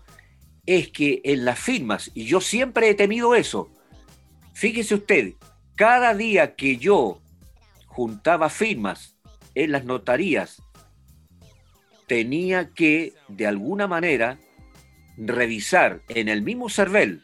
es 0.65 0.89
que 0.89 1.21
en 1.23 1.45
las 1.45 1.57
firmas, 1.57 2.11
y 2.13 2.25
yo 2.25 2.41
siempre 2.41 2.89
he 2.89 2.93
temido 2.93 3.35
eso, 3.35 3.69
fíjese 4.53 4.95
usted, 4.95 5.35
cada 5.77 6.13
día 6.13 6.55
que 6.55 6.75
yo 6.75 7.21
juntaba 7.87 8.49
firmas 8.49 9.15
en 9.53 9.71
las 9.71 9.85
notarías, 9.85 10.61
tenía 12.07 12.69
que, 12.69 13.13
de 13.27 13.47
alguna 13.47 13.87
manera, 13.87 14.37
revisar 15.17 16.01
en 16.09 16.29
el 16.29 16.41
mismo 16.41 16.69
CERVEL, 16.69 17.21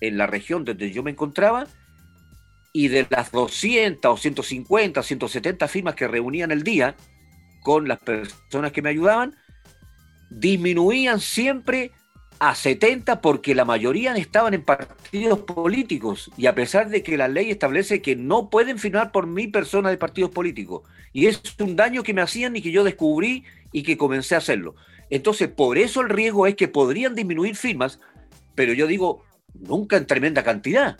en 0.00 0.18
la 0.18 0.26
región 0.26 0.64
donde 0.64 0.90
yo 0.90 1.02
me 1.02 1.10
encontraba, 1.10 1.66
y 2.72 2.88
de 2.88 3.06
las 3.10 3.30
200 3.30 4.12
o 4.12 4.16
150, 4.16 5.02
170 5.02 5.68
firmas 5.68 5.94
que 5.94 6.08
reunían 6.08 6.50
el 6.50 6.62
día 6.62 6.94
con 7.62 7.86
las 7.86 7.98
personas 7.98 8.72
que 8.72 8.82
me 8.82 8.90
ayudaban, 8.90 9.36
disminuían 10.30 11.20
siempre 11.20 11.92
a 12.42 12.56
70 12.56 13.20
porque 13.20 13.54
la 13.54 13.64
mayoría 13.64 14.16
estaban 14.16 14.52
en 14.52 14.64
partidos 14.64 15.38
políticos 15.42 16.28
y 16.36 16.46
a 16.46 16.56
pesar 16.56 16.88
de 16.88 17.04
que 17.04 17.16
la 17.16 17.28
ley 17.28 17.52
establece 17.52 18.02
que 18.02 18.16
no 18.16 18.50
pueden 18.50 18.80
firmar 18.80 19.12
por 19.12 19.28
mi 19.28 19.46
persona 19.46 19.90
de 19.90 19.96
partidos 19.96 20.32
políticos 20.32 20.82
y 21.12 21.28
es 21.28 21.40
un 21.60 21.76
daño 21.76 22.02
que 22.02 22.12
me 22.12 22.20
hacían 22.20 22.56
y 22.56 22.60
que 22.60 22.72
yo 22.72 22.82
descubrí 22.82 23.44
y 23.70 23.84
que 23.84 23.96
comencé 23.96 24.34
a 24.34 24.38
hacerlo. 24.38 24.74
Entonces, 25.08 25.50
por 25.50 25.78
eso 25.78 26.00
el 26.00 26.08
riesgo 26.08 26.48
es 26.48 26.56
que 26.56 26.66
podrían 26.66 27.14
disminuir 27.14 27.54
firmas, 27.54 28.00
pero 28.56 28.72
yo 28.72 28.88
digo, 28.88 29.22
nunca 29.54 29.96
en 29.96 30.08
tremenda 30.08 30.42
cantidad. 30.42 30.98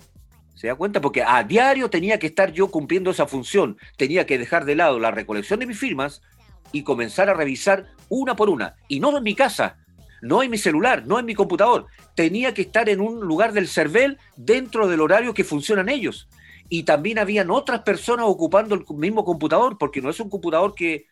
¿Se 0.54 0.68
da 0.68 0.76
cuenta? 0.76 1.00
Porque 1.00 1.24
a 1.24 1.42
diario 1.42 1.90
tenía 1.90 2.20
que 2.20 2.28
estar 2.28 2.52
yo 2.52 2.70
cumpliendo 2.70 3.10
esa 3.10 3.26
función. 3.26 3.78
Tenía 3.96 4.26
que 4.26 4.38
dejar 4.38 4.64
de 4.64 4.76
lado 4.76 5.00
la 5.00 5.10
recolección 5.10 5.58
de 5.58 5.66
mis 5.66 5.78
firmas 5.78 6.22
y 6.70 6.84
comenzar 6.84 7.28
a 7.28 7.34
revisar 7.34 7.86
una 8.08 8.36
por 8.36 8.48
una. 8.48 8.76
Y 8.86 9.00
no 9.00 9.16
en 9.16 9.24
mi 9.24 9.34
casa, 9.34 9.81
no 10.22 10.42
en 10.42 10.50
mi 10.50 10.56
celular, 10.56 11.04
no 11.06 11.18
en 11.18 11.26
mi 11.26 11.34
computador. 11.34 11.86
Tenía 12.14 12.54
que 12.54 12.62
estar 12.62 12.88
en 12.88 13.00
un 13.00 13.20
lugar 13.20 13.52
del 13.52 13.68
CERVEL 13.68 14.18
dentro 14.36 14.88
del 14.88 15.00
horario 15.00 15.34
que 15.34 15.44
funcionan 15.44 15.88
ellos. 15.88 16.28
Y 16.68 16.84
también 16.84 17.18
habían 17.18 17.50
otras 17.50 17.80
personas 17.82 18.26
ocupando 18.28 18.76
el 18.76 18.84
mismo 18.96 19.24
computador, 19.24 19.76
porque 19.76 20.00
no 20.00 20.08
es 20.08 20.20
un 20.20 20.30
computador 20.30 20.74
que, 20.74 21.06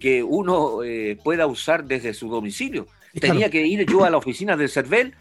que 0.00 0.24
uno 0.24 0.82
eh, 0.82 1.18
pueda 1.22 1.46
usar 1.46 1.84
desde 1.84 2.14
su 2.14 2.28
domicilio. 2.28 2.88
Tenía 3.20 3.50
que 3.50 3.64
ir 3.64 3.86
yo 3.88 4.04
a 4.04 4.10
la 4.10 4.16
oficina 4.16 4.56
del 4.56 4.70
CERVEL 4.70 5.14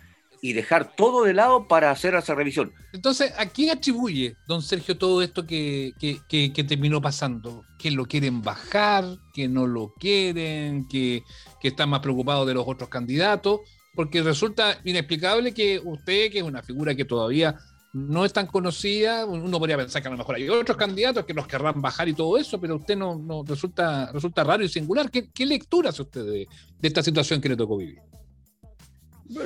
y 0.44 0.52
dejar 0.52 0.94
todo 0.98 1.24
de 1.24 1.34
lado 1.34 1.70
para 1.70 1.90
hacer 1.90 2.16
esa 2.16 2.36
revisión. 2.36 2.74
Entonces, 2.92 3.32
¿a 3.38 3.46
quién 3.46 3.70
atribuye, 3.70 4.36
don 4.46 4.62
Sergio, 4.62 4.98
todo 4.98 5.22
esto 5.22 5.48
que, 5.48 5.94
que, 5.98 6.64
terminó 6.68 7.02
pasando? 7.02 7.64
¿Que 7.80 7.90
lo 7.90 8.06
quieren 8.06 8.42
bajar? 8.42 9.06
¿Que 9.34 9.48
no 9.48 9.66
lo 9.68 9.94
quieren? 9.98 10.86
¿Que, 10.90 11.24
que 11.62 11.70
están 11.70 11.88
más 11.88 12.02
preocupados 12.02 12.46
de 12.46 12.56
los 12.56 12.66
otros 12.68 12.90
candidatos? 12.90 13.62
Porque 13.96 14.22
resulta 14.22 14.82
inexplicable 14.84 15.54
que 15.54 15.80
usted, 15.82 16.30
que 16.30 16.40
es 16.40 16.44
una 16.44 16.62
figura 16.62 16.94
que 16.94 17.06
todavía 17.06 17.56
no 17.94 18.26
es 18.26 18.34
tan 18.34 18.48
conocida, 18.48 19.26
uno 19.26 19.60
podría 19.60 19.78
pensar 19.78 20.02
que 20.02 20.10
a 20.10 20.12
lo 20.12 20.18
mejor 20.18 20.36
hay 20.36 20.50
otros 20.50 20.76
candidatos 20.76 21.24
que 21.24 21.34
los 21.34 21.48
querrán 21.48 21.82
bajar 21.82 22.10
y 22.10 22.14
todo 22.14 22.38
eso, 22.38 22.60
pero 22.60 22.76
usted 22.76 22.98
no, 22.98 23.16
no 23.16 23.46
resulta, 23.48 24.12
resulta 24.12 24.44
raro 24.44 24.66
y 24.66 24.68
singular. 24.68 25.10
¿Qué, 25.10 25.30
qué 25.32 25.46
lectura 25.46 25.92
hace 25.92 26.02
usted 26.02 26.26
de 26.26 26.48
esta 26.82 27.02
situación 27.02 27.40
que 27.40 27.48
le 27.48 27.56
tocó 27.56 27.78
vivir? 27.78 28.02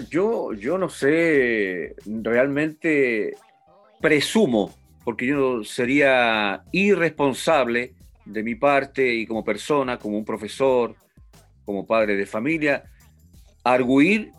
Yo, 0.09 0.53
yo 0.53 0.77
no 0.77 0.89
sé, 0.89 1.95
realmente 2.05 3.35
presumo, 4.01 4.75
porque 5.03 5.27
yo 5.27 5.63
sería 5.63 6.63
irresponsable 6.71 7.93
de 8.25 8.43
mi 8.43 8.55
parte 8.55 9.13
y 9.13 9.25
como 9.25 9.43
persona, 9.43 9.97
como 9.97 10.17
un 10.17 10.25
profesor, 10.25 10.95
como 11.63 11.85
padre 11.85 12.15
de 12.15 12.25
familia, 12.25 12.85
arguir 13.63 14.31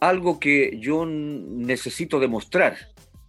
algo 0.00 0.38
que 0.38 0.78
yo 0.80 1.06
necesito 1.06 2.20
demostrar. 2.20 2.76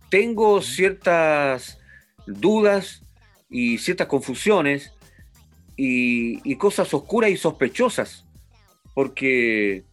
Tengo 0.09 0.61
ciertas 0.61 1.79
dudas 2.25 3.03
y 3.49 3.77
ciertas 3.77 4.07
confusiones 4.07 4.93
y, 5.77 6.39
y 6.49 6.55
cosas 6.55 6.93
oscuras 6.93 7.29
y 7.29 7.37
sospechosas, 7.37 8.25
porque 8.93 9.83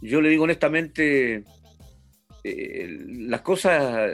yo 0.00 0.20
le 0.20 0.28
digo 0.28 0.44
honestamente, 0.44 1.44
eh, 2.42 2.98
las 3.08 3.42
cosas 3.42 4.10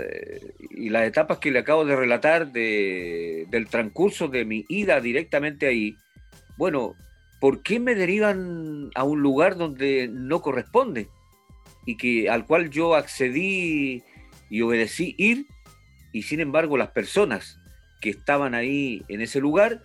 y 0.71 0.89
las 0.89 1.07
etapas 1.07 1.39
que 1.39 1.51
le 1.51 1.61
acabo 1.61 1.85
de 1.85 1.97
relatar 1.97 2.51
del 2.53 3.67
transcurso 3.71 4.29
de 4.29 4.45
mi 4.45 4.65
ida 4.69 5.01
directamente 5.01 5.67
ahí, 5.67 5.97
bueno, 6.57 6.95
¿por 7.41 7.63
qué 7.63 7.79
me 7.79 7.95
derivan 7.95 8.91
a 8.95 9.05
un 9.05 9.21
lugar 9.21 9.57
donde 9.57 10.09
no 10.09 10.43
corresponde? 10.43 11.09
Y 11.85 11.97
que 11.97 12.29
al 12.29 12.47
cual 12.47 12.71
yo 12.71 12.95
accedí 12.95 14.03
y 14.51 14.63
obedecí 14.63 15.15
ir, 15.19 15.47
y 16.13 16.23
sin 16.23 16.41
embargo 16.41 16.77
las 16.77 16.91
personas 16.91 17.61
que 18.01 18.11
estaban 18.11 18.55
ahí 18.55 19.05
en 19.09 19.21
ese 19.21 19.41
lugar 19.41 19.83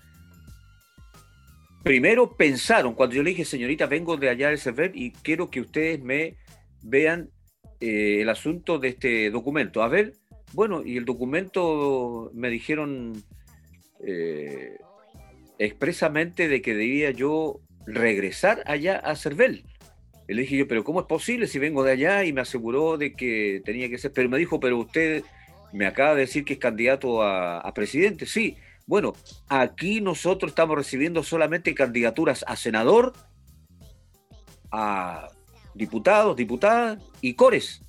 primero 1.84 2.36
pensaron, 2.36 2.94
cuando 2.94 3.16
yo 3.16 3.24
le 3.24 3.32
dije, 3.32 3.46
señorita, 3.46 3.86
vengo 3.86 4.18
de 4.18 4.30
allá 4.30 4.50
del 4.50 4.60
CERVEL 4.60 4.92
y 4.96 5.12
quiero 5.12 5.50
que 5.50 5.62
ustedes 5.62 6.02
me 6.02 6.36
vean 6.82 7.30
eh, 7.80 8.22
el 8.22 8.30
asunto 8.30 8.80
de 8.80 8.90
este 8.90 9.30
documento. 9.32 9.84
A 9.84 9.88
ver, 9.88 10.14
bueno, 10.54 10.84
y 10.86 10.98
el 10.98 11.06
documento 11.06 12.32
me 12.34 12.50
dijeron 12.50 13.24
eh, 14.06 14.78
expresamente 15.58 16.48
de 16.48 16.62
que 16.62 16.76
debía 16.76 17.12
yo 17.12 17.60
regresar 17.86 18.64
allá 18.66 18.98
a 18.98 19.16
CERVEL. 19.16 19.64
Y 20.28 20.34
le 20.34 20.44
dije 20.44 20.58
yo, 20.58 20.68
pero 20.68 20.84
¿cómo 20.84 21.02
es 21.02 21.08
posible 21.08 21.48
si 21.48 21.60
vengo 21.60 21.84
de 21.84 21.92
allá? 21.92 22.24
Y 22.24 22.32
me 22.32 22.42
aseguró 22.42 22.98
de 22.98 23.14
que 23.14 23.62
tenía 23.66 23.90
que 23.90 23.98
ser, 23.98 24.14
pero 24.14 24.30
me 24.30 24.38
dijo, 24.38 24.60
pero 24.60 24.78
usted 24.78 25.24
me 25.74 25.86
acaba 25.86 26.16
de 26.16 26.22
decir 26.22 26.46
que 26.46 26.54
es 26.54 26.60
candidato 26.60 27.22
a, 27.22 27.60
a 27.60 27.74
presidente. 27.74 28.26
Sí, 28.26 28.56
bueno, 28.92 29.14
aquí 29.48 30.02
nosotros 30.02 30.52
estamos 30.52 30.76
recibiendo 30.76 31.24
solamente 31.24 31.74
candidaturas 31.74 32.44
a 32.46 32.58
senador, 32.58 33.14
a 34.70 35.30
diputados, 35.74 36.36
diputadas 36.36 37.02
y 37.22 37.34
cores. 37.36 37.84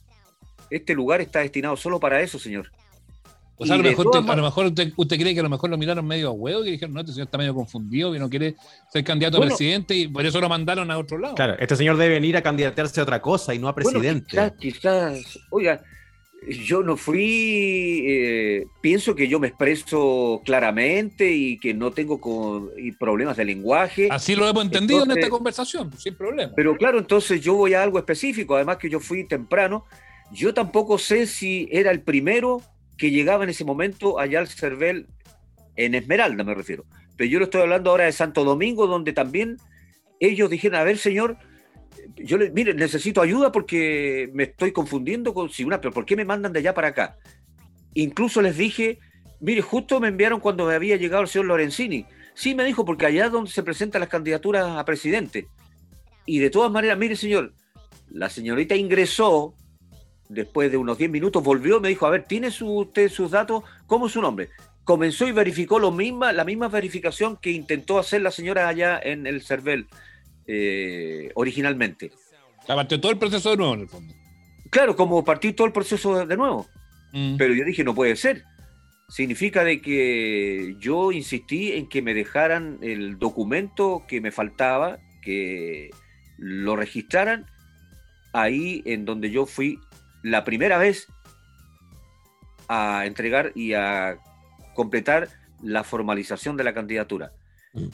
Este 0.70 0.94
lugar 0.94 1.20
está 1.20 1.40
destinado 1.40 1.76
solo 1.76 1.98
para 1.98 2.20
eso, 2.20 2.38
señor. 2.38 2.70
O 3.56 3.66
sea, 3.66 3.74
a 3.74 3.78
lo 3.78 3.82
mejor, 3.82 4.66
usted, 4.66 5.18
cree 5.18 5.34
que 5.34 5.40
a 5.40 5.42
lo 5.42 5.50
mejor 5.50 5.70
lo 5.70 5.76
miraron 5.76 6.06
medio 6.06 6.28
a 6.28 6.30
huevo 6.30 6.64
y 6.64 6.70
dijeron, 6.70 6.94
no, 6.94 7.00
este 7.00 7.14
señor 7.14 7.26
está 7.26 7.36
medio 7.36 7.52
confundido, 7.56 8.14
y 8.14 8.20
no 8.20 8.30
quiere 8.30 8.54
ser 8.92 9.02
candidato 9.02 9.38
a 9.38 9.40
presidente 9.40 9.96
y 9.96 10.06
por 10.06 10.24
eso 10.24 10.40
lo 10.40 10.48
mandaron 10.48 10.88
a 10.92 10.98
otro 10.98 11.18
lado. 11.18 11.34
Claro, 11.34 11.56
este 11.58 11.74
señor 11.74 11.96
debe 11.96 12.14
venir 12.14 12.36
a 12.36 12.42
candidatearse 12.42 13.00
a 13.00 13.02
otra 13.02 13.20
cosa 13.20 13.52
y 13.52 13.58
no 13.58 13.66
a 13.66 13.74
presidente. 13.74 14.28
quizás, 14.28 14.52
quizás, 14.52 15.38
oiga, 15.50 15.82
yo 16.48 16.82
no 16.82 16.96
fui, 16.96 18.04
eh, 18.06 18.66
pienso 18.80 19.14
que 19.14 19.28
yo 19.28 19.38
me 19.38 19.48
expreso 19.48 20.42
claramente 20.44 21.30
y 21.30 21.58
que 21.58 21.74
no 21.74 21.92
tengo 21.92 22.20
problemas 22.98 23.36
de 23.36 23.44
lenguaje. 23.44 24.08
Así 24.10 24.34
lo 24.34 24.48
hemos 24.48 24.64
entendido 24.64 25.04
en 25.04 25.12
esta 25.12 25.28
conversación, 25.28 25.92
sin 25.98 26.14
problema. 26.14 26.52
Pero 26.56 26.76
claro, 26.76 26.98
entonces 26.98 27.40
yo 27.40 27.54
voy 27.54 27.74
a 27.74 27.82
algo 27.82 27.98
específico, 27.98 28.56
además 28.56 28.78
que 28.78 28.90
yo 28.90 29.00
fui 29.00 29.24
temprano. 29.24 29.84
Yo 30.32 30.54
tampoco 30.54 30.98
sé 30.98 31.26
si 31.26 31.68
era 31.70 31.90
el 31.90 32.00
primero 32.00 32.62
que 32.96 33.10
llegaba 33.10 33.44
en 33.44 33.50
ese 33.50 33.64
momento 33.64 34.18
allá 34.18 34.40
al 34.40 34.48
CERVEL, 34.48 35.06
en 35.76 35.94
Esmeralda 35.94 36.44
me 36.44 36.54
refiero. 36.54 36.84
Pero 37.16 37.30
yo 37.30 37.38
le 37.38 37.44
estoy 37.44 37.62
hablando 37.62 37.90
ahora 37.90 38.04
de 38.04 38.12
Santo 38.12 38.44
Domingo, 38.44 38.86
donde 38.86 39.12
también 39.12 39.58
ellos 40.20 40.50
dijeron, 40.50 40.80
a 40.80 40.84
ver 40.84 40.98
señor, 40.98 41.36
yo 42.16 42.38
le, 42.38 42.50
mire, 42.50 42.74
necesito 42.74 43.20
ayuda 43.20 43.52
porque 43.52 44.30
me 44.32 44.44
estoy 44.44 44.72
confundiendo 44.72 45.34
con 45.34 45.50
si 45.50 45.64
una, 45.64 45.80
pero 45.80 45.92
¿por 45.92 46.04
qué 46.04 46.16
me 46.16 46.24
mandan 46.24 46.52
de 46.52 46.60
allá 46.60 46.74
para 46.74 46.88
acá? 46.88 47.18
Incluso 47.94 48.42
les 48.42 48.56
dije, 48.56 48.98
mire, 49.40 49.62
justo 49.62 50.00
me 50.00 50.08
enviaron 50.08 50.40
cuando 50.40 50.66
me 50.66 50.74
había 50.74 50.96
llegado 50.96 51.22
el 51.22 51.28
señor 51.28 51.46
Lorenzini. 51.46 52.06
Sí, 52.34 52.54
me 52.54 52.64
dijo, 52.64 52.84
porque 52.84 53.06
allá 53.06 53.26
es 53.26 53.32
donde 53.32 53.50
se 53.50 53.62
presentan 53.62 54.00
las 54.00 54.08
candidaturas 54.08 54.66
a 54.78 54.84
presidente. 54.84 55.46
Y 56.24 56.38
de 56.38 56.50
todas 56.50 56.70
maneras, 56.70 56.98
mire, 56.98 57.16
señor, 57.16 57.52
la 58.10 58.30
señorita 58.30 58.74
ingresó, 58.74 59.54
después 60.28 60.70
de 60.70 60.78
unos 60.78 60.98
10 60.98 61.10
minutos, 61.10 61.42
volvió, 61.42 61.80
me 61.80 61.88
dijo, 61.88 62.06
a 62.06 62.10
ver, 62.10 62.24
¿tiene 62.24 62.48
usted 62.60 63.08
sus 63.10 63.30
datos? 63.30 63.64
¿Cómo 63.86 64.06
es 64.06 64.12
su 64.12 64.22
nombre? 64.22 64.48
Comenzó 64.84 65.28
y 65.28 65.32
verificó 65.32 65.78
lo 65.78 65.92
misma, 65.92 66.32
la 66.32 66.44
misma 66.44 66.68
verificación 66.68 67.36
que 67.36 67.50
intentó 67.50 67.98
hacer 67.98 68.22
la 68.22 68.30
señora 68.30 68.68
allá 68.68 68.98
en 69.02 69.26
el 69.26 69.42
CERVEL 69.42 69.86
eh, 70.54 71.32
originalmente. 71.34 72.12
Partió 72.66 73.00
todo 73.00 73.10
el 73.10 73.18
proceso 73.18 73.50
de 73.50 73.56
nuevo, 73.56 73.72
en 73.74 73.80
el 73.80 73.88
fondo. 73.88 74.14
Claro, 74.70 74.94
como 74.96 75.24
partir 75.24 75.56
todo 75.56 75.66
el 75.66 75.72
proceso 75.72 76.26
de 76.26 76.36
nuevo. 76.36 76.68
Mm. 77.12 77.36
Pero 77.38 77.54
yo 77.54 77.64
dije, 77.64 77.84
no 77.84 77.94
puede 77.94 78.16
ser. 78.16 78.44
Significa 79.08 79.64
de 79.64 79.80
que 79.80 80.76
yo 80.78 81.10
insistí 81.10 81.72
en 81.72 81.88
que 81.88 82.02
me 82.02 82.12
dejaran 82.12 82.78
el 82.82 83.18
documento 83.18 84.04
que 84.06 84.20
me 84.20 84.30
faltaba, 84.30 84.98
que 85.22 85.90
lo 86.36 86.76
registraran 86.76 87.46
ahí 88.34 88.82
en 88.84 89.06
donde 89.06 89.30
yo 89.30 89.46
fui 89.46 89.78
la 90.22 90.44
primera 90.44 90.76
vez 90.76 91.08
a 92.68 93.06
entregar 93.06 93.52
y 93.54 93.72
a 93.72 94.18
completar 94.74 95.28
la 95.62 95.82
formalización 95.82 96.58
de 96.58 96.64
la 96.64 96.74
candidatura. 96.74 97.32
Mm. 97.72 97.88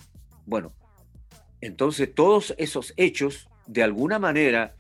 Bueno, 0.45 0.73
entonces, 1.61 2.15
todos 2.15 2.55
esos 2.59 2.95
hechos, 2.97 3.49
de 3.67 3.83
alguna 3.83 4.19
manera, 4.19 4.75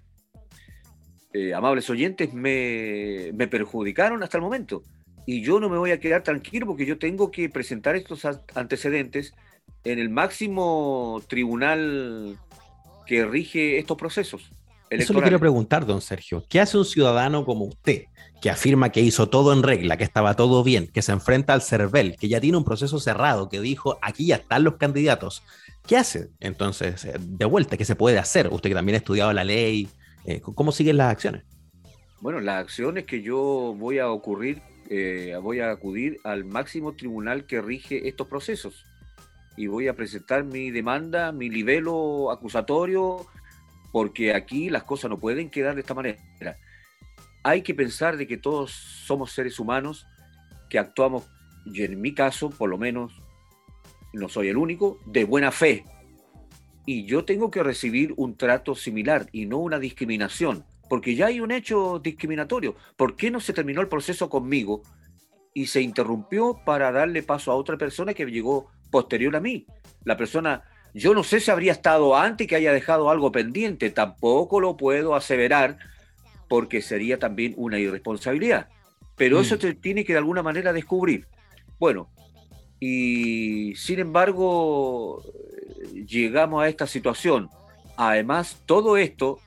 eh, 1.32 1.54
amables 1.54 1.90
oyentes, 1.90 2.32
me, 2.32 3.32
perjudicaron 3.50 4.22
hasta 4.22 4.38
el 4.38 4.42
momento. 4.42 4.82
Y 5.26 5.42
yo 5.42 5.60
no 5.60 5.68
me 5.68 5.78
voy 5.78 5.90
a 5.90 6.00
quedar 6.00 6.22
tranquilo 6.22 6.66
porque 6.66 6.86
yo 6.86 6.98
tengo 6.98 7.30
que 7.30 7.48
presentar 7.50 7.96
estos 7.96 8.24
antecedentes 8.54 9.34
en 9.84 9.98
el 9.98 10.08
máximo 10.08 11.20
tribunal 11.28 12.38
que 13.06 13.26
rige 13.26 13.78
estos 13.78 13.98
procesos. 13.98 14.50
Eso 14.88 15.12
le 15.12 15.20
quiero 15.20 15.38
preguntar, 15.38 15.84
don 15.84 16.00
Sergio. 16.00 16.44
¿Qué 16.48 16.60
hace 16.60 16.78
un 16.78 16.86
ciudadano 16.86 17.44
como 17.44 17.66
usted, 17.66 18.04
que 18.40 18.48
afirma 18.48 18.90
que 18.90 19.02
hizo 19.02 19.28
todo 19.28 19.52
en 19.52 19.62
regla, 19.62 19.98
que 19.98 20.04
estaba 20.04 20.34
todo 20.34 20.64
bien, 20.64 20.86
que 20.86 21.02
se 21.02 21.12
enfrenta 21.12 21.52
al 21.52 21.60
CERVEL, 21.60 22.16
que 22.16 22.28
ya 22.28 22.40
tiene 22.40 22.56
un 22.56 22.64
proceso 22.64 22.98
cerrado, 22.98 23.50
que 23.50 23.60
dijo, 23.60 23.98
aquí 24.00 24.28
ya 24.28 24.36
están 24.36 24.64
los 24.64 24.76
candidatos? 24.76 25.42
¿Qué 25.88 25.96
hace 25.96 26.28
entonces 26.38 27.06
eh, 27.06 27.14
de 27.18 27.46
vuelta? 27.46 27.78
¿Qué 27.78 27.84
se 27.86 27.96
puede 27.96 28.18
hacer? 28.18 28.48
Usted 28.48 28.68
que 28.68 28.74
también 28.74 28.96
ha 28.96 28.98
estudiado 28.98 29.32
la 29.32 29.42
ley, 29.42 29.88
eh, 30.26 30.38
¿cómo 30.42 30.70
siguen 30.70 30.98
las 30.98 31.10
acciones? 31.10 31.44
Bueno, 32.20 32.40
las 32.40 32.60
acciones 32.60 33.06
que 33.06 33.22
yo 33.22 33.74
voy 33.74 33.98
a 33.98 34.10
ocurrir, 34.10 34.60
eh, 34.90 35.34
voy 35.42 35.60
a 35.60 35.70
acudir 35.70 36.18
al 36.24 36.44
máximo 36.44 36.94
tribunal 36.94 37.46
que 37.46 37.62
rige 37.62 38.06
estos 38.06 38.28
procesos 38.28 38.84
y 39.56 39.66
voy 39.66 39.88
a 39.88 39.96
presentar 39.96 40.44
mi 40.44 40.70
demanda, 40.70 41.32
mi 41.32 41.48
libelo 41.48 42.30
acusatorio, 42.30 43.26
porque 43.90 44.34
aquí 44.34 44.68
las 44.68 44.84
cosas 44.84 45.08
no 45.08 45.18
pueden 45.18 45.48
quedar 45.48 45.74
de 45.74 45.80
esta 45.80 45.94
manera. 45.94 46.18
Hay 47.42 47.62
que 47.62 47.74
pensar 47.74 48.18
de 48.18 48.26
que 48.26 48.36
todos 48.36 48.72
somos 48.72 49.32
seres 49.32 49.58
humanos 49.58 50.06
que 50.68 50.78
actuamos, 50.78 51.24
y 51.64 51.82
en 51.82 51.98
mi 51.98 52.12
caso, 52.12 52.50
por 52.50 52.68
lo 52.68 52.76
menos, 52.76 53.22
no 54.12 54.28
soy 54.28 54.48
el 54.48 54.56
único, 54.56 54.98
de 55.06 55.24
buena 55.24 55.50
fe. 55.50 55.84
Y 56.86 57.04
yo 57.04 57.24
tengo 57.24 57.50
que 57.50 57.62
recibir 57.62 58.14
un 58.16 58.36
trato 58.36 58.74
similar 58.74 59.26
y 59.32 59.46
no 59.46 59.58
una 59.58 59.78
discriminación, 59.78 60.64
porque 60.88 61.14
ya 61.14 61.26
hay 61.26 61.40
un 61.40 61.50
hecho 61.50 61.98
discriminatorio. 61.98 62.76
¿Por 62.96 63.14
qué 63.16 63.30
no 63.30 63.40
se 63.40 63.52
terminó 63.52 63.80
el 63.80 63.88
proceso 63.88 64.30
conmigo 64.30 64.82
y 65.52 65.66
se 65.66 65.82
interrumpió 65.82 66.60
para 66.64 66.90
darle 66.90 67.22
paso 67.22 67.52
a 67.52 67.56
otra 67.56 67.76
persona 67.76 68.14
que 68.14 68.24
llegó 68.24 68.70
posterior 68.90 69.36
a 69.36 69.40
mí? 69.40 69.66
La 70.04 70.16
persona 70.16 70.62
Yo 70.94 71.12
no 71.12 71.22
sé 71.22 71.38
si 71.38 71.50
habría 71.50 71.72
estado 71.72 72.16
antes 72.16 72.46
que 72.46 72.56
haya 72.56 72.72
dejado 72.72 73.10
algo 73.10 73.30
pendiente, 73.30 73.90
tampoco 73.90 74.58
lo 74.58 74.78
puedo 74.78 75.14
aseverar 75.14 75.76
porque 76.48 76.80
sería 76.80 77.18
también 77.18 77.52
una 77.58 77.78
irresponsabilidad. 77.78 78.68
Pero 79.14 79.38
eso 79.38 79.56
Mm. 79.56 79.60
se 79.60 79.74
tiene 79.74 80.04
que 80.06 80.14
de 80.14 80.18
alguna 80.20 80.42
manera 80.42 80.72
descubrir. 80.72 81.26
Bueno, 81.78 82.08
y 82.80 83.74
sin 83.76 83.98
embargo, 83.98 85.22
llegamos 86.06 86.62
a 86.62 86.68
esta 86.68 86.86
situación. 86.86 87.50
Además, 87.96 88.62
todo 88.66 88.96
esto 88.96 89.40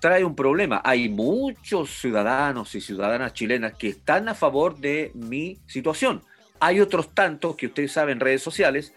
trae 0.00 0.24
un 0.24 0.34
problema. 0.34 0.82
Hay 0.84 1.08
muchos 1.08 1.90
ciudadanos 2.00 2.74
y 2.74 2.80
ciudadanas 2.80 3.34
chilenas 3.34 3.74
que 3.74 3.88
están 3.88 4.28
a 4.28 4.34
favor 4.34 4.76
de 4.78 5.12
mi 5.14 5.60
situación. 5.66 6.24
Hay 6.58 6.80
otros 6.80 7.14
tantos 7.14 7.56
que 7.56 7.66
ustedes 7.66 7.92
saben 7.92 8.14
en 8.14 8.20
redes 8.20 8.42
sociales, 8.42 8.92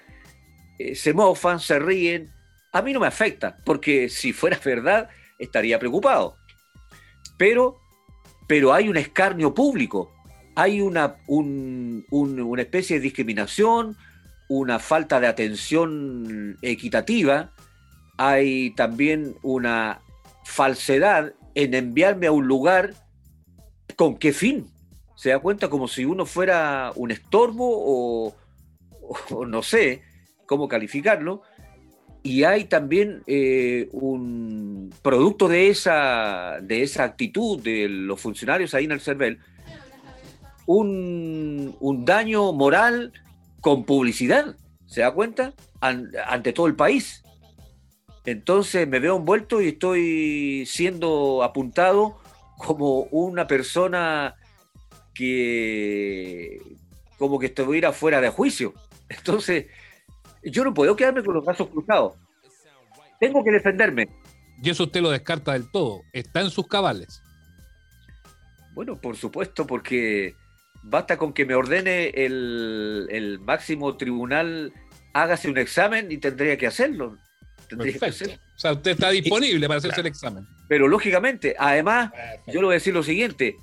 eh, 0.79 0.95
se 0.95 1.13
mofan, 1.13 1.59
se 1.59 1.77
ríen. 1.77 2.31
A 2.73 2.81
mí 2.81 2.91
no 2.91 2.99
me 2.99 3.07
afecta, 3.07 3.57
porque 3.63 4.09
si 4.09 4.33
fuera 4.33 4.59
verdad, 4.63 5.09
estaría 5.37 5.77
preocupado. 5.77 6.37
Pero, 7.37 7.79
pero 8.47 8.73
hay 8.73 8.89
un 8.89 8.97
escarnio 8.97 9.53
público, 9.53 10.14
hay 10.55 10.81
una, 10.81 11.17
un- 11.27 12.05
un- 12.09 12.39
una 12.41 12.61
especie 12.61 12.97
de 12.97 13.01
discriminación, 13.01 13.95
una 14.47 14.79
falta 14.79 15.19
de 15.19 15.27
atención 15.27 16.57
equitativa, 16.61 17.51
hay 18.17 18.71
también 18.71 19.35
una 19.43 20.01
falsedad 20.45 21.33
en 21.55 21.73
enviarme 21.73 22.27
a 22.27 22.31
un 22.31 22.47
lugar 22.47 22.93
con 23.95 24.17
qué 24.17 24.33
fin. 24.33 24.67
Se 25.15 25.29
da 25.29 25.39
cuenta 25.39 25.69
como 25.69 25.87
si 25.87 26.05
uno 26.05 26.25
fuera 26.25 26.91
un 26.95 27.11
estorbo 27.11 27.65
o, 27.67 28.35
o 29.31 29.45
no 29.45 29.63
sé 29.63 30.01
cómo 30.45 30.67
calificarlo. 30.67 31.41
Y 32.21 32.43
hay 32.43 32.65
también 32.65 33.21
eh, 33.27 33.87
un 33.91 34.91
producto 35.01 35.47
de 35.47 35.69
esa, 35.69 36.57
de 36.61 36.81
esa 36.81 37.03
actitud 37.03 37.61
de 37.61 37.87
los 37.87 38.19
funcionarios 38.19 38.73
ahí 38.73 38.85
en 38.85 38.91
el 38.91 38.99
CERVEL, 39.01 39.39
un, 40.65 41.75
un 41.79 42.05
daño 42.05 42.51
moral 42.53 43.13
con 43.61 43.85
publicidad, 43.85 44.55
¿se 44.85 45.01
da 45.01 45.13
cuenta? 45.13 45.53
An- 45.81 46.11
ante 46.27 46.53
todo 46.53 46.67
el 46.67 46.75
país. 46.75 47.23
Entonces 48.25 48.87
me 48.87 48.99
veo 48.99 49.17
envuelto 49.17 49.61
y 49.61 49.69
estoy 49.69 50.65
siendo 50.65 51.43
apuntado 51.43 52.19
como 52.57 53.01
una 53.11 53.45
persona 53.45 54.35
que 55.13 56.59
como 57.17 57.39
que 57.39 57.47
estuviera 57.47 57.93
fuera 57.93 58.19
de 58.19 58.29
juicio. 58.29 58.73
Entonces, 59.07 59.67
yo 60.43 60.63
no 60.63 60.73
puedo 60.73 60.95
quedarme 60.95 61.23
con 61.23 61.35
los 61.35 61.45
brazos 61.45 61.69
cruzados. 61.69 62.15
Tengo 63.19 63.43
que 63.43 63.51
defenderme. 63.51 64.09
Y 64.61 64.69
eso 64.69 64.83
usted 64.83 65.01
lo 65.01 65.11
descarta 65.11 65.53
del 65.53 65.69
todo. 65.71 66.01
Está 66.11 66.41
en 66.41 66.49
sus 66.49 66.67
cabales. 66.67 67.21
Bueno, 68.73 68.99
por 68.99 69.15
supuesto, 69.15 69.65
porque 69.65 70.35
basta 70.85 71.17
con 71.17 71.33
que 71.33 71.45
me 71.45 71.55
ordene 71.55 72.09
el, 72.09 73.07
el 73.09 73.39
máximo 73.39 73.97
tribunal, 73.97 74.71
hágase 75.13 75.49
un 75.49 75.57
examen 75.57 76.11
y 76.11 76.17
tendría 76.17 76.57
que 76.57 76.67
hacerlo. 76.67 77.17
Tendría 77.67 77.97
que 77.97 78.05
hacerlo. 78.05 78.35
O 78.55 78.59
sea, 78.59 78.73
usted 78.73 78.91
está 78.91 79.09
disponible 79.09 79.67
para 79.67 79.79
hacerse 79.79 80.01
el 80.01 80.07
examen. 80.07 80.47
Pero 80.69 80.87
lógicamente, 80.87 81.55
además, 81.57 82.11
yo 82.47 82.61
le 82.61 82.65
voy 82.65 82.73
a 82.73 82.75
decir 82.75 82.93
lo 82.93 83.03
siguiente. 83.03 83.57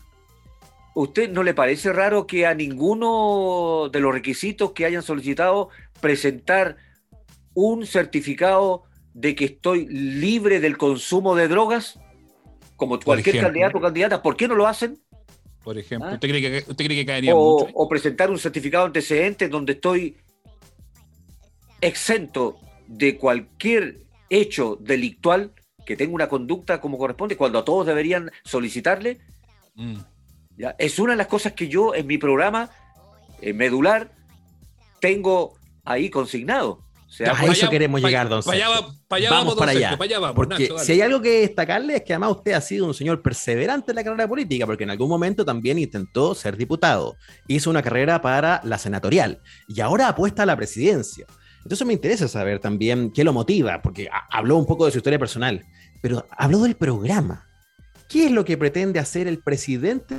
¿Usted 0.95 1.31
no 1.31 1.43
le 1.43 1.55
parece 1.55 1.93
raro 1.93 2.27
que 2.27 2.45
a 2.45 2.55
ninguno 2.55 3.89
de 3.91 4.01
los 4.01 4.13
requisitos 4.13 4.73
que 4.73 4.85
hayan 4.85 5.03
solicitado 5.03 5.71
presentar 6.01 6.77
un 7.55 7.87
certificado 7.87 8.83
de 9.15 9.35
que 9.35 9.45
estoy 9.47 9.87
libre 9.87 10.61
del 10.61 10.77
consumo 10.77 11.37
de 11.37 11.49
drogas? 11.49 11.99
Como 12.77 12.99
cualquier 12.99 13.37
ejemplo. 13.37 13.49
candidato 13.49 13.79
o 13.79 13.81
candidata, 13.81 14.23
¿por 14.23 14.37
qué 14.37 14.49
no 14.49 14.57
lo 14.57 14.67
hacen? 14.67 14.99
Por 15.63 15.79
ejemplo, 15.79 16.09
Ah. 16.11 16.15
¿usted, 16.15 16.29
cree 16.29 16.41
que, 16.41 16.71
¿usted 16.71 16.85
cree 16.85 16.97
que 16.97 17.07
caería 17.07 17.35
o, 17.35 17.61
mucho? 17.61 17.73
o 17.75 17.89
presentar 17.89 18.31
un 18.31 18.39
certificado 18.39 18.85
de 18.85 18.89
antecedentes 18.89 19.51
donde 19.51 19.73
estoy 19.75 20.17
exento 21.81 22.59
de 22.87 23.17
cualquier 23.17 24.01
hecho 24.29 24.77
delictual 24.81 25.53
que 25.85 25.97
tenga 25.97 26.15
una 26.15 26.29
conducta 26.29 26.81
como 26.81 26.99
corresponde, 26.99 27.37
cuando 27.37 27.59
a 27.59 27.65
todos 27.65 27.87
deberían 27.87 28.31
solicitarle. 28.45 29.19
Mm. 29.75 29.97
¿ya? 30.57 30.75
Es 30.79 30.99
una 30.99 31.13
de 31.13 31.19
las 31.19 31.27
cosas 31.27 31.53
que 31.53 31.69
yo 31.69 31.95
en 31.95 32.07
mi 32.07 32.19
programa 32.19 32.71
eh, 33.41 33.53
medular 33.53 34.13
tengo 35.01 35.55
ahí 35.85 36.11
consignado. 36.11 36.85
Sea, 37.13 37.33
a 37.33 37.43
eso 37.45 37.51
allá- 37.53 37.69
queremos 37.71 38.01
pa- 38.01 38.09
llegar, 38.09 38.29
don 38.29 38.43
pa' 38.43 38.53
allá 38.53 38.67
Sergio. 38.69 38.95
pa' 39.07 39.17
allá 39.17 39.31
Vamos 39.31 39.55
para 39.55 39.71
allá, 39.73 39.97
Sergio, 39.99 40.21
vamos, 40.21 40.35
Porque 40.35 40.69
Nacho, 40.71 40.79
si 40.79 40.93
hay 40.93 41.01
algo 41.03 41.21
que 41.21 41.41
destacarle 41.43 41.97
es 41.97 42.03
que 42.05 42.15
además 42.15 42.31
usted 42.31 42.53
ha 42.53 42.61
sido 42.63 42.87
un 42.87 42.95
señor 42.95 43.21
perseverante 43.21 43.93
en 43.93 43.97
la 43.97 44.05
carrera 44.05 44.27
política, 44.27 44.65
porque 44.65 44.85
en 44.85 44.91
algún 44.91 45.11
momento 45.11 45.45
también 45.45 45.79
intentó 45.79 46.35
ser 46.35 46.57
diputado, 46.57 47.17
hizo 47.49 47.69
una 47.69 47.83
carrera 47.83 48.23
para 48.23 48.63
la 48.65 48.79
senatorial 48.79 49.41
y 49.69 49.81
ahora 49.83 50.09
apuesta 50.09 50.45
a 50.45 50.47
la 50.47 50.57
presidencia. 50.57 51.27
Entonces 51.63 51.87
me 51.87 51.93
interesa 51.93 52.27
saber 52.29 52.59
también 52.61 53.13
qué 53.13 53.25
lo 53.25 53.33
motiva, 53.35 53.83
porque 53.83 54.09
ha- 54.11 54.27
habló 54.37 54.57
un 54.57 54.65
poco 54.67 54.87
de 54.87 54.93
su 54.93 54.99
historia 54.99 55.19
personal, 55.19 55.65
pero 56.01 56.27
habló 56.31 56.61
del 56.63 56.77
programa. 56.77 57.47
¿Qué 58.09 58.25
es 58.27 58.33
lo 58.33 58.45
que 58.45 58.57
pretende 58.57 58.99
hacer 58.99 59.27
el 59.29 59.39
presidente? 59.43 60.17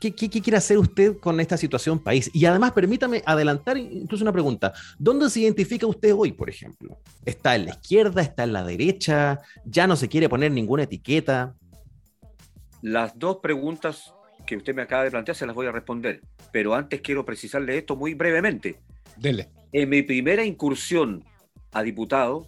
¿Qué, 0.00 0.14
qué, 0.14 0.28
qué 0.28 0.42
quiere 0.42 0.58
hacer 0.58 0.78
usted 0.78 1.16
con 1.18 1.40
esta 1.40 1.56
situación 1.56 1.98
país? 1.98 2.30
Y 2.34 2.44
además, 2.44 2.72
permítame 2.72 3.22
adelantar 3.24 3.78
incluso 3.78 4.24
una 4.24 4.32
pregunta. 4.32 4.72
¿Dónde 4.98 5.30
se 5.30 5.40
identifica 5.40 5.86
usted 5.86 6.14
hoy, 6.14 6.32
por 6.32 6.50
ejemplo? 6.50 6.98
¿Está 7.24 7.56
en 7.56 7.66
la 7.66 7.70
izquierda? 7.70 8.20
¿Está 8.20 8.44
en 8.44 8.52
la 8.52 8.64
derecha? 8.64 9.40
¿Ya 9.64 9.86
no 9.86 9.96
se 9.96 10.08
quiere 10.08 10.28
poner 10.28 10.52
ninguna 10.52 10.82
etiqueta? 10.82 11.54
las 12.86 13.18
dos 13.18 13.38
preguntas 13.38 14.14
que 14.46 14.56
usted 14.56 14.72
me 14.72 14.82
acaba 14.82 15.02
de 15.02 15.10
plantear 15.10 15.36
se 15.36 15.44
las 15.44 15.56
voy 15.56 15.66
a 15.66 15.72
responder, 15.72 16.20
pero 16.52 16.74
antes 16.74 17.00
quiero 17.00 17.24
precisarle 17.24 17.78
esto 17.78 17.96
muy 17.96 18.14
brevemente. 18.14 18.78
Dele. 19.16 19.48
En 19.72 19.88
mi 19.88 20.02
primera 20.02 20.44
incursión 20.44 21.24
a 21.72 21.82
diputado. 21.82 22.46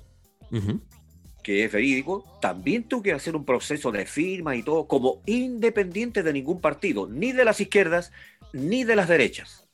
Que 1.49 1.65
es 1.65 1.73
verídico, 1.73 2.25
también 2.43 2.85
tuve 2.85 3.05
que 3.05 3.13
hacer 3.15 3.35
un 3.35 3.47
proceso 3.47 3.91
de 3.91 4.05
firma 4.05 4.55
y 4.55 4.63
todo, 4.63 4.87
como 4.87 5.23
independiente 5.25 6.23
de 6.23 6.35
ningún 6.35 6.61
partido, 6.61 7.09
ni 7.09 7.33
de 7.33 7.43
las 7.47 7.59
izquierdas, 7.59 8.13
ni 8.53 8.85
de 8.85 8.95
las 8.95 9.09
derechas. 9.09 9.67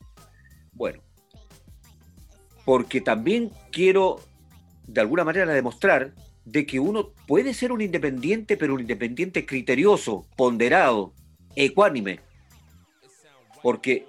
Bueno, 0.73 1.03
porque 2.65 3.01
también 3.01 3.51
quiero, 3.73 4.21
de 4.87 5.01
alguna 5.01 5.25
manera, 5.25 5.53
demostrar 5.53 6.15
de 6.45 6.65
que 6.65 6.79
uno 6.79 7.11
puede 7.27 7.53
ser 7.53 7.73
un 7.73 7.81
independiente, 7.81 8.57
pero 8.57 8.75
un 8.75 8.81
independiente 8.81 9.45
criterioso, 9.45 10.29
ponderado, 10.37 11.13
ecuánime. 11.57 12.21
Porque 13.65 14.07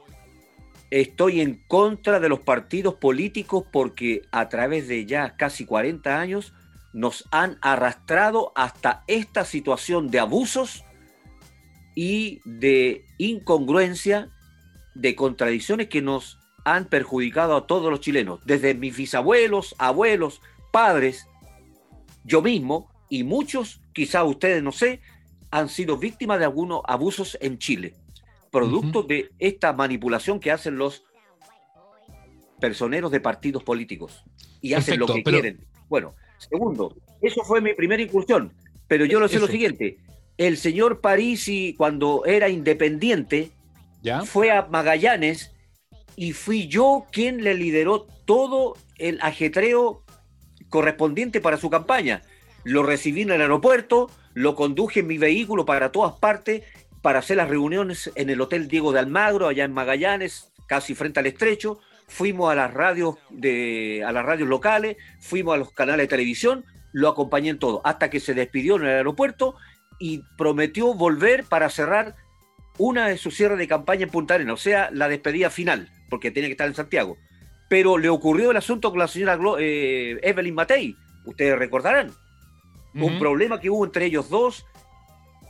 estoy 0.92 1.42
en 1.42 1.64
contra 1.68 2.20
de 2.20 2.30
los 2.30 2.42
partidos 2.42 2.94
políticos 2.94 3.66
porque 3.72 4.22
a 4.32 4.50
través 4.50 4.88
de 4.88 5.08
ya 5.08 5.36
casi 5.36 5.66
40 5.66 6.20
años 6.20 6.54
nos 6.96 7.28
han 7.30 7.58
arrastrado 7.62 8.54
hasta 8.56 9.04
esta 9.08 9.44
situación 9.44 10.10
de 10.10 10.20
abusos 10.20 10.86
y 11.94 12.40
de 12.46 13.04
incongruencia, 13.18 14.32
de 14.94 15.14
contradicciones 15.14 15.90
que 15.90 16.02
nos 16.02 16.40
han 16.64 16.86
perjudicado 16.86 17.58
a 17.58 17.68
todos 17.68 17.92
los 17.92 18.00
chilenos, 18.00 18.40
desde 18.46 18.74
mis 18.76 18.96
bisabuelos, 18.96 19.76
abuelos, 19.78 20.42
padres, 20.72 21.28
yo 22.24 22.42
mismo 22.42 22.90
y 23.10 23.26
muchos, 23.26 23.82
quizá 23.92 24.24
ustedes 24.24 24.64
no 24.64 24.72
sé, 24.72 25.02
han 25.52 25.68
sido 25.68 25.98
víctimas 25.98 26.40
de 26.40 26.46
algunos 26.46 26.82
abusos 26.86 27.38
en 27.42 27.58
Chile, 27.60 27.94
producto 28.52 29.04
de 29.04 29.32
esta 29.38 29.74
manipulación 29.74 30.40
que 30.40 30.50
hacen 30.50 30.78
los 30.78 31.04
personeros 32.62 33.12
de 33.12 33.20
partidos 33.20 33.64
políticos 33.64 34.24
y 34.62 34.76
hacen 34.76 34.98
lo 34.98 35.08
que 35.08 35.22
pero- 35.26 35.42
quieren. 35.42 35.68
Bueno, 35.90 36.16
segundo, 36.50 36.96
eso 37.22 37.44
fue 37.44 37.62
mi 37.62 37.74
primera 37.74 38.02
incursión, 38.02 38.54
pero 38.88 39.06
yo 39.06 39.20
lo 39.20 39.28
sé 39.28 39.40
lo 39.40 39.48
siguiente, 39.48 39.98
el 40.38 40.58
señor 40.58 41.02
Parisi 41.02 41.76
cuando 41.78 42.24
era 42.26 42.50
independiente 42.50 43.52
¿Ya? 44.02 44.24
fue 44.24 44.52
a 44.52 44.68
Magallanes 44.68 45.52
y 46.16 46.34
fui 46.34 46.68
yo 46.68 47.06
quien 47.12 47.44
le 47.44 47.54
lideró 47.56 48.08
todo 48.26 48.76
el 48.98 49.20
ajetreo 49.22 50.04
correspondiente 50.70 51.42
para 51.42 51.58
su 51.58 51.70
campaña. 51.70 52.22
Lo 52.64 52.84
recibí 52.84 53.22
en 53.22 53.32
el 53.32 53.42
aeropuerto, 53.42 54.10
lo 54.34 54.56
conduje 54.56 55.02
en 55.02 55.08
mi 55.08 55.18
vehículo 55.18 55.66
para 55.66 55.92
todas 55.92 56.14
partes 56.14 56.64
para 57.02 57.20
hacer 57.20 57.38
las 57.38 57.50
reuniones 57.50 58.12
en 58.16 58.30
el 58.30 58.42
Hotel 58.42 58.68
Diego 58.68 58.92
de 58.92 59.00
Almagro, 59.00 59.48
allá 59.48 59.64
en 59.64 59.74
Magallanes, 59.74 60.52
casi 60.68 60.96
frente 60.96 61.20
al 61.20 61.28
estrecho. 61.28 61.80
Fuimos 62.08 62.52
a 62.52 62.56
las 62.56 62.74
radios 62.74 63.16
de, 63.30 64.04
a 64.06 64.12
las 64.12 64.26
radios 64.26 64.48
locales, 64.48 64.98
fuimos 65.20 65.56
a 65.56 65.58
los 65.58 65.72
canales 65.72 66.04
de 66.04 66.10
televisión, 66.10 66.66
lo 66.94 67.10
acompañé 67.10 67.50
en 67.50 67.60
todo, 67.60 67.82
hasta 67.84 68.10
que 68.10 68.20
se 68.20 68.34
despidió 68.34 68.76
en 68.78 68.84
el 68.84 68.90
aeropuerto 68.90 69.56
y 70.00 70.24
prometió 70.38 70.94
volver 70.94 71.44
para 71.44 71.70
cerrar 71.70 72.16
una 72.78 73.08
de 73.08 73.18
sus 73.18 73.36
cierres 73.36 73.58
de 73.58 73.68
campaña 73.68 74.04
en 74.04 74.10
Punta 74.10 74.36
Arenas, 74.36 74.54
o 74.54 74.58
sea, 74.58 74.90
la 74.92 75.08
despedida 75.08 75.50
final, 75.50 75.90
porque 76.10 76.32
tenía 76.32 76.48
que 76.48 76.54
estar 76.54 76.68
en 76.68 76.76
Santiago. 76.76 77.18
pero 77.68 77.98
le 77.98 78.10
ocurrió 78.10 78.52
el 78.52 78.58
asunto 78.58 78.92
con 78.92 79.00
la 79.00 79.08
señora 79.08 79.40
eh, 79.60 80.20
Evelyn 80.22 80.54
Matei, 80.54 80.96
ustedes 81.26 81.58
recordarán, 81.58 82.12
un 82.94 83.20
problema 83.20 83.60
que 83.60 83.70
hubo 83.70 83.84
entre 83.84 84.06
ellos 84.06 84.30
dos, 84.30 84.66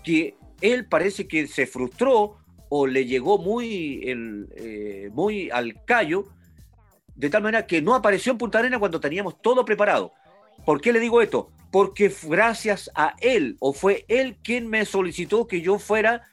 que 0.04 0.36
él 0.62 0.88
parece 0.88 1.28
que 1.28 1.48
se 1.48 1.68
frustró 1.68 2.38
o 2.70 2.88
le 2.88 3.06
llegó 3.06 3.38
muy, 3.38 4.02
eh, 4.04 5.10
muy 5.14 5.50
al 5.52 5.84
callo, 5.86 6.26
de 7.16 7.30
tal 7.30 7.44
manera 7.44 7.66
que 7.66 7.82
no 7.82 7.96
apareció 7.96 8.32
en 8.32 8.38
Punta 8.38 8.60
Arena 8.60 8.80
cuando 8.80 9.00
teníamos 9.00 9.42
todo 9.42 9.66
preparado. 9.66 10.14
¿Por 10.66 10.82
qué 10.82 10.92
le 10.92 11.00
digo 11.00 11.22
esto? 11.22 11.50
Porque 11.72 12.14
gracias 12.24 12.90
a 12.96 13.16
él, 13.20 13.58
o 13.60 13.74
fue 13.74 14.06
él 14.08 14.38
quien 14.44 14.68
me 14.70 14.86
solicitó 14.86 15.48
que 15.48 15.62
yo 15.62 15.80
fuera 15.80 16.24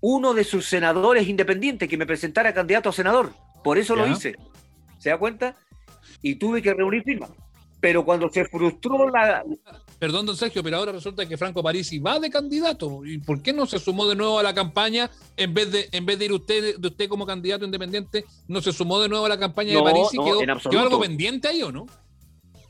uno 0.00 0.34
de 0.34 0.44
sus 0.44 0.66
senadores 0.66 1.28
independientes, 1.28 1.88
que 1.88 1.96
me 1.96 2.06
presentara 2.06 2.54
candidato 2.54 2.88
a 2.88 2.92
senador. 2.92 3.32
Por 3.64 3.78
eso 3.78 3.96
lo 3.96 4.06
hice. 4.06 4.36
¿Se 4.98 5.10
da 5.10 5.18
cuenta? 5.18 5.56
Y 6.22 6.36
tuve 6.36 6.62
que 6.62 6.72
reunir 6.72 7.02
firmas. 7.02 7.30
Pero 7.80 8.04
cuando 8.04 8.28
se 8.28 8.44
frustró 8.44 9.08
la... 9.10 9.44
Perdón, 9.98 10.26
don 10.26 10.36
Sergio, 10.36 10.62
pero 10.62 10.76
ahora 10.76 10.92
resulta 10.92 11.26
que 11.26 11.36
Franco 11.36 11.62
Parisi 11.62 11.98
va 11.98 12.20
de 12.20 12.30
candidato. 12.30 13.04
¿Y 13.04 13.18
por 13.18 13.42
qué 13.42 13.52
no 13.52 13.66
se 13.66 13.80
sumó 13.80 14.06
de 14.06 14.14
nuevo 14.14 14.38
a 14.38 14.42
la 14.44 14.54
campaña 14.54 15.10
en 15.36 15.52
vez 15.52 15.72
de, 15.72 15.88
en 15.90 16.06
vez 16.06 16.18
de 16.18 16.26
ir 16.26 16.32
usted, 16.32 16.76
de 16.76 16.88
usted 16.88 17.08
como 17.08 17.26
candidato 17.26 17.64
independiente, 17.64 18.24
no 18.46 18.60
se 18.60 18.72
sumó 18.72 19.00
de 19.00 19.08
nuevo 19.08 19.26
a 19.26 19.28
la 19.28 19.38
campaña 19.38 19.74
de 19.74 19.82
Parisi? 19.82 20.16
No, 20.16 20.24
¿Quedó, 20.70 20.80
algo 20.80 21.00
pendiente 21.00 21.48
ahí 21.48 21.62
o 21.62 21.72
no? 21.72 21.86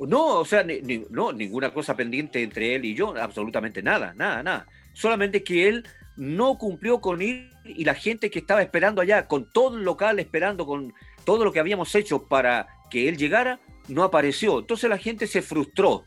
No, 0.00 0.38
o 0.38 0.44
sea, 0.44 0.64
no, 1.10 1.32
ninguna 1.32 1.74
cosa 1.74 1.94
pendiente 1.96 2.42
entre 2.42 2.76
él 2.76 2.84
y 2.84 2.94
yo, 2.94 3.14
absolutamente 3.20 3.82
nada, 3.82 4.14
nada, 4.14 4.42
nada. 4.42 4.66
Solamente 4.94 5.42
que 5.42 5.68
él 5.68 5.84
no 6.16 6.56
cumplió 6.56 7.00
con 7.00 7.20
ir 7.20 7.50
y 7.64 7.84
la 7.84 7.94
gente 7.94 8.30
que 8.30 8.38
estaba 8.38 8.62
esperando 8.62 9.02
allá, 9.02 9.26
con 9.26 9.50
todo 9.50 9.76
el 9.76 9.84
local 9.84 10.18
esperando, 10.18 10.66
con 10.66 10.94
todo 11.24 11.44
lo 11.44 11.52
que 11.52 11.60
habíamos 11.60 11.94
hecho 11.94 12.24
para 12.24 12.68
que 12.90 13.08
él 13.08 13.18
llegara, 13.18 13.60
no 13.88 14.02
apareció. 14.02 14.60
Entonces 14.60 14.88
la 14.88 14.98
gente 14.98 15.26
se 15.26 15.42
frustró. 15.42 16.04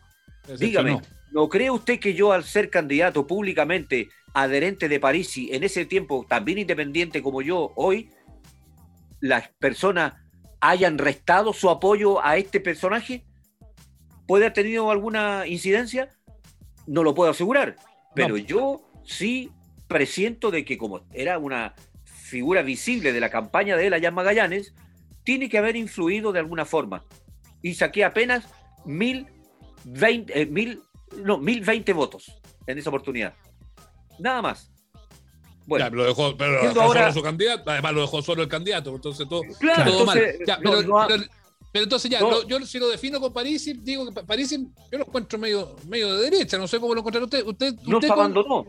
Dígame, 0.57 1.01
¿no 1.31 1.49
cree 1.49 1.69
usted 1.69 1.99
que 1.99 2.13
yo 2.13 2.31
al 2.31 2.43
ser 2.43 2.69
candidato 2.69 3.27
públicamente 3.27 4.09
adherente 4.33 4.87
de 4.89 4.99
París 4.99 5.37
y 5.37 5.53
en 5.53 5.63
ese 5.63 5.85
tiempo 5.85 6.25
también 6.27 6.57
independiente 6.57 7.21
como 7.21 7.41
yo 7.41 7.73
hoy, 7.75 8.09
las 9.19 9.49
personas 9.59 10.13
hayan 10.61 10.97
restado 10.97 11.53
su 11.53 11.69
apoyo 11.69 12.23
a 12.23 12.37
este 12.37 12.59
personaje? 12.59 13.25
¿Puede 14.27 14.45
haber 14.45 14.53
tenido 14.53 14.91
alguna 14.91 15.45
incidencia? 15.47 16.09
No 16.87 17.03
lo 17.03 17.13
puedo 17.13 17.31
asegurar, 17.31 17.75
pero 18.15 18.37
yo 18.37 18.81
sí 19.03 19.51
presiento 19.87 20.51
de 20.51 20.63
que 20.63 20.77
como 20.77 21.01
era 21.11 21.37
una 21.37 21.75
figura 22.05 22.61
visible 22.61 23.11
de 23.11 23.19
la 23.19 23.29
campaña 23.29 23.75
de 23.75 23.87
él 23.87 23.93
allá 23.93 24.09
en 24.09 24.15
Magallanes, 24.15 24.73
tiene 25.23 25.49
que 25.49 25.57
haber 25.57 25.75
influido 25.75 26.31
de 26.31 26.39
alguna 26.39 26.65
forma. 26.65 27.03
Y 27.61 27.73
saqué 27.73 28.05
apenas 28.05 28.47
mil 28.85 29.27
veinte, 29.83 30.41
eh, 30.41 30.45
mil, 30.45 30.81
no, 31.23 31.37
mil 31.37 31.61
veinte 31.61 31.93
votos 31.93 32.31
en 32.67 32.77
esa 32.77 32.89
oportunidad. 32.89 33.33
Nada 34.19 34.41
más. 34.41 34.71
Bueno, 35.65 35.89
lo 35.91 36.05
dejó, 36.05 36.35
pero 36.35 36.61
dejó 36.61 36.93
solo 36.93 37.13
su 37.13 37.21
candidato, 37.21 37.69
además 37.69 37.93
lo 37.93 38.01
dejó 38.01 38.21
solo 38.21 38.43
el 38.43 38.49
candidato, 38.49 38.93
entonces 38.93 39.27
todo, 39.29 39.41
todo 39.85 40.05
mal. 40.05 40.19
pero, 41.07 41.23
pero 41.71 41.83
entonces 41.83 42.11
ya, 42.11 42.19
yo 42.19 42.59
si 42.65 42.79
lo 42.79 42.89
defino 42.89 43.19
con 43.19 43.31
París, 43.31 43.71
digo 43.81 44.11
que 44.11 44.23
París 44.23 44.51
yo 44.51 44.97
lo 44.97 45.05
encuentro 45.05 45.39
medio, 45.39 45.75
medio 45.87 46.13
de 46.15 46.29
derecha, 46.29 46.57
no 46.57 46.67
sé 46.67 46.79
cómo 46.79 46.93
lo 46.93 46.99
encontrará 46.99 47.25
usted. 47.25 47.45
usted, 47.45 47.73
usted 47.73 47.87
nos 47.87 48.03
abandonó. 48.09 48.65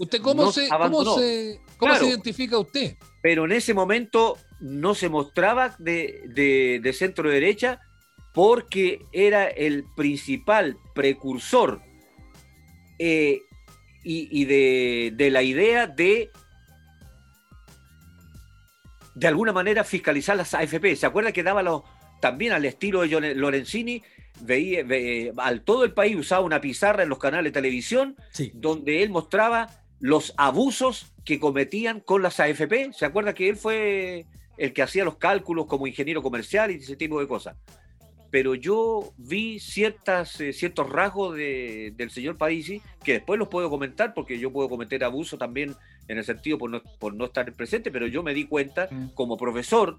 ¿Usted 0.00 0.20
cómo, 0.20 0.52
se, 0.52 0.68
cómo, 0.68 1.18
se, 1.18 1.60
cómo 1.76 1.94
se 1.96 2.06
identifica 2.06 2.56
usted? 2.58 2.96
Pero 3.20 3.46
en 3.46 3.52
ese 3.52 3.74
momento 3.74 4.38
no 4.60 4.94
se 4.94 5.08
mostraba 5.08 5.74
de, 5.78 6.22
de, 6.28 6.80
de 6.80 6.92
centro 6.92 7.28
derecha 7.28 7.80
porque 8.38 9.04
era 9.10 9.48
el 9.48 9.82
principal 9.96 10.76
precursor 10.94 11.82
eh, 13.00 13.40
y, 14.04 14.28
y 14.30 14.44
de, 14.44 15.12
de, 15.16 15.30
la 15.32 15.42
idea 15.42 15.88
de 15.88 16.30
de 19.16 19.26
alguna 19.26 19.52
manera 19.52 19.82
fiscalizar 19.82 20.36
las 20.36 20.54
AFP. 20.54 20.94
¿Se 20.94 21.06
acuerda 21.06 21.32
que 21.32 21.42
daba 21.42 21.64
los 21.64 21.82
también 22.20 22.52
al 22.52 22.64
estilo 22.64 23.00
de 23.00 23.34
Lorenzini, 23.34 24.04
veía, 24.40 24.84
al 25.38 25.62
todo 25.62 25.82
el 25.82 25.92
país 25.92 26.14
usaba 26.14 26.44
una 26.44 26.60
pizarra 26.60 27.02
en 27.02 27.08
los 27.08 27.18
canales 27.18 27.52
de 27.52 27.60
televisión 27.60 28.14
donde 28.54 29.02
él 29.02 29.10
mostraba 29.10 29.68
los 29.98 30.32
abusos 30.36 31.12
que 31.24 31.40
cometían 31.40 31.98
con 31.98 32.22
las 32.22 32.38
AFP. 32.38 32.92
¿Se 32.92 33.04
acuerda 33.04 33.34
que 33.34 33.48
él 33.48 33.56
fue 33.56 34.26
el 34.56 34.72
que 34.72 34.82
hacía 34.82 35.04
los 35.04 35.16
cálculos 35.16 35.66
como 35.66 35.88
ingeniero 35.88 36.22
comercial 36.22 36.70
y 36.70 36.74
ese 36.74 36.94
tipo 36.94 37.18
de 37.18 37.26
cosas? 37.26 37.56
Pero 38.30 38.54
yo 38.54 39.12
vi 39.16 39.58
ciertas, 39.58 40.40
eh, 40.40 40.52
ciertos 40.52 40.90
rasgos 40.90 41.36
del 41.36 42.10
señor 42.10 42.36
Parisi 42.36 42.82
que 43.02 43.14
después 43.14 43.38
los 43.38 43.48
puedo 43.48 43.70
comentar 43.70 44.12
porque 44.12 44.38
yo 44.38 44.52
puedo 44.52 44.68
cometer 44.68 45.02
abuso 45.02 45.38
también 45.38 45.74
en 46.08 46.18
el 46.18 46.24
sentido 46.24 46.58
por 46.58 46.70
no, 46.70 46.82
por 46.98 47.14
no 47.14 47.26
estar 47.26 47.50
presente, 47.52 47.90
pero 47.90 48.06
yo 48.06 48.22
me 48.22 48.34
di 48.34 48.44
cuenta 48.44 48.88
mm. 48.90 49.10
como 49.14 49.36
profesor 49.36 49.98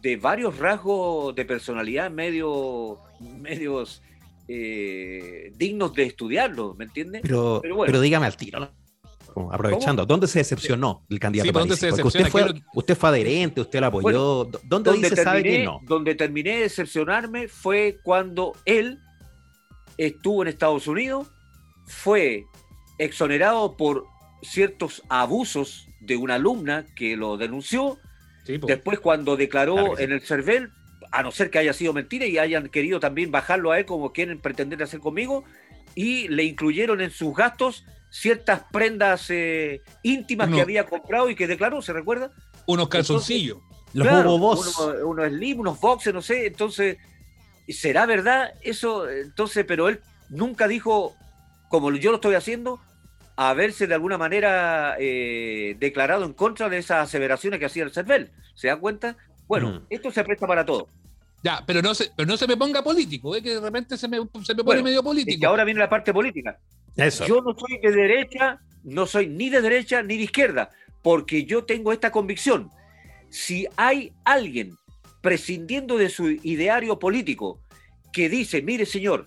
de 0.00 0.16
varios 0.16 0.58
rasgos 0.58 1.34
de 1.34 1.44
personalidad 1.44 2.10
medio, 2.10 2.98
medios 3.20 4.02
eh, 4.48 5.52
dignos 5.56 5.94
de 5.94 6.04
estudiarlo, 6.04 6.74
¿me 6.74 6.84
entiendes? 6.84 7.22
Pero, 7.22 7.62
pero, 7.62 8.00
dígame 8.00 8.26
al 8.26 8.36
tiro, 8.36 8.70
aprovechando, 9.50 10.06
¿dónde 10.06 10.26
se 10.26 10.40
decepcionó 10.40 11.04
el 11.08 11.18
candidato? 11.18 11.76
Sí, 11.76 11.86
usted 12.02 12.26
fue, 12.28 12.54
usted 12.74 12.96
fue 12.96 13.08
adherente, 13.08 13.60
usted 13.60 13.80
lo 13.80 13.86
apoyó. 13.86 14.44
¿Dónde 14.44 14.90
donde 14.90 15.08
dice 15.10 15.22
sabe 15.22 15.42
que 15.42 15.64
no? 15.64 15.80
Donde 15.84 16.14
terminé 16.14 16.56
de 16.56 16.60
decepcionarme 16.62 17.48
fue 17.48 17.98
cuando 18.02 18.52
él 18.64 18.98
estuvo 19.98 20.42
en 20.42 20.48
Estados 20.48 20.86
Unidos, 20.86 21.28
fue 21.86 22.44
exonerado 22.98 23.76
por 23.76 24.06
ciertos 24.42 25.02
abusos 25.08 25.88
de 26.00 26.16
una 26.16 26.34
alumna 26.34 26.86
que 26.94 27.16
lo 27.16 27.36
denunció 27.36 27.98
Después, 28.44 29.00
cuando 29.00 29.36
declaró 29.36 29.98
en 29.98 30.12
el 30.12 30.20
CERVEL, 30.20 30.70
a 31.10 31.22
no 31.22 31.30
ser 31.30 31.50
que 31.50 31.58
haya 31.58 31.72
sido 31.72 31.92
mentira 31.92 32.26
y 32.26 32.38
hayan 32.38 32.68
querido 32.68 33.00
también 33.00 33.30
bajarlo 33.30 33.72
a 33.72 33.78
él 33.78 33.86
como 33.86 34.12
quieren 34.12 34.38
pretender 34.38 34.82
hacer 34.82 35.00
conmigo, 35.00 35.44
y 35.94 36.28
le 36.28 36.44
incluyeron 36.44 37.00
en 37.00 37.10
sus 37.10 37.34
gastos 37.34 37.84
ciertas 38.14 38.62
prendas 38.70 39.26
eh, 39.28 39.82
íntimas 40.04 40.48
que 40.48 40.60
había 40.60 40.86
comprado 40.86 41.28
y 41.28 41.34
que 41.34 41.48
declaró, 41.48 41.82
¿se 41.82 41.92
recuerda? 41.92 42.30
Unos 42.64 42.88
calzoncillos. 42.88 43.58
los 43.92 44.06
claro, 44.06 44.36
unos, 44.36 44.78
unos 45.04 45.28
slim, 45.28 45.58
unos 45.58 45.80
boxes, 45.80 46.14
no 46.14 46.22
sé. 46.22 46.46
Entonces, 46.46 46.96
¿será 47.68 48.06
verdad 48.06 48.54
eso? 48.62 49.10
Entonces, 49.10 49.64
pero 49.66 49.88
él 49.88 50.00
nunca 50.28 50.68
dijo, 50.68 51.16
como 51.68 51.90
yo 51.90 52.12
lo 52.12 52.16
estoy 52.16 52.36
haciendo, 52.36 52.80
haberse 53.34 53.88
de 53.88 53.94
alguna 53.94 54.16
manera 54.16 54.94
eh, 55.00 55.76
declarado 55.80 56.24
en 56.24 56.34
contra 56.34 56.68
de 56.68 56.78
esas 56.78 57.08
aseveraciones 57.08 57.58
que 57.58 57.66
hacía 57.66 57.82
el 57.82 57.92
CERVEL. 57.92 58.30
¿Se 58.54 58.68
da 58.68 58.76
cuenta? 58.76 59.16
Bueno, 59.48 59.82
esto 59.90 60.12
se 60.12 60.22
presta 60.22 60.46
para 60.46 60.64
todo. 60.64 60.88
Ya, 61.42 61.64
pero 61.66 61.82
no 61.82 61.94
se, 61.96 62.12
pero 62.16 62.28
no 62.28 62.36
se 62.36 62.46
me 62.46 62.56
ponga 62.56 62.82
político, 62.82 63.34
¿eh? 63.34 63.42
que 63.42 63.54
de 63.54 63.60
repente 63.60 63.96
se 63.98 64.06
me, 64.06 64.18
se 64.44 64.54
me 64.54 64.62
pone 64.62 64.84
medio 64.84 65.02
político. 65.02 65.36
Y 65.38 65.44
ahora 65.44 65.64
viene 65.64 65.80
la 65.80 65.90
parte 65.90 66.12
política. 66.12 66.58
Yo 66.96 67.40
no 67.42 67.54
soy 67.58 67.78
de 67.82 67.92
derecha, 67.92 68.60
no 68.84 69.06
soy 69.06 69.28
ni 69.28 69.50
de 69.50 69.60
derecha 69.60 70.02
ni 70.02 70.16
de 70.16 70.24
izquierda, 70.24 70.70
porque 71.02 71.44
yo 71.44 71.64
tengo 71.64 71.92
esta 71.92 72.12
convicción. 72.12 72.70
Si 73.30 73.66
hay 73.76 74.12
alguien 74.24 74.76
prescindiendo 75.20 75.96
de 75.98 76.08
su 76.08 76.30
ideario 76.30 76.98
político 76.98 77.60
que 78.12 78.28
dice, 78.28 78.62
mire 78.62 78.86
señor, 78.86 79.26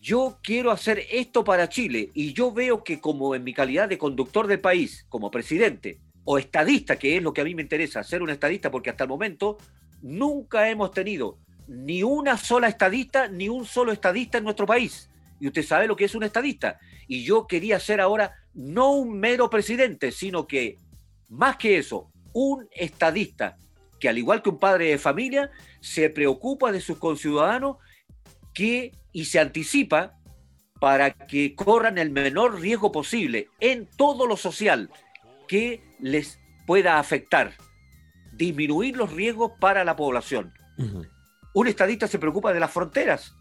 yo 0.00 0.38
quiero 0.42 0.72
hacer 0.72 1.06
esto 1.12 1.44
para 1.44 1.68
Chile 1.68 2.10
y 2.12 2.32
yo 2.32 2.50
veo 2.50 2.82
que 2.82 3.00
como 3.00 3.36
en 3.36 3.44
mi 3.44 3.54
calidad 3.54 3.88
de 3.88 3.98
conductor 3.98 4.48
del 4.48 4.60
país, 4.60 5.06
como 5.08 5.30
presidente 5.30 6.00
o 6.24 6.38
estadista, 6.38 6.96
que 6.96 7.16
es 7.16 7.22
lo 7.22 7.32
que 7.32 7.40
a 7.40 7.44
mí 7.44 7.54
me 7.54 7.62
interesa, 7.62 8.02
ser 8.02 8.22
un 8.22 8.30
estadista, 8.30 8.70
porque 8.70 8.90
hasta 8.90 9.04
el 9.04 9.10
momento 9.10 9.58
nunca 10.02 10.68
hemos 10.68 10.90
tenido 10.90 11.38
ni 11.68 12.02
una 12.02 12.36
sola 12.36 12.66
estadista, 12.68 13.28
ni 13.28 13.48
un 13.48 13.64
solo 13.64 13.92
estadista 13.92 14.38
en 14.38 14.44
nuestro 14.44 14.66
país. 14.66 15.08
Y 15.42 15.48
usted 15.48 15.64
sabe 15.64 15.88
lo 15.88 15.96
que 15.96 16.04
es 16.04 16.14
un 16.14 16.22
estadista. 16.22 16.78
Y 17.08 17.24
yo 17.24 17.48
quería 17.48 17.80
ser 17.80 18.00
ahora 18.00 18.32
no 18.54 18.92
un 18.92 19.18
mero 19.18 19.50
presidente, 19.50 20.12
sino 20.12 20.46
que, 20.46 20.76
más 21.28 21.56
que 21.56 21.78
eso, 21.78 22.12
un 22.32 22.68
estadista 22.70 23.58
que 23.98 24.08
al 24.08 24.18
igual 24.18 24.40
que 24.40 24.50
un 24.50 24.58
padre 24.60 24.90
de 24.90 24.98
familia, 24.98 25.50
se 25.80 26.10
preocupa 26.10 26.70
de 26.70 26.80
sus 26.80 26.98
conciudadanos 26.98 27.76
que 28.54 28.92
y 29.12 29.24
se 29.26 29.40
anticipa 29.40 30.14
para 30.80 31.12
que 31.12 31.56
corran 31.56 31.98
el 31.98 32.10
menor 32.10 32.60
riesgo 32.60 32.92
posible 32.92 33.48
en 33.58 33.88
todo 33.96 34.28
lo 34.28 34.36
social 34.36 34.90
que 35.48 35.82
les 36.00 36.40
pueda 36.66 36.98
afectar, 37.00 37.54
disminuir 38.32 38.96
los 38.96 39.12
riesgos 39.12 39.52
para 39.60 39.84
la 39.84 39.94
población. 39.94 40.52
Un 41.54 41.66
estadista 41.68 42.08
se 42.08 42.18
preocupa 42.18 42.52
de 42.52 42.58
las 42.58 42.72
fronteras, 42.72 43.36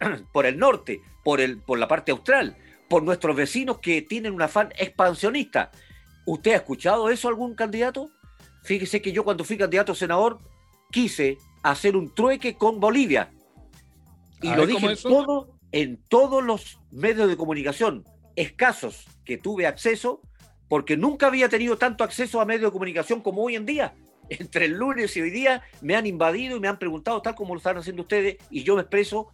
por 0.32 0.46
el 0.46 0.58
norte, 0.58 1.00
por, 1.24 1.40
el, 1.40 1.58
por 1.58 1.78
la 1.78 1.88
parte 1.88 2.12
austral, 2.12 2.56
por 2.88 3.02
nuestros 3.02 3.36
vecinos 3.36 3.78
que 3.78 4.02
tienen 4.02 4.34
un 4.34 4.42
afán 4.42 4.72
expansionista. 4.78 5.70
¿Usted 6.24 6.52
ha 6.52 6.56
escuchado 6.56 7.08
eso 7.08 7.28
algún 7.28 7.54
candidato? 7.54 8.10
Fíjese 8.62 9.00
que 9.00 9.12
yo 9.12 9.24
cuando 9.24 9.44
fui 9.44 9.56
candidato 9.56 9.92
a 9.92 9.94
senador 9.94 10.38
quise 10.90 11.38
hacer 11.62 11.96
un 11.96 12.14
trueque 12.14 12.56
con 12.56 12.80
Bolivia. 12.80 13.30
Y 14.42 14.48
A 14.48 14.56
lo 14.56 14.66
dije 14.66 14.96
todo, 14.96 15.56
en 15.72 15.96
todos 16.08 16.42
los 16.42 16.78
medios 16.90 17.28
de 17.28 17.36
comunicación 17.36 18.04
escasos 18.34 19.06
que 19.24 19.38
tuve 19.38 19.66
acceso, 19.66 20.20
porque 20.68 20.96
nunca 20.96 21.28
había 21.28 21.48
tenido 21.48 21.78
tanto 21.78 22.04
acceso 22.04 22.40
a 22.40 22.44
medios 22.44 22.70
de 22.70 22.72
comunicación 22.72 23.20
como 23.20 23.42
hoy 23.42 23.56
en 23.56 23.66
día. 23.66 23.94
Entre 24.28 24.66
el 24.66 24.72
lunes 24.72 25.16
y 25.16 25.20
hoy 25.20 25.30
día 25.30 25.62
me 25.80 25.94
han 25.94 26.06
invadido 26.06 26.56
y 26.56 26.60
me 26.60 26.68
han 26.68 26.78
preguntado 26.78 27.22
tal 27.22 27.34
como 27.34 27.54
lo 27.54 27.58
están 27.58 27.78
haciendo 27.78 28.02
ustedes 28.02 28.36
y 28.50 28.64
yo 28.64 28.74
me 28.74 28.82
expreso 28.82 29.32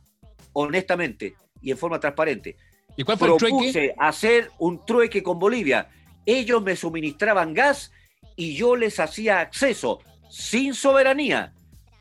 honestamente 0.52 1.34
y 1.60 1.70
en 1.70 1.78
forma 1.78 2.00
transparente. 2.00 2.56
¿Y 2.96 3.04
cuál 3.04 3.18
fue 3.18 3.28
el 3.28 3.36
trueque? 3.36 3.56
Propuse 3.56 3.94
hacer 3.98 4.50
un 4.58 4.84
trueque 4.84 5.22
con 5.22 5.38
Bolivia. 5.38 5.88
Ellos 6.26 6.62
me 6.62 6.76
suministraban 6.76 7.54
gas 7.54 7.92
y 8.36 8.54
yo 8.54 8.76
les 8.76 9.00
hacía 9.00 9.40
acceso 9.40 10.00
sin 10.30 10.74
soberanía 10.74 11.52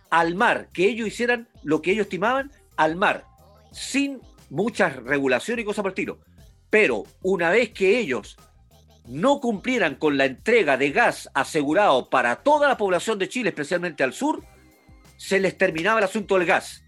al 0.09 0.35
mar, 0.35 0.69
que 0.73 0.85
ellos 0.85 1.07
hicieran 1.07 1.47
lo 1.63 1.81
que 1.81 1.91
ellos 1.91 2.05
estimaban 2.05 2.51
al 2.75 2.95
mar, 2.95 3.25
sin 3.71 4.19
muchas 4.49 4.95
regulaciones 4.97 5.63
y 5.63 5.65
cosas 5.65 5.83
por 5.83 5.89
el 5.89 5.93
estilo. 5.93 6.19
Pero 6.69 7.03
una 7.21 7.49
vez 7.49 7.71
que 7.71 7.99
ellos 7.99 8.37
no 9.07 9.39
cumplieran 9.39 9.95
con 9.95 10.17
la 10.17 10.25
entrega 10.25 10.77
de 10.77 10.91
gas 10.91 11.29
asegurado 11.33 12.09
para 12.09 12.37
toda 12.37 12.67
la 12.67 12.77
población 12.77 13.17
de 13.19 13.29
Chile, 13.29 13.49
especialmente 13.49 14.03
al 14.03 14.13
sur, 14.13 14.43
se 15.17 15.39
les 15.39 15.57
terminaba 15.57 15.99
el 15.99 16.05
asunto 16.05 16.37
del 16.37 16.47
gas. 16.47 16.83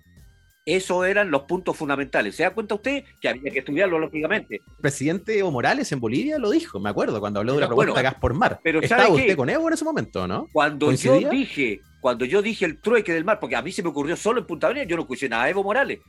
Esos 0.66 1.05
eran 1.05 1.30
los 1.30 1.41
puntos 1.43 1.76
fundamentales. 1.76 2.36
¿Se 2.38 2.43
da 2.43 2.51
cuenta 2.51 2.76
usted 2.76 3.03
que 3.20 3.28
había 3.28 3.51
que 3.51 3.59
estudiarlo 3.59 3.99
lógicamente? 3.99 4.55
El 4.66 4.82
presidente 4.82 5.38
Evo 5.38 5.51
Morales 5.51 5.91
en 5.91 5.99
Bolivia 5.99 6.38
lo 6.38 6.49
dijo, 6.51 6.80
me 6.80 6.89
acuerdo, 6.89 7.20
cuando 7.20 7.39
habló 7.41 7.55
de 7.55 7.61
la 7.61 7.68
propuesta 7.68 7.91
bueno, 7.91 7.97
de 7.97 8.03
gas 8.11 8.16
por 8.22 8.34
mar. 8.34 8.59
pero 8.64 8.80
¿Estaba 8.80 9.03
¿sabe 9.03 9.16
usted 9.16 9.28
qué? 9.28 9.36
con 9.36 9.49
Evo 9.49 9.68
en 9.68 9.74
ese 9.74 9.84
momento, 9.84 10.26
no? 10.26 10.47
Cuando 10.53 10.86
¿Coincidía? 10.86 11.20
yo 11.20 11.30
dije, 11.30 11.82
cuando 11.99 12.24
yo 12.24 12.41
dije 12.41 12.64
el 12.66 12.80
trueque 12.80 13.11
del 13.14 13.26
mar, 13.26 13.39
porque 13.41 13.57
a 13.57 13.61
mí 13.61 13.74
se 13.74 13.84
me 13.84 13.89
ocurrió 13.89 14.16
solo 14.16 14.39
en 14.39 14.47
Punta 14.47 14.68
Arenas, 14.68 14.88
yo 14.88 14.95
no 14.95 15.01
escuché 15.01 15.28
nada 15.28 15.43
de 15.45 15.51
Evo 15.51 15.64
Morales. 15.64 15.99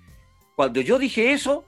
Cuando 0.54 0.80
yo 0.80 1.00
dije 1.00 1.32
eso, 1.32 1.64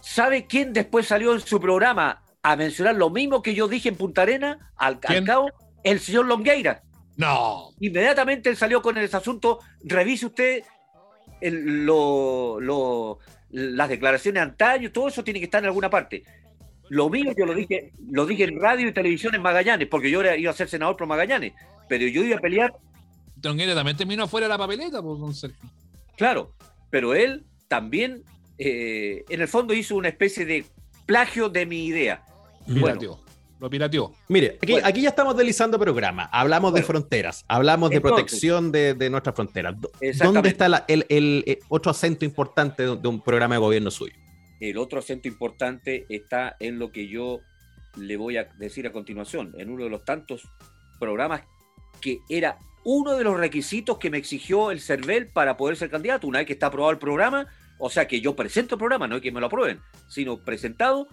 ¿sabe 0.00 0.46
quién 0.46 0.72
después 0.72 1.06
salió 1.06 1.34
en 1.34 1.40
su 1.40 1.60
programa 1.60 2.22
a 2.42 2.56
mencionar 2.56 2.94
lo 2.94 3.10
mismo 3.10 3.42
que 3.42 3.54
yo 3.54 3.68
dije 3.68 3.90
en 3.90 3.96
Punta 3.96 4.22
Arenas? 4.22 4.56
Al, 4.76 4.98
al 5.04 5.24
cabo, 5.24 5.50
el 5.84 6.00
señor 6.00 6.24
Longueira. 6.24 6.82
No. 7.18 7.68
Inmediatamente 7.80 8.48
él 8.48 8.56
salió 8.56 8.80
con 8.80 8.96
ese 8.96 9.14
asunto. 9.14 9.58
Revise 9.84 10.24
usted 10.24 10.62
el- 11.40 11.84
lo- 11.86 12.60
lo- 12.60 13.18
las 13.50 13.88
declaraciones 13.88 14.42
antaño, 14.42 14.92
todo 14.92 15.08
eso 15.08 15.24
tiene 15.24 15.40
que 15.40 15.46
estar 15.46 15.62
en 15.62 15.66
alguna 15.66 15.90
parte. 15.90 16.22
Lo 16.88 17.08
mío 17.08 17.32
yo 17.36 17.46
lo 17.46 17.54
dije, 17.54 17.92
lo 18.10 18.26
dije 18.26 18.44
en 18.44 18.60
radio 18.60 18.88
y 18.88 18.92
televisión 18.92 19.34
en 19.34 19.42
Magallanes, 19.42 19.88
porque 19.88 20.10
yo 20.10 20.20
era- 20.20 20.36
iba 20.36 20.50
a 20.50 20.54
ser 20.54 20.68
senador 20.68 20.96
por 20.96 21.06
Magallanes, 21.06 21.52
pero 21.88 22.06
yo 22.06 22.22
iba 22.24 22.36
a 22.36 22.40
pelear 22.40 22.72
Tronguera 23.40 23.74
también 23.74 23.96
terminó 23.96 24.24
afuera 24.24 24.46
de 24.46 24.50
la 24.50 24.58
papeleta, 24.58 25.00
pues, 25.00 25.18
don 25.18 25.34
Sergio. 25.34 25.58
Claro, 26.16 26.52
pero 26.90 27.14
él 27.14 27.44
también, 27.68 28.22
eh, 28.58 29.24
en 29.30 29.40
el 29.40 29.48
fondo, 29.48 29.72
hizo 29.72 29.96
una 29.96 30.08
especie 30.08 30.44
de 30.44 30.66
plagio 31.06 31.48
de 31.48 31.64
mi 31.64 31.86
idea. 31.86 32.22
Bueno. 32.66 33.18
Lo 33.60 33.68
pirateó. 33.68 34.12
Mire, 34.28 34.58
aquí, 34.62 34.72
Bueno. 34.72 34.88
aquí 34.88 35.02
ya 35.02 35.10
estamos 35.10 35.36
deslizando 35.36 35.78
programa. 35.78 36.24
Hablamos 36.32 36.72
de 36.72 36.82
fronteras, 36.82 37.44
hablamos 37.46 37.90
de 37.90 38.00
protección 38.00 38.72
de, 38.72 38.94
de 38.94 39.10
nuestras 39.10 39.34
fronteras. 39.36 39.74
¿Dónde 40.22 40.48
está 40.48 40.68
la- 40.68 40.84
el, 40.88 41.04
el- 41.10 41.44
eh, 41.46 41.58
otro 41.68 41.90
acento 41.90 42.24
importante 42.24 42.84
de, 42.86 42.96
de 42.96 43.08
un 43.08 43.20
programa 43.22 43.54
de 43.56 43.60
gobierno 43.60 43.90
suyo? 43.90 44.14
el 44.60 44.76
otro 44.76 44.98
acento 44.98 45.26
importante 45.26 46.04
está 46.10 46.54
en 46.60 46.78
lo 46.78 46.92
que 46.92 47.08
yo 47.08 47.40
le 47.96 48.18
voy 48.18 48.36
a 48.36 48.44
decir 48.58 48.86
a 48.86 48.92
continuación, 48.92 49.54
en 49.56 49.70
uno 49.70 49.84
de 49.84 49.90
los 49.90 50.04
tantos 50.04 50.42
programas 50.98 51.42
que 52.02 52.18
era 52.28 52.58
uno 52.84 53.16
de 53.16 53.24
los 53.24 53.38
requisitos 53.38 53.96
que 53.96 54.10
me 54.10 54.18
exigió 54.18 54.70
el 54.70 54.80
CERVEL 54.82 55.28
para 55.28 55.56
poder 55.56 55.76
ser 55.76 55.88
candidato. 55.90 56.26
Una 56.26 56.40
vez 56.40 56.46
que 56.46 56.52
está 56.52 56.66
aprobado 56.66 56.92
el 56.92 56.98
programa, 56.98 57.46
o 57.78 57.88
sea 57.88 58.06
que 58.06 58.20
yo 58.20 58.36
presento 58.36 58.74
el 58.74 58.78
programa, 58.78 59.08
no 59.08 59.16
es 59.16 59.22
que 59.22 59.32
me 59.32 59.40
lo 59.40 59.46
aprueben, 59.46 59.80
sino 60.08 60.36
presentado, 60.44 61.08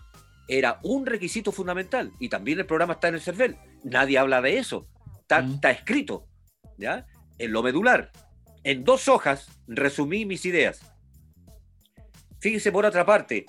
era 0.48 0.80
un 0.84 1.06
requisito 1.06 1.52
fundamental. 1.52 2.12
Y 2.20 2.30
también 2.30 2.60
el 2.60 2.66
programa 2.66 2.93
está 2.93 3.08
en 3.10 3.16
el 3.16 3.22
CERVEL. 3.22 3.58
Nadie 3.84 4.18
habla 4.18 4.41
de 4.41 4.58
eso. 4.58 4.88
Está, 5.22 5.41
Mm. 5.41 5.56
está 5.56 5.72
escrito, 5.72 6.28
¿ya? 6.78 7.06
En 7.38 7.52
lo 7.52 7.62
medular. 7.64 8.12
En 8.64 8.84
dos 8.84 9.08
hojas 9.08 9.48
resumí 9.68 10.26
mis 10.26 10.45
ideas. 10.45 10.82
Fíjese 12.39 12.72
por 12.72 12.86
otra 12.86 13.06
parte, 13.06 13.45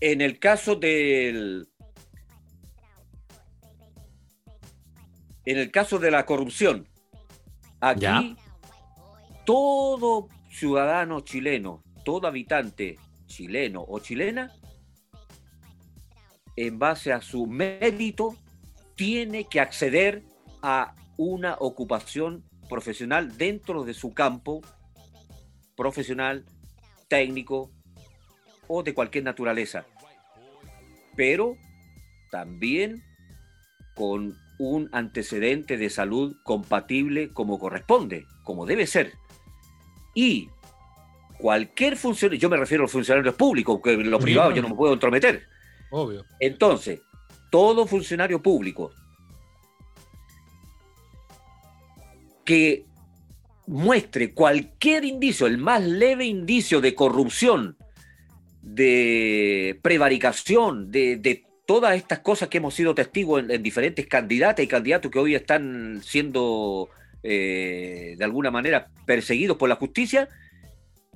en 0.00 0.20
el 0.20 0.38
caso 0.38 0.76
del. 0.76 1.68
En 5.44 5.58
el 5.58 5.70
caso 5.70 5.98
de 5.98 6.10
la 6.10 6.26
corrupción, 6.26 6.88
aquí 7.80 8.00
Ya. 8.00 8.36
todo 9.44 10.28
ciudadano 10.50 11.20
chileno, 11.20 11.82
todo 12.04 12.26
habitante 12.26 12.98
chileno 13.26 13.84
o 13.86 14.00
chilena, 14.00 14.52
en 16.56 16.78
base 16.78 17.12
a 17.12 17.20
su 17.20 17.46
mérito, 17.46 18.36
tiene 18.94 19.44
que 19.44 19.60
acceder 19.60 20.24
a 20.62 20.94
una 21.16 21.56
ocupación 21.60 22.44
profesional 22.68 23.36
dentro 23.36 23.84
de 23.84 23.94
su 23.94 24.12
campo 24.12 24.62
profesional, 25.76 26.44
técnico 27.08 27.70
o 28.66 28.82
de 28.82 28.94
cualquier 28.94 29.24
naturaleza. 29.24 29.86
Pero 31.14 31.56
también 32.30 33.02
con 33.94 34.36
un 34.58 34.88
antecedente 34.92 35.76
de 35.76 35.90
salud 35.90 36.36
compatible 36.42 37.30
como 37.32 37.58
corresponde, 37.58 38.26
como 38.42 38.66
debe 38.66 38.86
ser. 38.86 39.12
Y 40.14 40.48
cualquier 41.38 41.96
funcionario, 41.96 42.40
yo 42.40 42.48
me 42.48 42.56
refiero 42.56 42.82
a 42.82 42.84
los 42.84 42.92
funcionarios 42.92 43.34
públicos, 43.34 43.80
que 43.82 43.92
en 43.92 44.10
los 44.10 44.22
privados 44.22 44.54
yo 44.54 44.62
no 44.62 44.70
me 44.70 44.74
puedo 44.74 44.94
entrometer. 44.94 45.46
Obvio. 45.96 46.26
Entonces, 46.40 47.00
todo 47.50 47.86
funcionario 47.86 48.42
público 48.42 48.92
que 52.44 52.84
muestre 53.66 54.34
cualquier 54.34 55.06
indicio, 55.06 55.46
el 55.46 55.56
más 55.56 55.82
leve 55.82 56.26
indicio 56.26 56.82
de 56.82 56.94
corrupción, 56.94 57.78
de 58.60 59.78
prevaricación, 59.80 60.90
de, 60.90 61.46
todas 61.66 61.96
estas 61.96 62.18
cosas 62.18 62.50
que 62.50 62.58
hemos 62.58 62.74
sido 62.74 62.94
testigos 62.94 63.42
en, 63.42 63.50
en 63.50 63.62
diferentes 63.62 64.06
candidatas 64.06 64.64
y 64.64 64.68
candidatos 64.68 65.10
que 65.10 65.18
hoy 65.18 65.34
están 65.34 66.02
siendo 66.04 66.90
eh, 67.22 68.16
de 68.18 68.24
alguna 68.24 68.50
manera 68.50 68.90
perseguidos 69.06 69.56
por 69.56 69.70
la 69.70 69.76
justicia, 69.76 70.28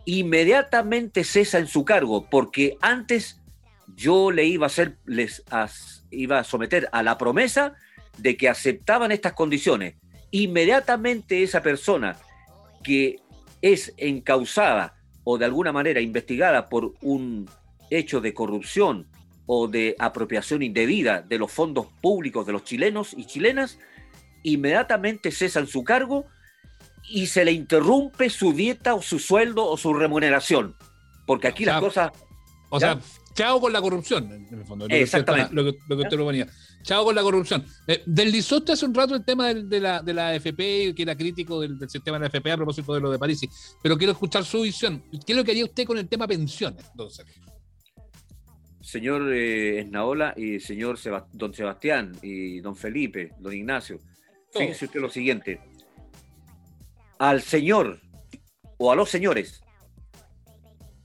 inmediatamente 0.07 1.23
cesa 1.23 1.59
en 1.59 1.69
su 1.69 1.85
cargo, 1.85 2.29
porque 2.31 2.79
antes 2.81 3.40
yo 3.97 4.31
le 4.31 4.45
iba 4.45 4.67
a 4.67 4.69
hacer, 4.69 4.99
les 5.07 5.43
as- 5.51 6.05
iba 6.11 6.39
a 6.39 6.45
someter 6.45 6.89
a 6.93 7.03
la 7.03 7.17
promesa 7.19 7.75
de 8.19 8.37
que 8.37 8.49
aceptaban 8.49 9.13
estas 9.13 9.33
condiciones. 9.35 9.95
Inmediatamente 10.31 11.43
esa 11.43 11.63
persona 11.63 12.17
que 12.83 13.19
es 13.63 13.93
encausada 13.97 14.95
o 15.25 15.39
de 15.39 15.45
alguna 15.45 15.73
manera 15.73 16.01
investigada 16.01 16.69
por 16.69 16.95
un 17.03 17.49
hecho 17.91 18.21
de 18.21 18.35
corrupción 18.35 19.07
o 19.47 19.69
de 19.69 19.97
apropiación 19.99 20.63
indebida 20.63 21.23
de 21.23 21.39
los 21.39 21.51
fondos 21.51 21.87
públicos 22.01 22.47
de 22.47 22.53
los 22.53 22.65
chilenos 22.65 23.13
y 23.17 23.27
chilenas, 23.27 23.79
inmediatamente 24.43 25.31
cesan 25.31 25.67
su 25.67 25.83
cargo 25.85 26.27
y 27.09 27.27
se 27.27 27.45
le 27.45 27.53
interrumpe 27.53 28.31
su 28.31 28.53
dieta 28.53 28.95
o 28.95 29.03
su 29.03 29.19
sueldo 29.19 29.67
o 29.67 29.77
su 29.77 29.93
remuneración. 29.93 30.77
Porque 31.27 31.49
aquí 31.49 31.65
O 31.65 31.67
sea, 31.67 31.73
las 31.75 31.81
cosas... 31.83 32.11
O 32.71 32.79
Ya. 32.79 32.95
sea, 32.95 33.01
chao 33.35 33.61
con 33.61 33.73
la 33.73 33.81
corrupción, 33.81 34.31
en 34.33 34.59
el 34.59 34.65
fondo. 34.65 34.85
Lo 34.85 34.89
que 34.89 34.95
usted 34.95 35.19
Exactamente. 35.19 35.45
está- 35.51 35.55
Lo 35.55 35.65
que, 35.73 35.79
lo 35.89 35.97
que 35.97 36.03
usted 36.03 36.17
proponía. 36.17 36.49
Chao 36.83 37.05
con 37.05 37.15
la 37.15 37.23
corrupción. 37.23 37.65
Eh, 37.87 38.03
deslizó 38.07 38.57
usted 38.59 38.73
hace 38.73 38.87
un 38.87 38.95
rato 38.95 39.15
el 39.15 39.25
tema 39.25 39.53
de, 39.53 39.81
la, 39.81 40.01
de 40.03 40.15
la 40.15 40.29
AFP, 40.29 40.95
que 40.95 41.03
era 41.03 41.15
crítico 41.15 41.61
del, 41.61 41.79
del 41.79 41.91
sistema 41.91 42.17
de 42.19 42.21
la 42.23 42.27
AFP 42.27 42.51
a 42.53 42.57
propósito 42.57 42.95
de 42.95 43.01
lo 43.01 43.11
de 43.11 43.19
París. 43.19 43.41
Pero 43.83 43.97
quiero 43.99 44.13
escuchar 44.13 44.45
su 44.45 44.63
visión. 44.63 45.03
¿Qué 45.27 45.33
es 45.33 45.37
lo 45.37 45.45
que 45.45 45.51
haría 45.51 45.65
usted 45.65 45.85
con 45.85 45.99
el 45.99 46.09
tema 46.09 46.27
pensiones, 46.27 46.85
don 46.95 47.11
Sergio? 47.11 47.43
señor 48.83 49.31
eh, 49.33 49.81
Esnaola 49.81 50.35
y 50.37 50.59
señor 50.59 50.99
don 51.33 51.55
Sebastián 51.55 52.13
y 52.23 52.59
don 52.61 52.75
Felipe, 52.75 53.31
don 53.39 53.53
Ignacio, 53.53 54.01
fíjese 54.53 54.87
usted 54.87 55.01
lo 55.01 55.09
siguiente. 55.11 55.61
Al 57.19 57.43
señor 57.43 58.01
o 58.79 58.91
a 58.91 58.97
los 58.97 59.09
señores 59.11 59.63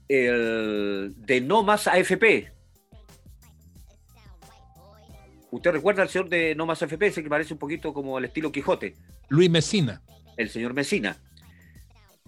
el 0.08 1.14
de 1.18 1.42
no 1.42 1.64
más 1.64 1.88
AFP. 1.88 2.52
¿Usted 5.52 5.72
recuerda 5.72 6.02
al 6.02 6.10
señor 6.10 6.30
de 6.30 6.54
no 6.56 6.66
más 6.66 6.84
AFP? 6.84 7.08
Ese 7.08 7.24
que 7.24 7.30
parece 7.30 7.54
un 7.54 7.60
poquito 7.60 7.94
como 7.94 8.18
el 8.18 8.26
estilo 8.26 8.52
Quijote, 8.52 8.96
Luis 9.30 9.50
Mesina. 9.50 10.02
el 10.38 10.50
señor 10.50 10.74
Mesina. 10.74 11.18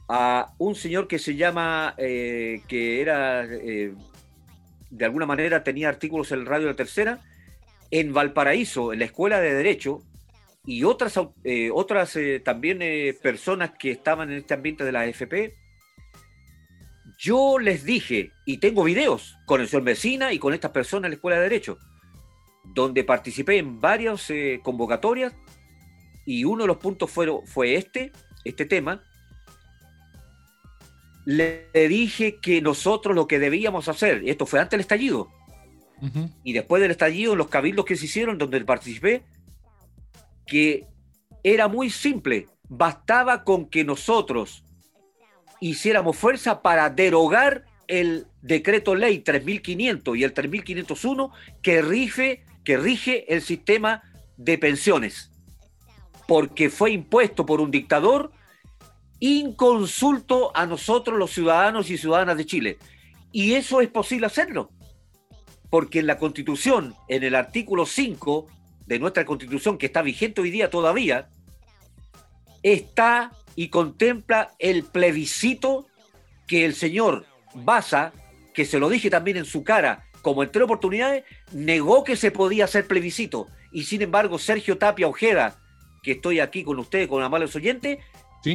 A 0.07 0.53
un 0.57 0.75
señor 0.75 1.07
que 1.07 1.19
se 1.19 1.35
llama, 1.35 1.93
eh, 1.97 2.61
que 2.67 3.01
era 3.01 3.43
eh, 3.43 3.93
de 4.89 5.05
alguna 5.05 5.25
manera 5.25 5.63
tenía 5.63 5.89
artículos 5.89 6.31
en 6.31 6.39
el 6.39 6.45
radio 6.45 6.67
de 6.67 6.71
la 6.71 6.77
tercera, 6.77 7.19
en 7.91 8.13
Valparaíso, 8.13 8.93
en 8.93 8.99
la 8.99 9.05
escuela 9.05 9.41
de 9.41 9.53
Derecho, 9.53 10.01
y 10.65 10.83
otras, 10.85 11.19
eh, 11.43 11.69
otras 11.73 12.17
también 12.43 12.79
personas 13.21 13.71
que 13.77 13.91
estaban 13.91 14.31
en 14.31 14.37
este 14.37 14.53
ambiente 14.53 14.83
de 14.85 14.91
la 14.91 15.01
AFP, 15.01 15.55
yo 17.17 17.57
les 17.57 17.83
dije, 17.83 18.31
y 18.45 18.57
tengo 18.57 18.83
videos 18.83 19.37
con 19.45 19.59
el 19.59 19.67
señor 19.67 19.83
Messina 19.83 20.33
y 20.33 20.39
con 20.39 20.53
estas 20.53 20.71
personas 20.71 21.05
en 21.05 21.11
la 21.11 21.15
Escuela 21.15 21.37
de 21.37 21.43
Derecho, 21.43 21.79
donde 22.63 23.03
participé 23.03 23.57
en 23.57 23.79
varias 23.79 24.31
convocatorias 24.63 25.33
y 26.25 26.43
uno 26.43 26.63
de 26.63 26.67
los 26.67 26.77
puntos 26.77 27.09
fue, 27.09 27.27
fue 27.45 27.75
este, 27.75 28.11
este 28.43 28.65
tema. 28.65 29.01
Le 31.25 31.69
dije 31.73 32.39
que 32.39 32.61
nosotros 32.61 33.15
lo 33.15 33.27
que 33.27 33.39
debíamos 33.39 33.87
hacer, 33.87 34.23
y 34.23 34.29
esto 34.29 34.45
fue 34.45 34.59
antes 34.59 34.71
del 34.71 34.81
estallido, 34.81 35.29
y 36.43 36.53
después 36.53 36.81
del 36.81 36.91
estallido, 36.91 37.35
los 37.35 37.47
cabildos 37.47 37.85
que 37.85 37.95
se 37.95 38.05
hicieron, 38.05 38.37
donde 38.37 38.63
participé, 38.63 39.23
que 40.45 40.85
era 41.43 41.67
muy 41.67 41.89
simple, 41.89 42.47
bastaba 42.69 43.43
con 43.43 43.67
que 43.67 43.83
nosotros 43.83 44.63
hiciéramos 45.59 46.17
fuerza 46.17 46.61
para 46.61 46.89
derogar 46.89 47.65
el 47.87 48.27
decreto 48.41 48.95
ley 48.95 49.19
3500 49.19 50.17
y 50.17 50.23
el 50.23 50.33
3501 50.33 51.31
que 51.61 51.81
rige, 51.81 52.43
que 52.63 52.77
rige 52.77 53.33
el 53.33 53.41
sistema 53.41 54.03
de 54.35 54.57
pensiones, 54.57 55.31
porque 56.27 56.69
fue 56.69 56.91
impuesto 56.91 57.45
por 57.45 57.61
un 57.61 57.71
dictador 57.71 58.31
inconsulto 59.19 60.51
a 60.55 60.65
nosotros 60.65 61.17
los 61.17 61.31
ciudadanos 61.31 61.89
y 61.89 61.97
ciudadanas 61.97 62.37
de 62.37 62.45
Chile. 62.45 62.77
Y 63.31 63.53
eso 63.53 63.81
es 63.81 63.89
posible 63.89 64.27
hacerlo, 64.27 64.69
porque 65.69 65.99
en 65.99 66.07
la 66.07 66.17
constitución, 66.17 66.95
en 67.07 67.23
el 67.23 67.35
artículo 67.35 67.85
5, 67.85 68.47
de 68.85 68.99
nuestra 68.99 69.25
constitución, 69.25 69.77
que 69.77 69.87
está 69.87 70.01
vigente 70.01 70.41
hoy 70.41 70.49
día 70.49 70.69
todavía, 70.69 71.29
está 72.63 73.31
y 73.57 73.69
contempla 73.69 74.53
el 74.59 74.83
plebiscito 74.83 75.87
que 76.47 76.63
el 76.63 76.75
señor 76.75 77.25
Baza, 77.55 78.13
que 78.53 78.65
se 78.65 78.79
lo 78.79 78.87
dije 78.87 79.09
también 79.09 79.35
en 79.35 79.45
su 79.45 79.63
cara, 79.63 80.05
como 80.21 80.43
en 80.43 80.51
tres 80.51 80.63
oportunidades, 80.63 81.23
negó 81.51 82.03
que 82.03 82.15
se 82.15 82.29
podía 82.29 82.65
hacer 82.65 82.85
plebiscito. 82.85 83.47
Y 83.71 83.85
sin 83.85 84.03
embargo, 84.03 84.37
Sergio 84.37 84.77
Tapia 84.77 85.07
Ojeda, 85.07 85.59
que 86.03 86.11
estoy 86.11 86.39
aquí 86.39 86.63
con 86.63 86.77
ustedes, 86.77 87.07
con 87.07 87.23
amables 87.23 87.55
oyentes, 87.55 87.97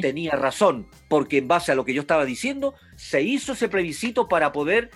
tenía 0.00 0.36
razón, 0.36 0.86
porque 1.09 1.38
en 1.38 1.48
base 1.48 1.72
a 1.72 1.74
lo 1.74 1.84
que 1.84 1.94
yo 1.94 2.03
estaba 2.03 2.24
diciendo, 2.24 2.74
se 2.96 3.22
hizo 3.22 3.55
ese 3.55 3.68
plebiscito 3.68 4.28
para 4.28 4.53
poder 4.53 4.90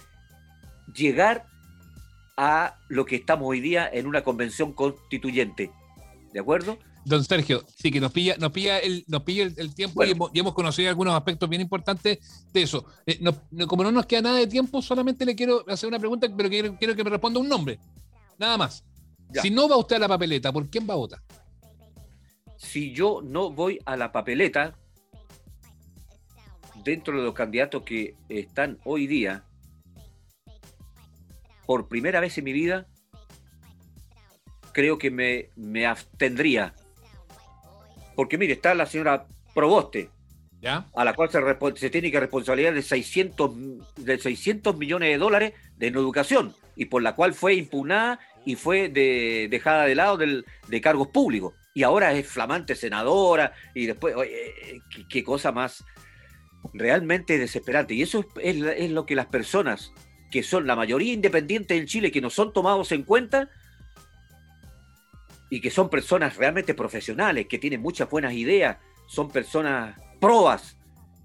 llegar 0.95 1.47
a 2.37 2.79
lo 2.89 3.07
que 3.07 3.17
estamos 3.17 3.49
hoy 3.49 3.61
día 3.61 3.91
en 3.93 4.07
una 4.07 4.23
convención 4.23 4.73
constituyente. 4.73 5.73
¿De 6.33 6.39
acuerdo? 6.39 6.79
Don 7.07 7.23
Sergio, 7.23 7.65
sí, 7.69 7.93
que 7.93 8.01
nos 8.01 8.11
pilla, 8.11 8.35
nos 8.37 8.51
pilla 8.51 8.81
el, 8.81 9.05
nos 9.07 9.23
pilla 9.23 9.45
el, 9.45 9.75
tiempo 9.77 10.03
y, 10.05 10.11
hemos, 10.41 10.55
conocido 10.55 10.89
algunos 10.89 11.15
aspectos 11.15 11.49
bien 11.49 11.63
importantes 11.63 12.19
de 12.53 12.63
eso. 12.63 12.85
Eh, 13.07 13.21
como 13.69 13.85
no 13.85 13.93
nos 13.93 14.07
queda 14.07 14.23
nada 14.23 14.39
de 14.39 14.49
tiempo, 14.49 14.83
solamente 14.83 15.25
le 15.25 15.37
quiero 15.37 15.65
hacer 15.69 15.89
una 15.89 16.01
pregunta, 16.01 16.27
pero 16.37 16.49
quiero, 16.49 16.77
quiero 16.77 16.97
que 16.97 17.05
me 17.05 17.11
responda 17.11 17.39
un 17.39 17.49
nombre. 17.49 17.79
Nada 18.39 18.59
más. 18.59 18.85
Si 19.41 19.51
no 19.51 19.69
va 19.69 19.77
usted 19.77 19.97
a 19.97 19.99
la 20.01 20.09
papeleta, 20.09 20.53
¿por 20.53 20.69
quién 20.69 20.85
va 20.89 20.95
a 20.95 20.97
votar? 20.97 21.21
Si 22.57 22.93
yo 22.93 23.21
no 23.23 23.53
voy 23.53 23.79
a 23.85 23.97
la 23.97 24.11
papeleta, 24.11 24.77
dentro 26.83 27.17
de 27.17 27.23
los 27.23 27.35
candidatos 27.35 27.85
que 27.85 28.17
están 28.29 28.81
hoy 28.83 29.07
día, 29.07 29.45
por 31.67 31.87
primera 31.87 32.19
vez 32.19 32.37
en 32.37 32.45
mi 32.45 32.53
vida, 32.53 32.89
creo 34.73 34.99
que 34.99 35.13
me, 35.13 35.51
me 35.55 35.87
abstendría. 35.87 36.75
Porque 38.17 38.39
mire, 38.39 38.55
está 38.55 38.75
la 38.75 38.87
señora 38.87 39.27
Proboste, 39.55 40.11
¿Ya? 40.61 40.87
a 40.97 41.05
la 41.05 41.13
cual 41.13 41.31
se, 41.31 41.41
se, 41.77 41.91
tiene 41.91 42.11
que 42.11 42.19
responsabilizar 42.19 42.75
de 42.75 42.83
600, 42.83 43.53
de 43.97 44.19
600 44.19 44.77
millones 44.77 45.11
de 45.11 45.19
dólares 45.19 45.53
de 45.77 45.87
educación 45.89 46.55
y 46.75 46.87
por 46.87 47.03
la 47.03 47.15
cual 47.15 47.35
fue 47.35 47.55
impugnada 47.55 48.19
y 48.45 48.55
fue 48.55 48.89
de, 48.89 49.49
dejada 49.51 49.85
de 49.85 49.95
lado 49.95 50.17
del, 50.17 50.45
de 50.69 50.81
cargos 50.81 51.09
públicos. 51.09 51.55
Y 51.75 51.83
ahora 51.83 52.13
es 52.13 52.27
flamante 52.27 52.75
senadora 52.75 53.53
y 53.75 53.87
después, 53.87 54.15
oye, 54.15 54.81
qué, 55.11 55.25
cosa 55.25 55.53
más 55.53 55.85
realmente 56.73 57.39
desesperante. 57.39 57.95
Y 57.95 58.03
eso 58.03 58.25
es, 58.43 58.57
es, 58.57 58.91
lo 58.91 59.05
que 59.05 59.15
las 59.15 59.27
personas 59.27 59.93
que 60.31 60.43
son 60.43 60.67
la 60.67 60.77
mayoría 60.77 61.13
independiente 61.13 61.77
en 61.77 61.87
Chile, 61.87 62.11
que 62.11 62.21
no 62.21 62.31
son 62.31 62.53
tomados 62.53 62.93
en 62.93 63.03
cuenta 63.03 63.51
y 65.51 65.61
que 65.61 65.71
son 65.71 65.89
personas 65.89 66.37
realmente 66.37 66.75
profesionales, 66.75 67.47
que 67.47 67.59
tienen 67.59 67.81
muchas 67.81 68.11
buenas 68.11 68.33
ideas, 68.33 68.79
son 69.07 69.31
personas 69.31 69.99
probas 70.21 70.77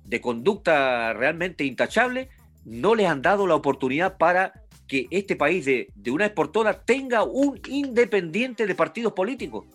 de 0.05 0.21
conducta 0.21 1.13
realmente 1.13 1.63
intachable, 1.63 2.29
no 2.65 2.95
les 2.95 3.07
han 3.07 3.21
dado 3.21 3.47
la 3.47 3.55
oportunidad 3.55 4.17
para 4.17 4.53
que 4.87 5.07
este 5.09 5.35
país 5.35 5.65
de, 5.65 5.87
una 6.11 6.25
vez 6.25 6.33
por 6.33 6.51
todas 6.51 6.85
tenga 6.85 7.23
un 7.23 7.59
independiente 7.67 8.67
de 8.67 8.75
partidos 8.75 9.13
políticos. 9.13 9.65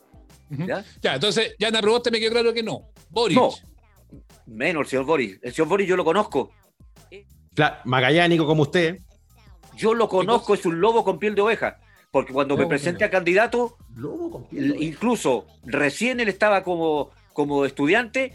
¿Ya? 0.49 0.84
entonces, 1.03 1.57
ya 1.59 1.68
Ana 1.68 1.80
usted 1.80 2.12
me 2.12 2.20
quedó 2.20 2.32
claro 2.32 2.53
que 2.53 2.62
no. 2.62 2.90
Boris. 3.11 3.36
No, 3.36 3.51
menos 4.47 4.82
el 4.82 4.86
señor 4.88 5.07
Boris. 5.07 5.38
El 5.42 5.53
señor 5.53 5.68
Boris 5.68 5.88
yo 5.88 5.97
lo 5.97 6.05
conozco. 6.05 6.53
magallánico 7.84 8.47
como 8.47 8.62
usted. 8.62 9.01
Yo 9.74 9.94
lo 9.94 10.09
conozco, 10.09 10.55
es 10.55 10.64
un 10.66 10.80
lobo 10.80 11.03
con 11.03 11.18
piel 11.18 11.34
de 11.34 11.42
oveja. 11.42 11.78
Porque 12.16 12.32
cuando 12.32 12.56
me 12.56 12.64
presenté 12.64 13.04
a 13.04 13.10
candidato, 13.10 13.76
incluso 14.50 15.46
recién 15.66 16.18
él 16.18 16.30
estaba 16.30 16.62
como, 16.62 17.10
como 17.34 17.66
estudiante 17.66 18.32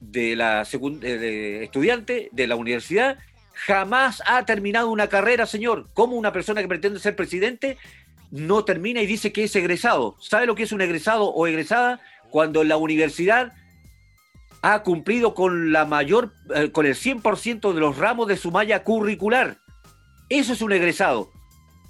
de 0.00 0.34
la 0.34 0.62
eh, 0.62 1.64
estudiante 1.64 2.30
de 2.32 2.46
la 2.46 2.56
universidad, 2.56 3.18
jamás 3.52 4.22
ha 4.24 4.46
terminado 4.46 4.88
una 4.88 5.08
carrera, 5.08 5.44
señor. 5.44 5.86
¿Cómo 5.92 6.16
una 6.16 6.32
persona 6.32 6.62
que 6.62 6.68
pretende 6.68 6.98
ser 6.98 7.14
presidente 7.14 7.76
no 8.30 8.64
termina 8.64 9.02
y 9.02 9.06
dice 9.06 9.34
que 9.34 9.44
es 9.44 9.54
egresado? 9.54 10.16
¿Sabe 10.18 10.46
lo 10.46 10.54
que 10.54 10.62
es 10.62 10.72
un 10.72 10.80
egresado 10.80 11.26
o 11.26 11.46
egresada? 11.46 12.00
Cuando 12.30 12.62
en 12.62 12.68
la 12.68 12.78
universidad 12.78 13.52
ha 14.62 14.82
cumplido 14.82 15.34
con 15.34 15.72
la 15.72 15.84
mayor, 15.84 16.32
eh, 16.54 16.72
con 16.72 16.86
el 16.86 16.94
100% 16.94 17.74
de 17.74 17.80
los 17.80 17.98
ramos 17.98 18.28
de 18.28 18.38
su 18.38 18.50
malla 18.50 18.82
curricular. 18.82 19.58
Eso 20.30 20.54
es 20.54 20.62
un 20.62 20.72
egresado. 20.72 21.30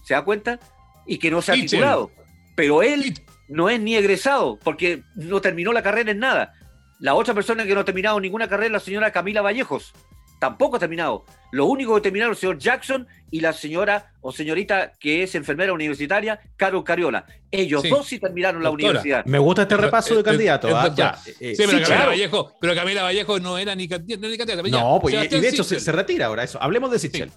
¿Se 0.03 0.15
da 0.15 0.25
cuenta? 0.25 0.59
Y 1.07 1.19
que 1.19 1.31
no 1.31 1.43
se 1.43 1.53
ha 1.53 1.55
titulado. 1.55 2.11
Pero 2.55 2.83
él 2.83 3.15
no 3.49 3.69
es 3.69 3.81
ni 3.81 3.97
egresado, 3.97 4.59
porque 4.63 5.03
no 5.15 5.41
terminó 5.41 5.73
la 5.73 5.83
carrera 5.83 6.11
en 6.11 6.19
nada. 6.19 6.55
La 7.01 7.15
otra 7.15 7.35
persona 7.35 7.65
que 7.65 7.75
no 7.75 7.81
ha 7.81 7.85
terminado 7.85 8.21
ninguna 8.21 8.49
carrera 8.49 8.67
es 8.67 8.73
la 8.73 8.81
señora 8.81 9.13
Camila 9.13 9.43
Vallejos. 9.43 9.93
Tampoco 10.41 10.77
ha 10.77 10.79
terminado. 10.79 11.25
Lo 11.53 11.67
único 11.67 11.95
que 11.95 12.01
terminaron 12.03 12.33
el 12.33 12.39
señor 12.39 12.59
Jackson 12.59 13.07
y 13.31 13.41
la 13.41 13.53
señora 13.53 14.13
o 14.21 14.33
señorita 14.33 14.93
que 14.99 15.23
es 15.23 15.35
enfermera 15.35 15.73
universitaria, 15.73 16.41
Carol 16.57 16.85
Cariola. 16.85 17.25
Ellos 17.51 17.83
dos 17.89 18.07
sí 18.07 18.19
terminaron 18.19 18.63
la 18.63 18.71
universidad. 18.71 19.25
Me 19.25 19.39
gusta 19.39 19.63
este 19.63 19.77
repaso 19.77 20.17
de 20.17 20.23
candidatos. 20.23 20.71
¿ah? 20.75 21.17
sí, 21.25 21.55
pero, 21.57 21.73
Camila 21.83 22.07
Vallejo, 22.07 22.53
pero 22.61 22.75
Camila 22.75 23.03
Vallejo 23.03 23.41
no 23.41 23.59
era 23.59 23.75
ni, 23.75 23.89
candidata. 23.89 24.63
No, 24.69 24.99
pues 25.01 25.15
y, 25.15 25.41
de 25.41 25.49
hecho 25.49 25.65
se, 25.65 25.93
retira 25.93 26.27
ahora 26.27 26.43
eso. 26.45 26.63
Hablemos 26.63 26.91
de 26.91 26.99
Sichel. 26.99 27.31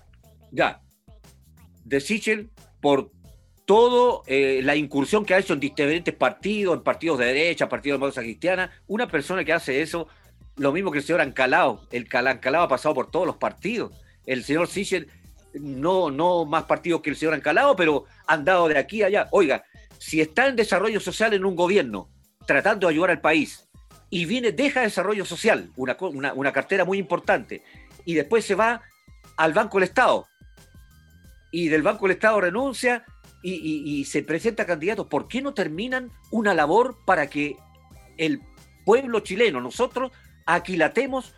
Ya 0.52 0.82
de 1.88 2.02
Sichel 2.02 2.50
por 2.82 3.12
toda 3.68 4.22
eh, 4.28 4.62
la 4.64 4.78
incursión 4.78 5.26
que 5.26 5.34
ha 5.34 5.40
hecho 5.40 5.52
en 5.52 5.60
diferentes 5.60 6.16
partidos, 6.16 6.78
en 6.78 6.84
partidos 6.84 7.20
de 7.20 7.26
derecha, 7.26 7.68
partidos 7.68 7.96
de 7.96 7.98
democracia 7.98 8.24
cristiana. 8.24 8.72
Una 8.88 9.10
persona 9.10 9.44
que 9.44 9.52
hace 9.52 9.82
eso, 9.82 10.08
lo 10.56 10.72
mismo 10.72 10.90
que 10.90 11.00
el 11.00 11.04
señor 11.04 11.20
Ancalao. 11.20 11.82
El 11.92 12.08
Ancalao 12.10 12.64
ha 12.64 12.70
pasado 12.70 12.96
por 12.96 13.12
todos 13.12 13.28
los 13.28 13.36
partidos. 13.36 13.92
El 14.26 14.46
señor 14.46 14.70
Sichel, 14.70 15.10
no, 15.54 16.10
no 16.10 16.46
más 16.46 16.64
partidos 16.64 17.02
que 17.02 17.10
el 17.10 17.18
señor 17.18 17.34
Ancalao, 17.34 17.76
pero 17.76 18.06
han 18.26 18.46
dado 18.46 18.70
de 18.70 18.78
aquí 18.78 19.04
a 19.04 19.08
allá. 19.08 19.28
Oiga, 19.32 19.66
si 20.00 20.22
está 20.22 20.48
en 20.48 20.56
desarrollo 20.56 21.02
social 21.02 21.34
en 21.34 21.44
un 21.44 21.58
gobierno, 21.58 22.10
tratando 22.46 22.88
de 22.88 22.94
ayudar 22.94 23.12
al 23.12 23.20
país, 23.20 23.68
y 24.10 24.24
viene, 24.24 24.54
deja 24.54 24.80
desarrollo 24.80 25.26
social, 25.26 25.72
una, 25.76 25.98
una, 26.00 26.32
una 26.32 26.54
cartera 26.54 26.86
muy 26.86 27.00
importante, 27.00 27.64
y 28.06 28.14
después 28.14 28.46
se 28.46 28.56
va 28.56 28.82
al 29.36 29.52
Banco 29.52 29.78
del 29.78 29.90
Estado, 29.90 30.26
y 31.52 31.68
del 31.68 31.82
Banco 31.82 32.08
del 32.08 32.16
Estado 32.16 32.40
renuncia 32.40 33.04
y, 33.44 34.04
se 34.06 34.24
presenta 34.24 34.66
candidato, 34.66 35.08
¿por 35.08 35.28
qué 35.28 35.42
no 35.42 35.54
terminan 35.54 36.12
una 36.32 36.54
labor 36.54 36.98
para 37.06 37.28
que 37.28 37.56
el 38.18 38.42
pueblo 38.86 39.20
chileno, 39.22 39.62
nosotros, 39.62 40.12
aquilatemos 40.46 41.34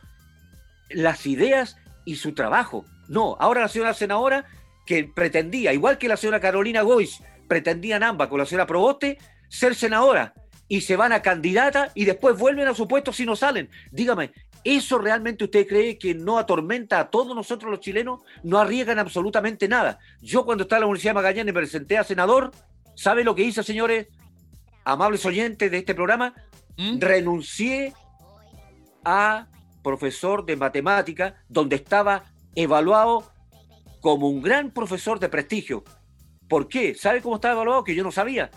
las 0.90 1.26
ideas 1.26 1.78
y 2.06 2.16
su 2.16 2.34
trabajo? 2.34 2.86
No, 3.08 3.36
ahora 3.40 3.62
la 3.62 3.68
señora 3.68 3.94
senadora 3.94 4.46
que 4.86 5.04
pretendía, 5.04 5.74
igual 5.74 5.98
que 5.98 6.08
la 6.08 6.18
señora 6.18 6.40
Carolina 6.40 6.82
Gois, 6.82 7.22
pretendían 7.48 8.04
ambas 8.04 8.28
con 8.30 8.40
la 8.40 8.46
señora 8.46 8.68
Proboste, 8.68 9.18
ser 9.50 9.76
senadora 9.76 10.34
y 10.68 10.82
se 10.82 10.96
van 10.96 11.12
a 11.12 11.22
candidata 11.22 11.92
y 11.96 12.06
después 12.06 12.38
vuelven 12.38 12.68
a 12.68 12.76
su 12.76 12.88
puesto 12.88 13.12
si 13.12 13.26
no 13.26 13.36
salen. 13.36 13.70
Dígame, 13.92 14.32
¿Eso 14.64 14.98
realmente 14.98 15.46
usted 15.46 15.68
cree 15.68 15.98
que 15.98 16.14
no 16.14 16.38
atormenta 16.38 17.00
a 17.00 17.10
todos 17.10 17.36
nosotros 17.36 17.72
los 17.72 17.80
chilenos? 17.80 18.22
No 18.44 18.60
arriesgan 18.60 19.00
absolutamente 19.00 19.68
nada. 19.68 20.00
Yo 20.22 20.46
cuando 20.46 20.64
estaba 20.64 20.78
en 20.78 20.82
la 20.82 20.88
Universidad 20.88 21.12
de 21.12 21.16
Magallanes 21.16 21.46
me 21.46 21.54
presenté 21.54 21.98
a 21.98 22.04
senador, 22.04 22.52
¿sabe 22.96 23.24
lo 23.24 23.36
que 23.36 23.44
hice, 23.44 23.64
señores? 23.64 24.08
amables 24.90 25.26
oyentes 25.26 25.70
de 25.72 25.78
este 25.78 25.96
programa, 25.96 26.34
¿Mm? 26.78 27.00
renuncié 27.00 27.94
a 29.04 29.48
profesor 29.84 30.46
de 30.46 30.56
matemática, 30.56 31.36
donde 31.48 31.76
estaba 31.76 32.24
evaluado 32.56 33.32
como 34.02 34.28
un 34.30 34.42
gran 34.42 34.72
profesor 34.72 35.20
de 35.20 35.30
prestigio. 35.30 35.84
¿Por 36.48 36.68
qué? 36.68 36.96
¿Sabe 36.96 37.22
cómo 37.22 37.36
estaba 37.36 37.54
evaluado? 37.54 37.84
Que 37.84 37.96
yo 37.96 38.04
no 38.04 38.12
sabía. 38.12 38.50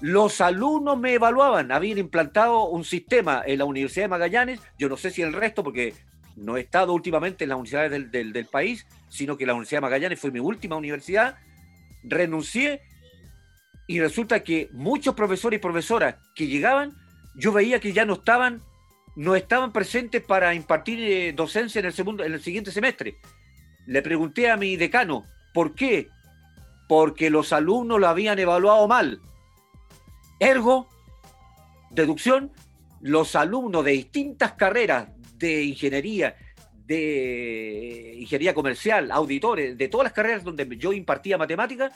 Los 0.00 0.40
alumnos 0.40 0.98
me 0.98 1.14
evaluaban, 1.14 1.72
habían 1.72 1.98
implantado 1.98 2.64
un 2.64 2.84
sistema 2.84 3.42
en 3.46 3.58
la 3.58 3.66
Universidad 3.66 4.04
de 4.04 4.08
Magallanes, 4.08 4.60
yo 4.78 4.88
no 4.88 4.96
sé 4.96 5.10
si 5.10 5.20
el 5.20 5.34
resto, 5.34 5.62
porque 5.62 5.94
no 6.36 6.56
he 6.56 6.60
estado 6.60 6.94
últimamente 6.94 7.44
en 7.44 7.50
las 7.50 7.58
universidades 7.58 8.10
del, 8.10 8.46
país, 8.46 8.86
sino 9.10 9.36
que 9.36 9.44
la 9.44 9.52
Universidad 9.52 9.78
de 9.78 9.86
Magallanes 9.86 10.18
fue 10.18 10.30
mi 10.30 10.40
última 10.40 10.76
universidad, 10.76 11.36
renuncié 12.02 12.80
y 13.86 14.00
resulta 14.00 14.42
que 14.42 14.70
muchos 14.72 15.14
profesores 15.14 15.58
y 15.58 15.60
profesoras 15.60 16.16
que 16.34 16.46
llegaban, 16.46 16.96
yo 17.34 17.52
veía 17.52 17.78
que 17.78 17.92
ya 17.92 18.06
no 18.06 18.14
estaban, 18.14 18.62
no 19.16 19.36
estaban 19.36 19.70
presentes 19.70 20.22
para 20.22 20.54
impartir 20.54 20.98
eh, 21.00 21.32
docencia 21.34 21.80
en 21.80 21.86
el, 21.86 21.92
segundo, 21.92 22.24
en 22.24 22.32
el 22.32 22.40
siguiente 22.40 22.72
semestre. 22.72 23.16
Le 23.86 24.00
pregunté 24.00 24.50
a 24.50 24.56
mi 24.56 24.76
decano, 24.76 25.26
¿por 25.52 25.74
qué? 25.74 26.08
Porque 26.88 27.28
los 27.28 27.52
alumnos 27.52 28.00
lo 28.00 28.08
habían 28.08 28.38
evaluado 28.38 28.88
mal. 28.88 29.20
Ergo, 30.40 30.88
deducción, 31.90 32.50
los 33.00 33.36
alumnos 33.36 33.84
de 33.84 33.92
distintas 33.92 34.52
carreras 34.52 35.08
de 35.36 35.64
ingeniería, 35.64 36.34
de 36.86 38.16
ingeniería 38.18 38.54
comercial, 38.54 39.10
auditores, 39.12 39.76
de 39.78 39.88
todas 39.88 40.04
las 40.04 40.12
carreras 40.12 40.42
donde 40.42 40.66
yo 40.76 40.92
impartía 40.92 41.38
matemáticas, 41.38 41.92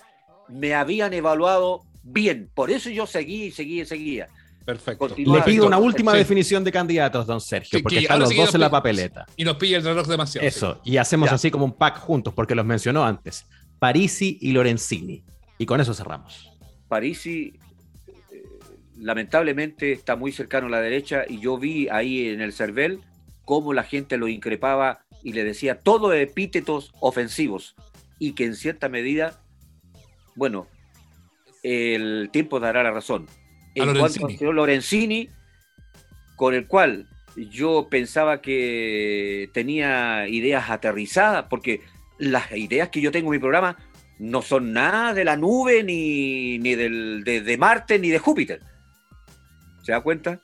me 0.48 0.74
habían 0.74 1.12
evaluado 1.14 1.84
bien. 2.02 2.50
Por 2.54 2.70
eso 2.70 2.90
yo 2.90 3.06
seguí, 3.06 3.50
seguí, 3.50 3.84
seguía. 3.84 4.28
Perfecto. 4.64 5.08
Le 5.16 5.42
pido 5.42 5.66
una 5.66 5.76
última 5.78 6.12
Sí. 6.12 6.18
definición 6.18 6.64
de 6.64 6.72
candidatos, 6.72 7.26
don 7.26 7.40
Sergio, 7.40 7.78
Sí, 7.78 7.82
porque 7.82 7.96
que 7.96 8.02
están 8.02 8.20
los 8.20 8.30
sí 8.30 8.36
dos 8.36 8.54
en 8.54 8.60
la 8.62 8.70
papeleta. 8.70 9.26
Y 9.36 9.44
nos 9.44 9.56
pilla 9.56 9.76
el 9.76 9.84
reloj 9.84 10.06
demasiado. 10.06 10.46
Eso, 10.46 10.80
y 10.84 10.96
hacemos 10.96 11.28
Ya. 11.28 11.34
así 11.34 11.50
como 11.50 11.64
un 11.66 11.72
pack 11.72 11.98
juntos, 11.98 12.32
porque 12.32 12.54
los 12.54 12.64
mencionó 12.64 13.04
antes. 13.04 13.46
Parisi 13.78 14.38
y 14.40 14.52
Lorenzini. 14.52 15.22
Y 15.58 15.66
con 15.66 15.80
eso 15.82 15.92
cerramos. 15.92 16.50
Parisi 16.88 17.52
lamentablemente 19.04 19.92
está 19.92 20.16
muy 20.16 20.32
cercano 20.32 20.66
a 20.68 20.70
la 20.70 20.80
derecha 20.80 21.24
y 21.28 21.38
yo 21.38 21.58
vi 21.58 21.88
ahí 21.90 22.28
en 22.28 22.40
el 22.40 22.54
CERVEL 22.54 23.00
cómo 23.44 23.74
la 23.74 23.82
gente 23.82 24.16
lo 24.16 24.28
increpaba 24.28 25.04
y 25.22 25.34
le 25.34 25.44
decía 25.44 25.78
todos 25.80 26.14
epítetos 26.14 26.90
ofensivos 27.00 27.76
y 28.18 28.32
que 28.32 28.46
en 28.46 28.56
cierta 28.56 28.88
medida, 28.88 29.42
bueno, 30.36 30.68
el 31.62 32.30
tiempo 32.32 32.60
dará 32.60 32.82
la 32.82 32.92
razón. 32.92 33.26
A 33.28 33.82
En 33.82 33.98
cuanto 33.98 34.26
al 34.26 34.38
señor 34.38 34.54
Lorenzini, 34.54 35.28
con 36.36 36.54
el 36.54 36.66
cual 36.66 37.06
yo 37.36 37.88
pensaba 37.90 38.40
que 38.40 39.50
tenía 39.52 40.28
ideas 40.28 40.70
aterrizadas, 40.70 41.44
porque 41.50 41.82
las 42.18 42.50
ideas 42.52 42.88
que 42.88 43.02
yo 43.02 43.12
tengo 43.12 43.28
en 43.28 43.38
mi 43.38 43.40
programa 43.40 43.76
no 44.18 44.40
son 44.40 44.72
nada 44.72 45.12
de 45.12 45.24
la 45.24 45.36
nube, 45.36 45.84
ni, 45.84 46.58
ni 46.58 46.74
del, 46.74 47.22
de, 47.22 47.42
de 47.42 47.58
Marte, 47.58 47.98
ni 47.98 48.08
de 48.08 48.18
Júpiter. 48.18 48.62
¿Se 49.84 49.92
da 49.92 50.00
cuenta? 50.00 50.40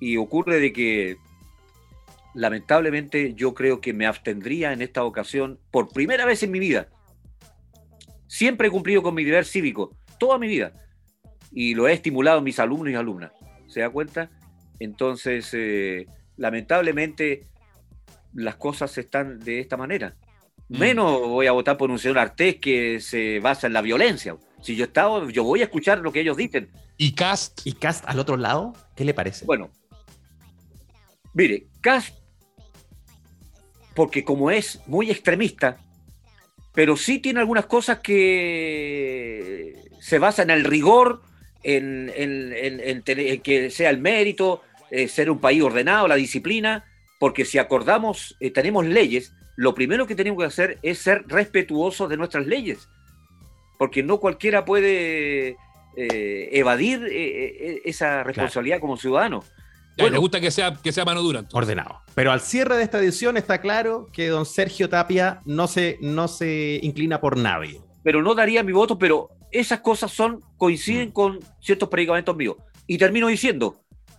Y 0.00 0.16
ocurre 0.16 0.58
de 0.58 0.72
que 0.72 1.16
lamentablemente 2.34 3.34
yo 3.34 3.52
creo 3.54 3.80
que 3.80 3.92
me 3.92 4.06
abstendría 4.06 4.72
en 4.72 4.80
esta 4.80 5.04
ocasión 5.04 5.60
por 5.70 5.92
primera 5.92 6.24
vez 6.24 6.42
en 6.42 6.50
mi 6.50 6.58
vida. 6.58 6.88
Siempre 8.26 8.68
he 8.68 8.70
cumplido 8.70 9.02
con 9.02 9.14
mi 9.14 9.22
deber 9.22 9.44
cívico, 9.44 9.96
toda 10.18 10.38
mi 10.38 10.48
vida. 10.48 10.72
Y 11.52 11.74
lo 11.74 11.86
he 11.86 11.92
estimulado 11.92 12.38
a 12.38 12.42
mis 12.42 12.58
alumnos 12.58 12.90
y 12.90 12.94
alumnas. 12.94 13.32
¿Se 13.68 13.80
da 13.80 13.90
cuenta? 13.90 14.30
Entonces, 14.80 15.50
eh, 15.52 16.06
lamentablemente, 16.36 17.46
las 18.32 18.56
cosas 18.56 18.96
están 18.96 19.38
de 19.40 19.60
esta 19.60 19.76
manera. 19.76 20.16
Mm. 20.70 20.78
Menos 20.78 21.20
voy 21.20 21.46
a 21.46 21.52
votar 21.52 21.76
por 21.76 21.90
un 21.90 21.98
señor 21.98 22.18
Artés 22.18 22.56
que 22.56 22.98
se 22.98 23.40
basa 23.40 23.66
en 23.66 23.74
la 23.74 23.82
violencia. 23.82 24.36
Si 24.64 24.74
yo 24.76 24.84
he 24.84 24.86
estado, 24.86 25.28
yo 25.28 25.44
voy 25.44 25.60
a 25.60 25.64
escuchar 25.64 25.98
lo 25.98 26.10
que 26.10 26.20
ellos 26.20 26.38
dicen. 26.38 26.70
Y 26.96 27.12
Cast. 27.12 27.60
¿Y 27.66 27.74
Cast 27.74 28.02
al 28.08 28.18
otro 28.18 28.38
lado? 28.38 28.72
¿Qué 28.96 29.04
le 29.04 29.12
parece? 29.12 29.44
Bueno, 29.44 29.70
mire, 31.34 31.66
Cast, 31.82 32.16
porque 33.94 34.24
como 34.24 34.50
es 34.50 34.80
muy 34.86 35.10
extremista, 35.10 35.76
pero 36.72 36.96
sí 36.96 37.18
tiene 37.18 37.40
algunas 37.40 37.66
cosas 37.66 37.98
que 37.98 39.74
se 40.00 40.18
basan 40.18 40.48
en 40.50 40.56
el 40.58 40.64
rigor, 40.64 41.20
en, 41.62 42.10
en- 42.16 42.52
en- 42.54 42.80
en 42.80 43.02
tener- 43.02 43.26
en 43.28 43.40
que 43.42 43.70
sea 43.70 43.90
el 43.90 43.98
mérito, 43.98 44.62
eh, 44.90 45.08
ser 45.08 45.30
un 45.30 45.40
país 45.40 45.62
ordenado, 45.62 46.08
la 46.08 46.14
disciplina, 46.16 46.84
porque 47.20 47.44
si 47.44 47.58
acordamos, 47.58 48.36
eh, 48.40 48.50
tenemos 48.50 48.86
leyes, 48.86 49.34
lo 49.56 49.74
primero 49.74 50.06
que 50.06 50.14
tenemos 50.14 50.40
que 50.40 50.46
hacer 50.46 50.78
es 50.82 50.98
ser 50.98 51.24
respetuosos 51.28 52.08
de 52.08 52.16
nuestras 52.16 52.46
leyes, 52.46 52.88
porque 53.78 54.02
no 54.02 54.18
cualquiera 54.18 54.64
puede 54.64 55.56
eh, 55.96 56.48
evadir 56.52 57.04
eh, 57.04 57.12
eh, 57.12 57.82
esa 57.84 58.22
responsabilidad 58.24 58.80
como 58.80 58.96
ciudadano. 58.96 59.42
Ya, 59.96 60.04
Bueno. 60.04 60.14
le 60.14 60.18
gusta 60.18 60.40
que 60.40 60.50
sea, 60.50 60.74
que 60.74 60.90
sea 60.92 61.04
mano 61.04 61.22
dura. 61.22 61.38
entonces. 61.40 61.56
Ordenado. 61.56 62.00
Pero 62.14 62.32
al 62.32 62.40
cierre 62.40 62.76
de 62.76 62.82
esta 62.82 62.98
edición 62.98 63.36
está 63.36 63.60
claro 63.60 64.08
que 64.12 64.26
don 64.28 64.44
Sergio 64.44 64.88
Tapia 64.88 65.40
no 65.44 65.68
se, 65.68 65.98
no 66.00 66.26
se 66.28 66.80
inclina 66.82 67.20
por 67.20 67.36
nadie. 67.36 67.80
pero 68.02 68.20
no 68.22 68.34
daría 68.34 68.62
mi 68.62 68.72
voto, 68.72 68.98
pero 68.98 69.30
esas 69.50 69.80
cosas 69.80 70.10
son 70.12 70.40
coinciden 70.58 71.08
Mm. 71.08 71.12
con 71.12 71.38
ciertos 71.60 71.88
predicamentos 71.88 72.36
míos. 72.36 72.56
Y 72.86 72.98
termino 72.98 73.28
diciendo, 73.28 73.76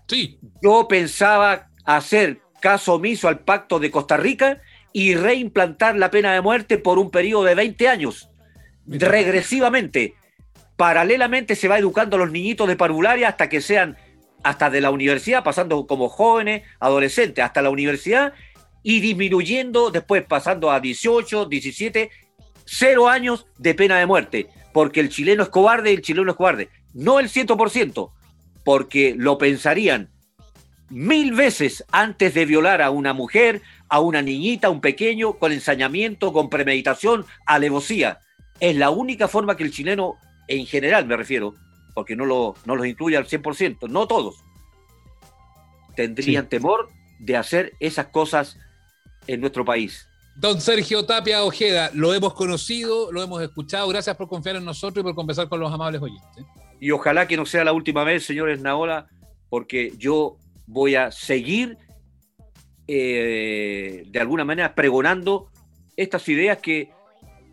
Sí. 0.08 0.40
yo 0.64 0.88
pensaba 0.88 1.68
hacer 1.84 2.40
caso 2.62 2.94
omiso 2.96 3.28
al 3.28 3.40
pacto 3.40 3.78
de 3.80 3.92
Costa 3.92 4.18
Rica 4.18 4.60
y 4.92 5.14
reimplantar 5.14 5.98
la 5.98 6.10
pena 6.10 6.34
de 6.34 6.42
muerte 6.42 6.78
por 6.80 6.98
un 6.98 7.12
periodo 7.12 7.44
de 7.44 7.54
20 7.54 7.88
años, 7.90 8.30
regresivamente. 8.88 10.16
Paralelamente 10.76 11.56
se 11.56 11.68
va 11.68 11.80
educando 11.80 12.18
a 12.18 12.20
los 12.20 12.32
niñitos 12.32 12.68
de 12.68 12.76
parvularia 12.76 13.30
hasta 13.30 13.50
que 13.50 13.62
sean 13.62 13.98
hasta 14.44 14.70
de 14.70 14.82
la 14.82 14.92
universidad, 14.92 15.44
pasando 15.44 15.88
como 15.88 16.10
jóvenes, 16.10 16.64
adolescentes, 16.80 17.44
hasta 17.44 17.62
la 17.62 17.70
universidad 17.70 18.34
y 18.84 19.00
disminuyendo 19.00 19.90
después, 19.90 20.24
pasando 20.24 20.70
a 20.70 20.80
18, 20.80 21.46
17, 21.46 22.12
cero 22.66 23.10
años 23.10 23.48
de 23.58 23.74
pena 23.74 23.98
de 23.98 24.06
muerte, 24.06 24.48
porque 24.74 25.00
el 25.00 25.10
chileno 25.10 25.42
es 25.42 25.50
cobarde 25.50 25.92
y 25.92 25.96
el 25.96 26.02
chileno 26.04 26.30
es 26.30 26.38
cobarde. 26.38 26.70
No 26.94 27.20
el 27.20 27.30
100%, 27.30 28.12
porque 28.64 29.16
lo 29.18 29.40
pensarían 29.40 30.12
mil 30.90 31.34
veces 31.34 31.84
antes 31.92 32.36
de 32.36 32.46
violar 32.46 32.84
a 32.84 32.92
una 32.92 33.14
mujer, 33.14 33.64
a 33.90 34.00
una 34.00 34.22
niñita, 34.22 34.68
a 34.68 34.70
un 34.70 34.82
pequeño, 34.82 35.34
con 35.34 35.52
ensañamiento, 35.52 36.32
con 36.32 36.52
premeditación, 36.52 37.26
alevosía. 37.48 38.20
Es 38.60 38.76
la 38.76 38.90
única 38.90 39.28
forma 39.28 39.58
que 39.58 39.64
el 39.64 39.72
chileno, 39.72 40.16
en 40.48 40.66
general 40.66 41.06
me 41.06 41.18
refiero, 41.18 41.54
porque 41.94 42.16
no, 42.16 42.26
lo, 42.26 42.56
no 42.66 42.76
los 42.76 42.86
incluye 42.88 43.18
al 43.18 43.28
100%, 43.28 43.90
no 43.90 44.08
todos, 44.08 44.36
tendrían 45.96 46.44
Sí. 46.44 46.50
temor 46.50 46.90
de 47.20 47.38
hacer 47.38 47.74
esas 47.80 48.08
cosas 48.08 48.58
en 49.28 49.42
nuestro 49.42 49.64
país. 49.66 50.08
Don 50.36 50.60
Sergio 50.60 51.06
Tapia 51.06 51.44
Ojeda, 51.46 51.90
lo 51.94 52.14
hemos 52.14 52.34
conocido, 52.34 53.10
lo 53.12 53.24
hemos 53.24 53.42
escuchado. 53.42 53.88
Gracias 53.88 54.18
por 54.18 54.28
confiar 54.28 54.58
en 54.58 54.66
nosotros 54.66 55.02
y 55.02 55.04
por 55.04 55.16
conversar 55.16 55.48
con 55.48 55.62
los 55.62 55.72
amables 55.72 56.02
oyentes. 56.02 56.46
Y 56.82 56.92
ojalá 56.92 57.26
que 57.26 57.38
no 57.38 57.46
sea 57.46 57.64
la 57.64 57.72
última 57.72 58.04
vez, 58.04 58.26
señores 58.26 58.60
Naola, 58.62 59.08
porque 59.50 59.94
yo 59.98 60.38
voy 60.68 60.96
a 60.96 61.10
seguir 61.12 61.78
eh, 62.88 64.04
de 64.08 64.20
alguna 64.20 64.44
manera 64.44 64.76
pregonando 64.76 65.50
estas 65.96 66.28
ideas 66.28 66.58
que 66.58 66.90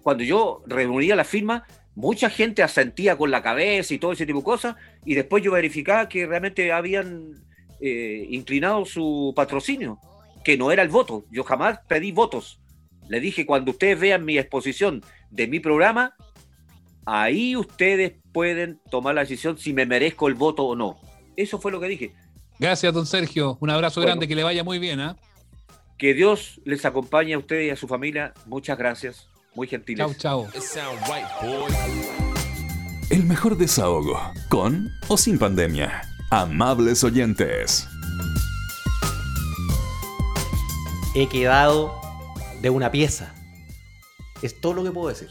cuando 0.03 0.24
yo 0.24 0.62
reunía 0.66 1.16
la 1.16 1.24
firma, 1.24 1.64
mucha 1.94 2.30
gente 2.30 2.62
asentía 2.62 3.16
con 3.16 3.30
la 3.30 3.42
cabeza 3.42 3.94
y 3.94 3.98
todo 3.98 4.12
ese 4.12 4.26
tipo 4.26 4.38
de 4.38 4.44
cosas, 4.44 4.76
y 5.05 5.14
después 5.14 5.42
yo 5.42 5.53
verificaba 5.53 6.09
que 6.09 6.26
realmente 6.26 6.72
habían 6.72 7.32
eh, 7.80 8.26
inclinado 8.30 8.84
su 8.84 9.32
patrocinio, 9.36 9.98
que 10.44 10.57
no 10.57 10.72
era 10.72 10.82
el 10.82 10.88
voto. 10.88 11.24
Yo 11.30 11.44
jamás 11.44 11.80
pedí 11.88 12.12
votos. 12.12 12.61
Le 13.09 13.20
dije, 13.20 13.44
cuando 13.44 13.72
ustedes 13.72 13.98
vean 13.98 14.24
mi 14.24 14.38
exposición 14.38 15.03
de 15.30 15.46
mi 15.48 15.61
programa, 15.61 16.14
ahí 17.05 17.57
ustedes 17.57 18.12
pueden 18.32 18.80
tomar 18.90 19.14
la 19.14 19.22
decisión 19.22 19.59
si 19.59 19.72
me 19.72 19.86
merezco 19.86 20.28
el 20.28 20.34
voto 20.34 20.64
o 20.64 20.76
no. 20.76 20.98
Eso 21.36 21.59
fue 21.61 21.72
lo 21.72 21.80
que 21.80 21.88
dije. 21.88 22.12
Gracias, 22.59 22.92
don 22.94 23.07
Sergio. 23.07 23.59
Un 23.61 23.70
abrazo 23.70 24.00
Bueno. 24.00 24.12
grande, 24.12 24.28
que 24.28 24.36
le 24.36 24.44
vaya 24.44 24.62
muy 24.62 24.78
bien. 24.78 25.00
¿ah? 25.00 25.16
Que 25.98 26.14
Dios 26.14 26.61
les 26.64 26.84
acompañe 26.84 27.34
a 27.34 27.38
ustedes 27.38 27.66
y 27.66 27.70
a 27.70 27.76
su 27.76 27.88
familia. 27.88 28.32
Muchas 28.46 28.78
gracias. 28.78 29.28
Muy 29.55 29.66
gentiles. 29.68 30.16
Chau, 30.16 30.48
chau. 30.48 30.48
El 33.11 33.24
mejor 33.24 33.59
desahogo, 33.59 34.18
con 34.48 34.90
o 35.09 35.18
sin 35.18 35.38
pandemia. 35.38 36.09
Amables 36.30 37.05
oyentes. 37.05 37.86
He 41.14 41.28
quedado 41.28 42.00
de 42.62 42.70
una 42.70 42.90
pieza. 42.90 43.34
Es 44.40 44.59
todo 44.59 44.72
lo 44.72 44.84
que 44.84 44.90
puedo 44.90 45.09
decir. 45.09 45.28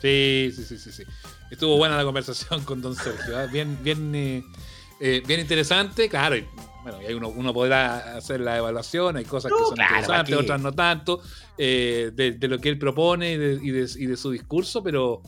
Sí, 0.00 0.52
sí, 0.54 0.64
sí, 0.64 0.78
sí, 0.78 0.92
sí. 0.92 1.02
Estuvo 1.50 1.76
buena 1.76 1.96
la 1.96 2.04
conversación 2.04 2.64
con 2.64 2.80
don 2.80 2.94
Sergio. 2.94 3.36
¿ah? 3.36 3.46
Bien, 3.46 3.76
bien, 3.82 4.14
eh, 4.14 4.44
eh, 5.00 5.22
bien 5.26 5.40
interesante, 5.40 6.08
claro. 6.08 6.36
Bueno, 6.84 7.02
y 7.02 7.06
ahí 7.06 7.14
uno, 7.14 7.28
uno 7.30 7.52
podrá 7.52 8.16
hacer 8.16 8.40
la 8.40 8.56
evaluación, 8.58 9.16
hay 9.16 9.24
cosas 9.24 9.50
que 9.50 9.58
son 9.64 9.74
claro, 9.74 9.94
interesantes, 9.94 10.36
otras 10.36 10.60
no 10.60 10.72
tanto, 10.72 11.20
eh, 11.58 12.10
de, 12.14 12.32
de 12.32 12.48
lo 12.48 12.58
que 12.60 12.68
él 12.68 12.78
propone 12.78 13.32
y 13.32 13.36
de, 13.38 13.52
y 13.62 13.70
de- 13.70 13.90
y 13.98 14.06
de 14.06 14.16
su 14.16 14.30
discurso, 14.30 14.82
pero, 14.82 15.20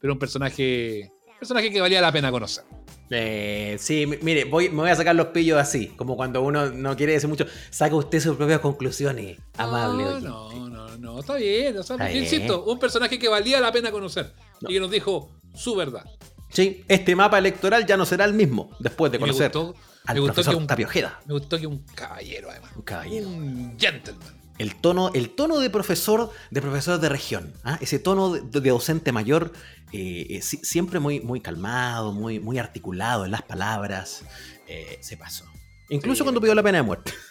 pero 0.00 0.12
un 0.12 0.18
personaje, 0.18 1.10
personaje 1.38 1.70
que 1.72 1.80
valía 1.80 2.00
la 2.02 2.12
pena 2.12 2.30
conocer. 2.30 2.64
Eh, 3.10 3.76
sí, 3.78 4.06
mi- 4.06 4.16
mire, 4.22 4.44
voy, 4.44 4.68
me 4.70 4.76
voy 4.82 4.90
a 4.90 4.96
sacar 4.96 5.14
los 5.14 5.28
pillos 5.28 5.58
así, 5.58 5.88
como 5.88 6.16
cuando 6.16 6.42
uno 6.42 6.70
no 6.70 6.96
quiere 6.96 7.12
decir 7.12 7.28
mucho. 7.28 7.46
Saca 7.70 7.94
usted 7.94 8.18
sus 8.20 8.36
propias 8.36 8.60
conclusiones, 8.60 9.38
amable. 9.58 10.04
No, 10.04 10.20
no, 10.20 10.68
no, 10.68 10.98
no, 10.98 11.20
está 11.20 11.34
bien. 11.36 11.76
o 11.78 11.82
sea, 11.82 11.96
Está 11.96 12.08
bien. 12.08 12.24
insisto, 12.24 12.64
un 12.64 12.78
personaje 12.78 13.18
que 13.18 13.28
valía 13.28 13.60
la 13.60 13.70
pena 13.72 13.90
conocer 13.92 14.32
No. 14.60 14.70
y 14.70 14.74
que 14.74 14.80
nos 14.80 14.90
dijo 14.90 15.30
su 15.54 15.76
verdad. 15.76 16.04
Sí, 16.50 16.84
este 16.88 17.14
mapa 17.14 17.38
electoral 17.38 17.84
ya 17.86 17.96
no 17.96 18.06
será 18.06 18.24
el 18.24 18.32
mismo 18.32 18.70
después 18.78 19.12
de 19.12 19.18
me 19.18 19.22
conocer 19.26 19.52
gustó, 19.52 19.74
al 20.06 20.14
me 20.16 20.20
gustó 20.20 20.34
profesor 20.34 20.54
que 20.54 20.58
un, 20.60 20.66
Tapio 20.66 20.86
Ojeda. 20.86 21.20
me 21.26 21.32
gustó 21.34 21.58
que 21.58 21.66
un 21.66 21.78
caballero, 21.94 22.50
además. 22.50 22.70
Un 22.76 22.82
caballero. 22.82 23.28
Un 23.28 23.76
gentleman. 23.78 24.44
El 24.58 24.76
tono, 24.76 25.10
el 25.14 25.30
tono 25.30 25.58
de 25.58 25.68
profesor, 25.68 26.30
de 26.50 26.62
profesor 26.62 27.00
de 27.00 27.08
región, 27.08 27.52
¿ah? 27.64 27.76
ese 27.80 27.98
tono 27.98 28.32
de, 28.34 28.60
de 28.60 28.70
docente 28.70 29.10
mayor, 29.10 29.52
eh, 29.92 30.26
eh, 30.30 30.42
si- 30.42 30.58
siempre 30.58 31.00
muy, 31.00 31.18
muy 31.20 31.40
calmado, 31.40 32.12
muy, 32.12 32.38
muy 32.38 32.58
articulado 32.58 33.24
en 33.24 33.32
las 33.32 33.42
palabras, 33.42 34.22
eh, 34.68 34.98
se 35.00 35.16
pasó. 35.16 35.44
Incluso 35.88 36.18
Sí. 36.18 36.22
cuando 36.22 36.40
pidió 36.40 36.54
la 36.54 36.62
pena 36.62 36.78
de 36.78 36.82
muerte. 36.84 37.12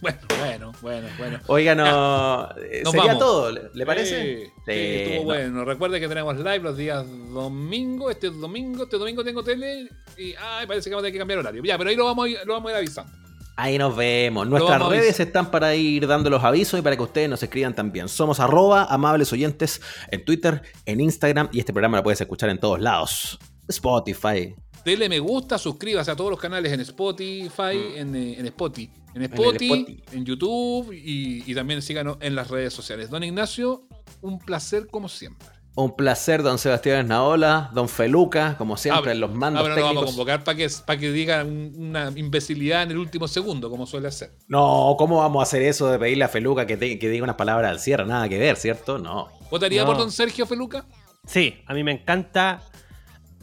Bueno, 0.00 0.18
bueno, 0.38 0.72
bueno, 0.80 1.08
bueno. 1.18 1.40
Oiga, 1.46 1.74
no. 1.74 2.48
eh, 2.62 2.82
sería 2.86 3.06
vamos. 3.06 3.18
todo, 3.18 3.52
¿le, 3.72 3.86
parece? 3.86 4.38
Sí, 4.38 4.44
sí, 4.44 4.52
Sí, 4.66 4.72
estuvo 4.72 5.18
no. 5.18 5.24
bueno. 5.24 5.64
Recuerde 5.64 6.00
que 6.00 6.08
tenemos 6.08 6.36
live 6.36 6.58
los 6.60 6.76
días 6.76 7.04
domingo. 7.32 8.10
Este 8.10 8.30
domingo, 8.30 8.84
este 8.84 8.96
domingo 8.96 9.22
tengo 9.22 9.42
tele. 9.42 9.88
Y 10.16 10.34
ay, 10.40 10.66
parece 10.66 10.88
que 10.88 10.94
vamos 10.94 11.02
a 11.02 11.06
tener 11.06 11.12
que 11.12 11.18
cambiar 11.18 11.40
horario. 11.40 11.62
Ya, 11.64 11.76
pero 11.76 11.90
ahí 11.90 11.96
lo 11.96 12.06
vamos 12.06 12.24
a 12.24 12.28
ir, 12.28 12.38
lo 12.46 12.54
vamos 12.54 12.68
a 12.68 12.72
ir 12.72 12.76
avisando. 12.78 13.12
Ahí 13.56 13.76
nos 13.76 13.94
vemos. 13.94 14.48
Nuestras 14.48 14.80
redes 14.88 15.20
están 15.20 15.50
para 15.50 15.74
ir 15.74 16.06
dando 16.06 16.30
los 16.30 16.42
avisos 16.42 16.80
y 16.80 16.82
para 16.82 16.96
que 16.96 17.02
ustedes 17.02 17.28
nos 17.28 17.42
escriban 17.42 17.74
también. 17.74 18.08
Somos 18.08 18.40
arroba 18.40 18.84
amables 18.84 19.30
oyentes 19.34 19.82
en 20.10 20.24
Twitter, 20.24 20.62
en 20.86 21.00
Instagram 21.00 21.50
y 21.52 21.58
este 21.58 21.74
programa 21.74 21.98
lo 21.98 22.02
puedes 22.02 22.20
escuchar 22.22 22.48
en 22.48 22.58
todos 22.58 22.80
lados. 22.80 23.38
Spotify, 23.68 24.54
Dele 24.84 25.08
me 25.08 25.18
gusta, 25.18 25.58
suscríbase 25.58 26.10
a 26.10 26.16
todos 26.16 26.30
los 26.30 26.40
canales 26.40 26.72
en 26.72 26.80
Spotify, 26.80 27.76
en, 27.96 28.14
eh, 28.16 28.36
en 28.38 28.46
Spotify, 28.46 28.90
en 29.14 29.22
Spotify, 29.22 29.72
Spotify. 29.80 30.02
en 30.12 30.24
YouTube 30.24 30.92
y, 30.92 31.44
y 31.50 31.54
también 31.54 31.82
síganos 31.82 32.16
en 32.20 32.34
las 32.34 32.48
redes 32.48 32.72
sociales. 32.72 33.10
Don 33.10 33.22
Ignacio, 33.22 33.86
un 34.22 34.38
placer 34.38 34.86
como 34.86 35.08
siempre. 35.08 35.46
Un 35.76 35.94
placer, 35.94 36.42
don 36.42 36.58
Sebastián 36.58 37.00
Esnaola, 37.02 37.70
don 37.72 37.88
Feluca, 37.88 38.56
como 38.58 38.76
siempre, 38.76 39.12
en 39.12 39.20
los 39.20 39.32
mandos 39.32 39.62
Ahora 39.62 39.76
nos 39.76 39.84
vamos 39.84 40.02
a 40.02 40.06
convocar 40.06 40.42
para 40.44 40.56
que, 40.56 40.68
para 40.84 40.98
que 40.98 41.12
diga 41.12 41.44
un- 41.44 41.72
una 41.78 42.10
imbecilidad 42.16 42.82
en 42.82 42.90
el 42.90 42.98
último 42.98 43.28
segundo, 43.28 43.70
como 43.70 43.86
suele 43.86 44.08
hacer. 44.08 44.32
No, 44.48 44.96
¿cómo 44.98 45.18
vamos 45.18 45.40
a 45.40 45.42
hacer 45.44 45.62
eso 45.62 45.88
de 45.90 45.98
pedirle 45.98 46.24
a 46.24 46.28
Feluca 46.28 46.66
que, 46.66 46.76
te- 46.76 46.98
que 46.98 47.08
diga 47.08 47.22
unas 47.22 47.36
palabras 47.36 47.70
al 47.70 47.78
cierre? 47.78 48.04
Nada 48.04 48.28
que 48.28 48.38
ver, 48.38 48.56
¿cierto? 48.56 48.98
No. 48.98 49.28
¿Votaría 49.50 49.82
No. 49.82 49.86
por 49.88 49.98
don 49.98 50.10
Sergio 50.10 50.44
Feluca? 50.44 50.86
Sí, 51.24 51.54
a 51.66 51.72
mí 51.74 51.84
me 51.84 51.92
encanta 51.92 52.62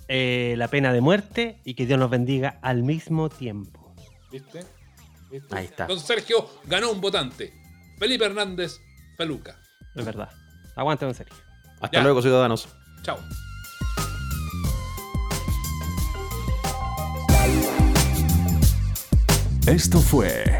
eh, 0.08 0.56
la 0.58 0.68
pena 0.68 0.94
de 0.94 1.02
muerte 1.02 1.60
y 1.64 1.74
que 1.74 1.86
Dios 1.86 2.00
nos 2.00 2.10
bendiga 2.10 2.60
al 2.62 2.84
mismo 2.84 3.30
tiempo. 3.30 3.94
¿Viste? 4.32 4.64
¿Viste? 5.32 5.56
Ahí 5.58 5.66
está. 5.66 5.86
Don 5.88 6.00
Sergio 6.00 6.50
ganó 6.66 6.92
un 6.92 7.02
votante. 7.02 7.54
Felipe 8.00 8.26
Hernández 8.26 8.80
Feluca. 9.18 9.60
Es 9.96 10.06
verdad. 10.06 10.30
Aguante, 10.76 11.06
don 11.06 11.14
Sergio. 11.16 11.36
Hasta 11.82 11.98
Ya. 11.98 12.04
luego, 12.04 12.22
ciudadanos. 12.22 12.68
Chao. 13.04 13.18
Esto 19.66 20.00
fue 20.00 20.60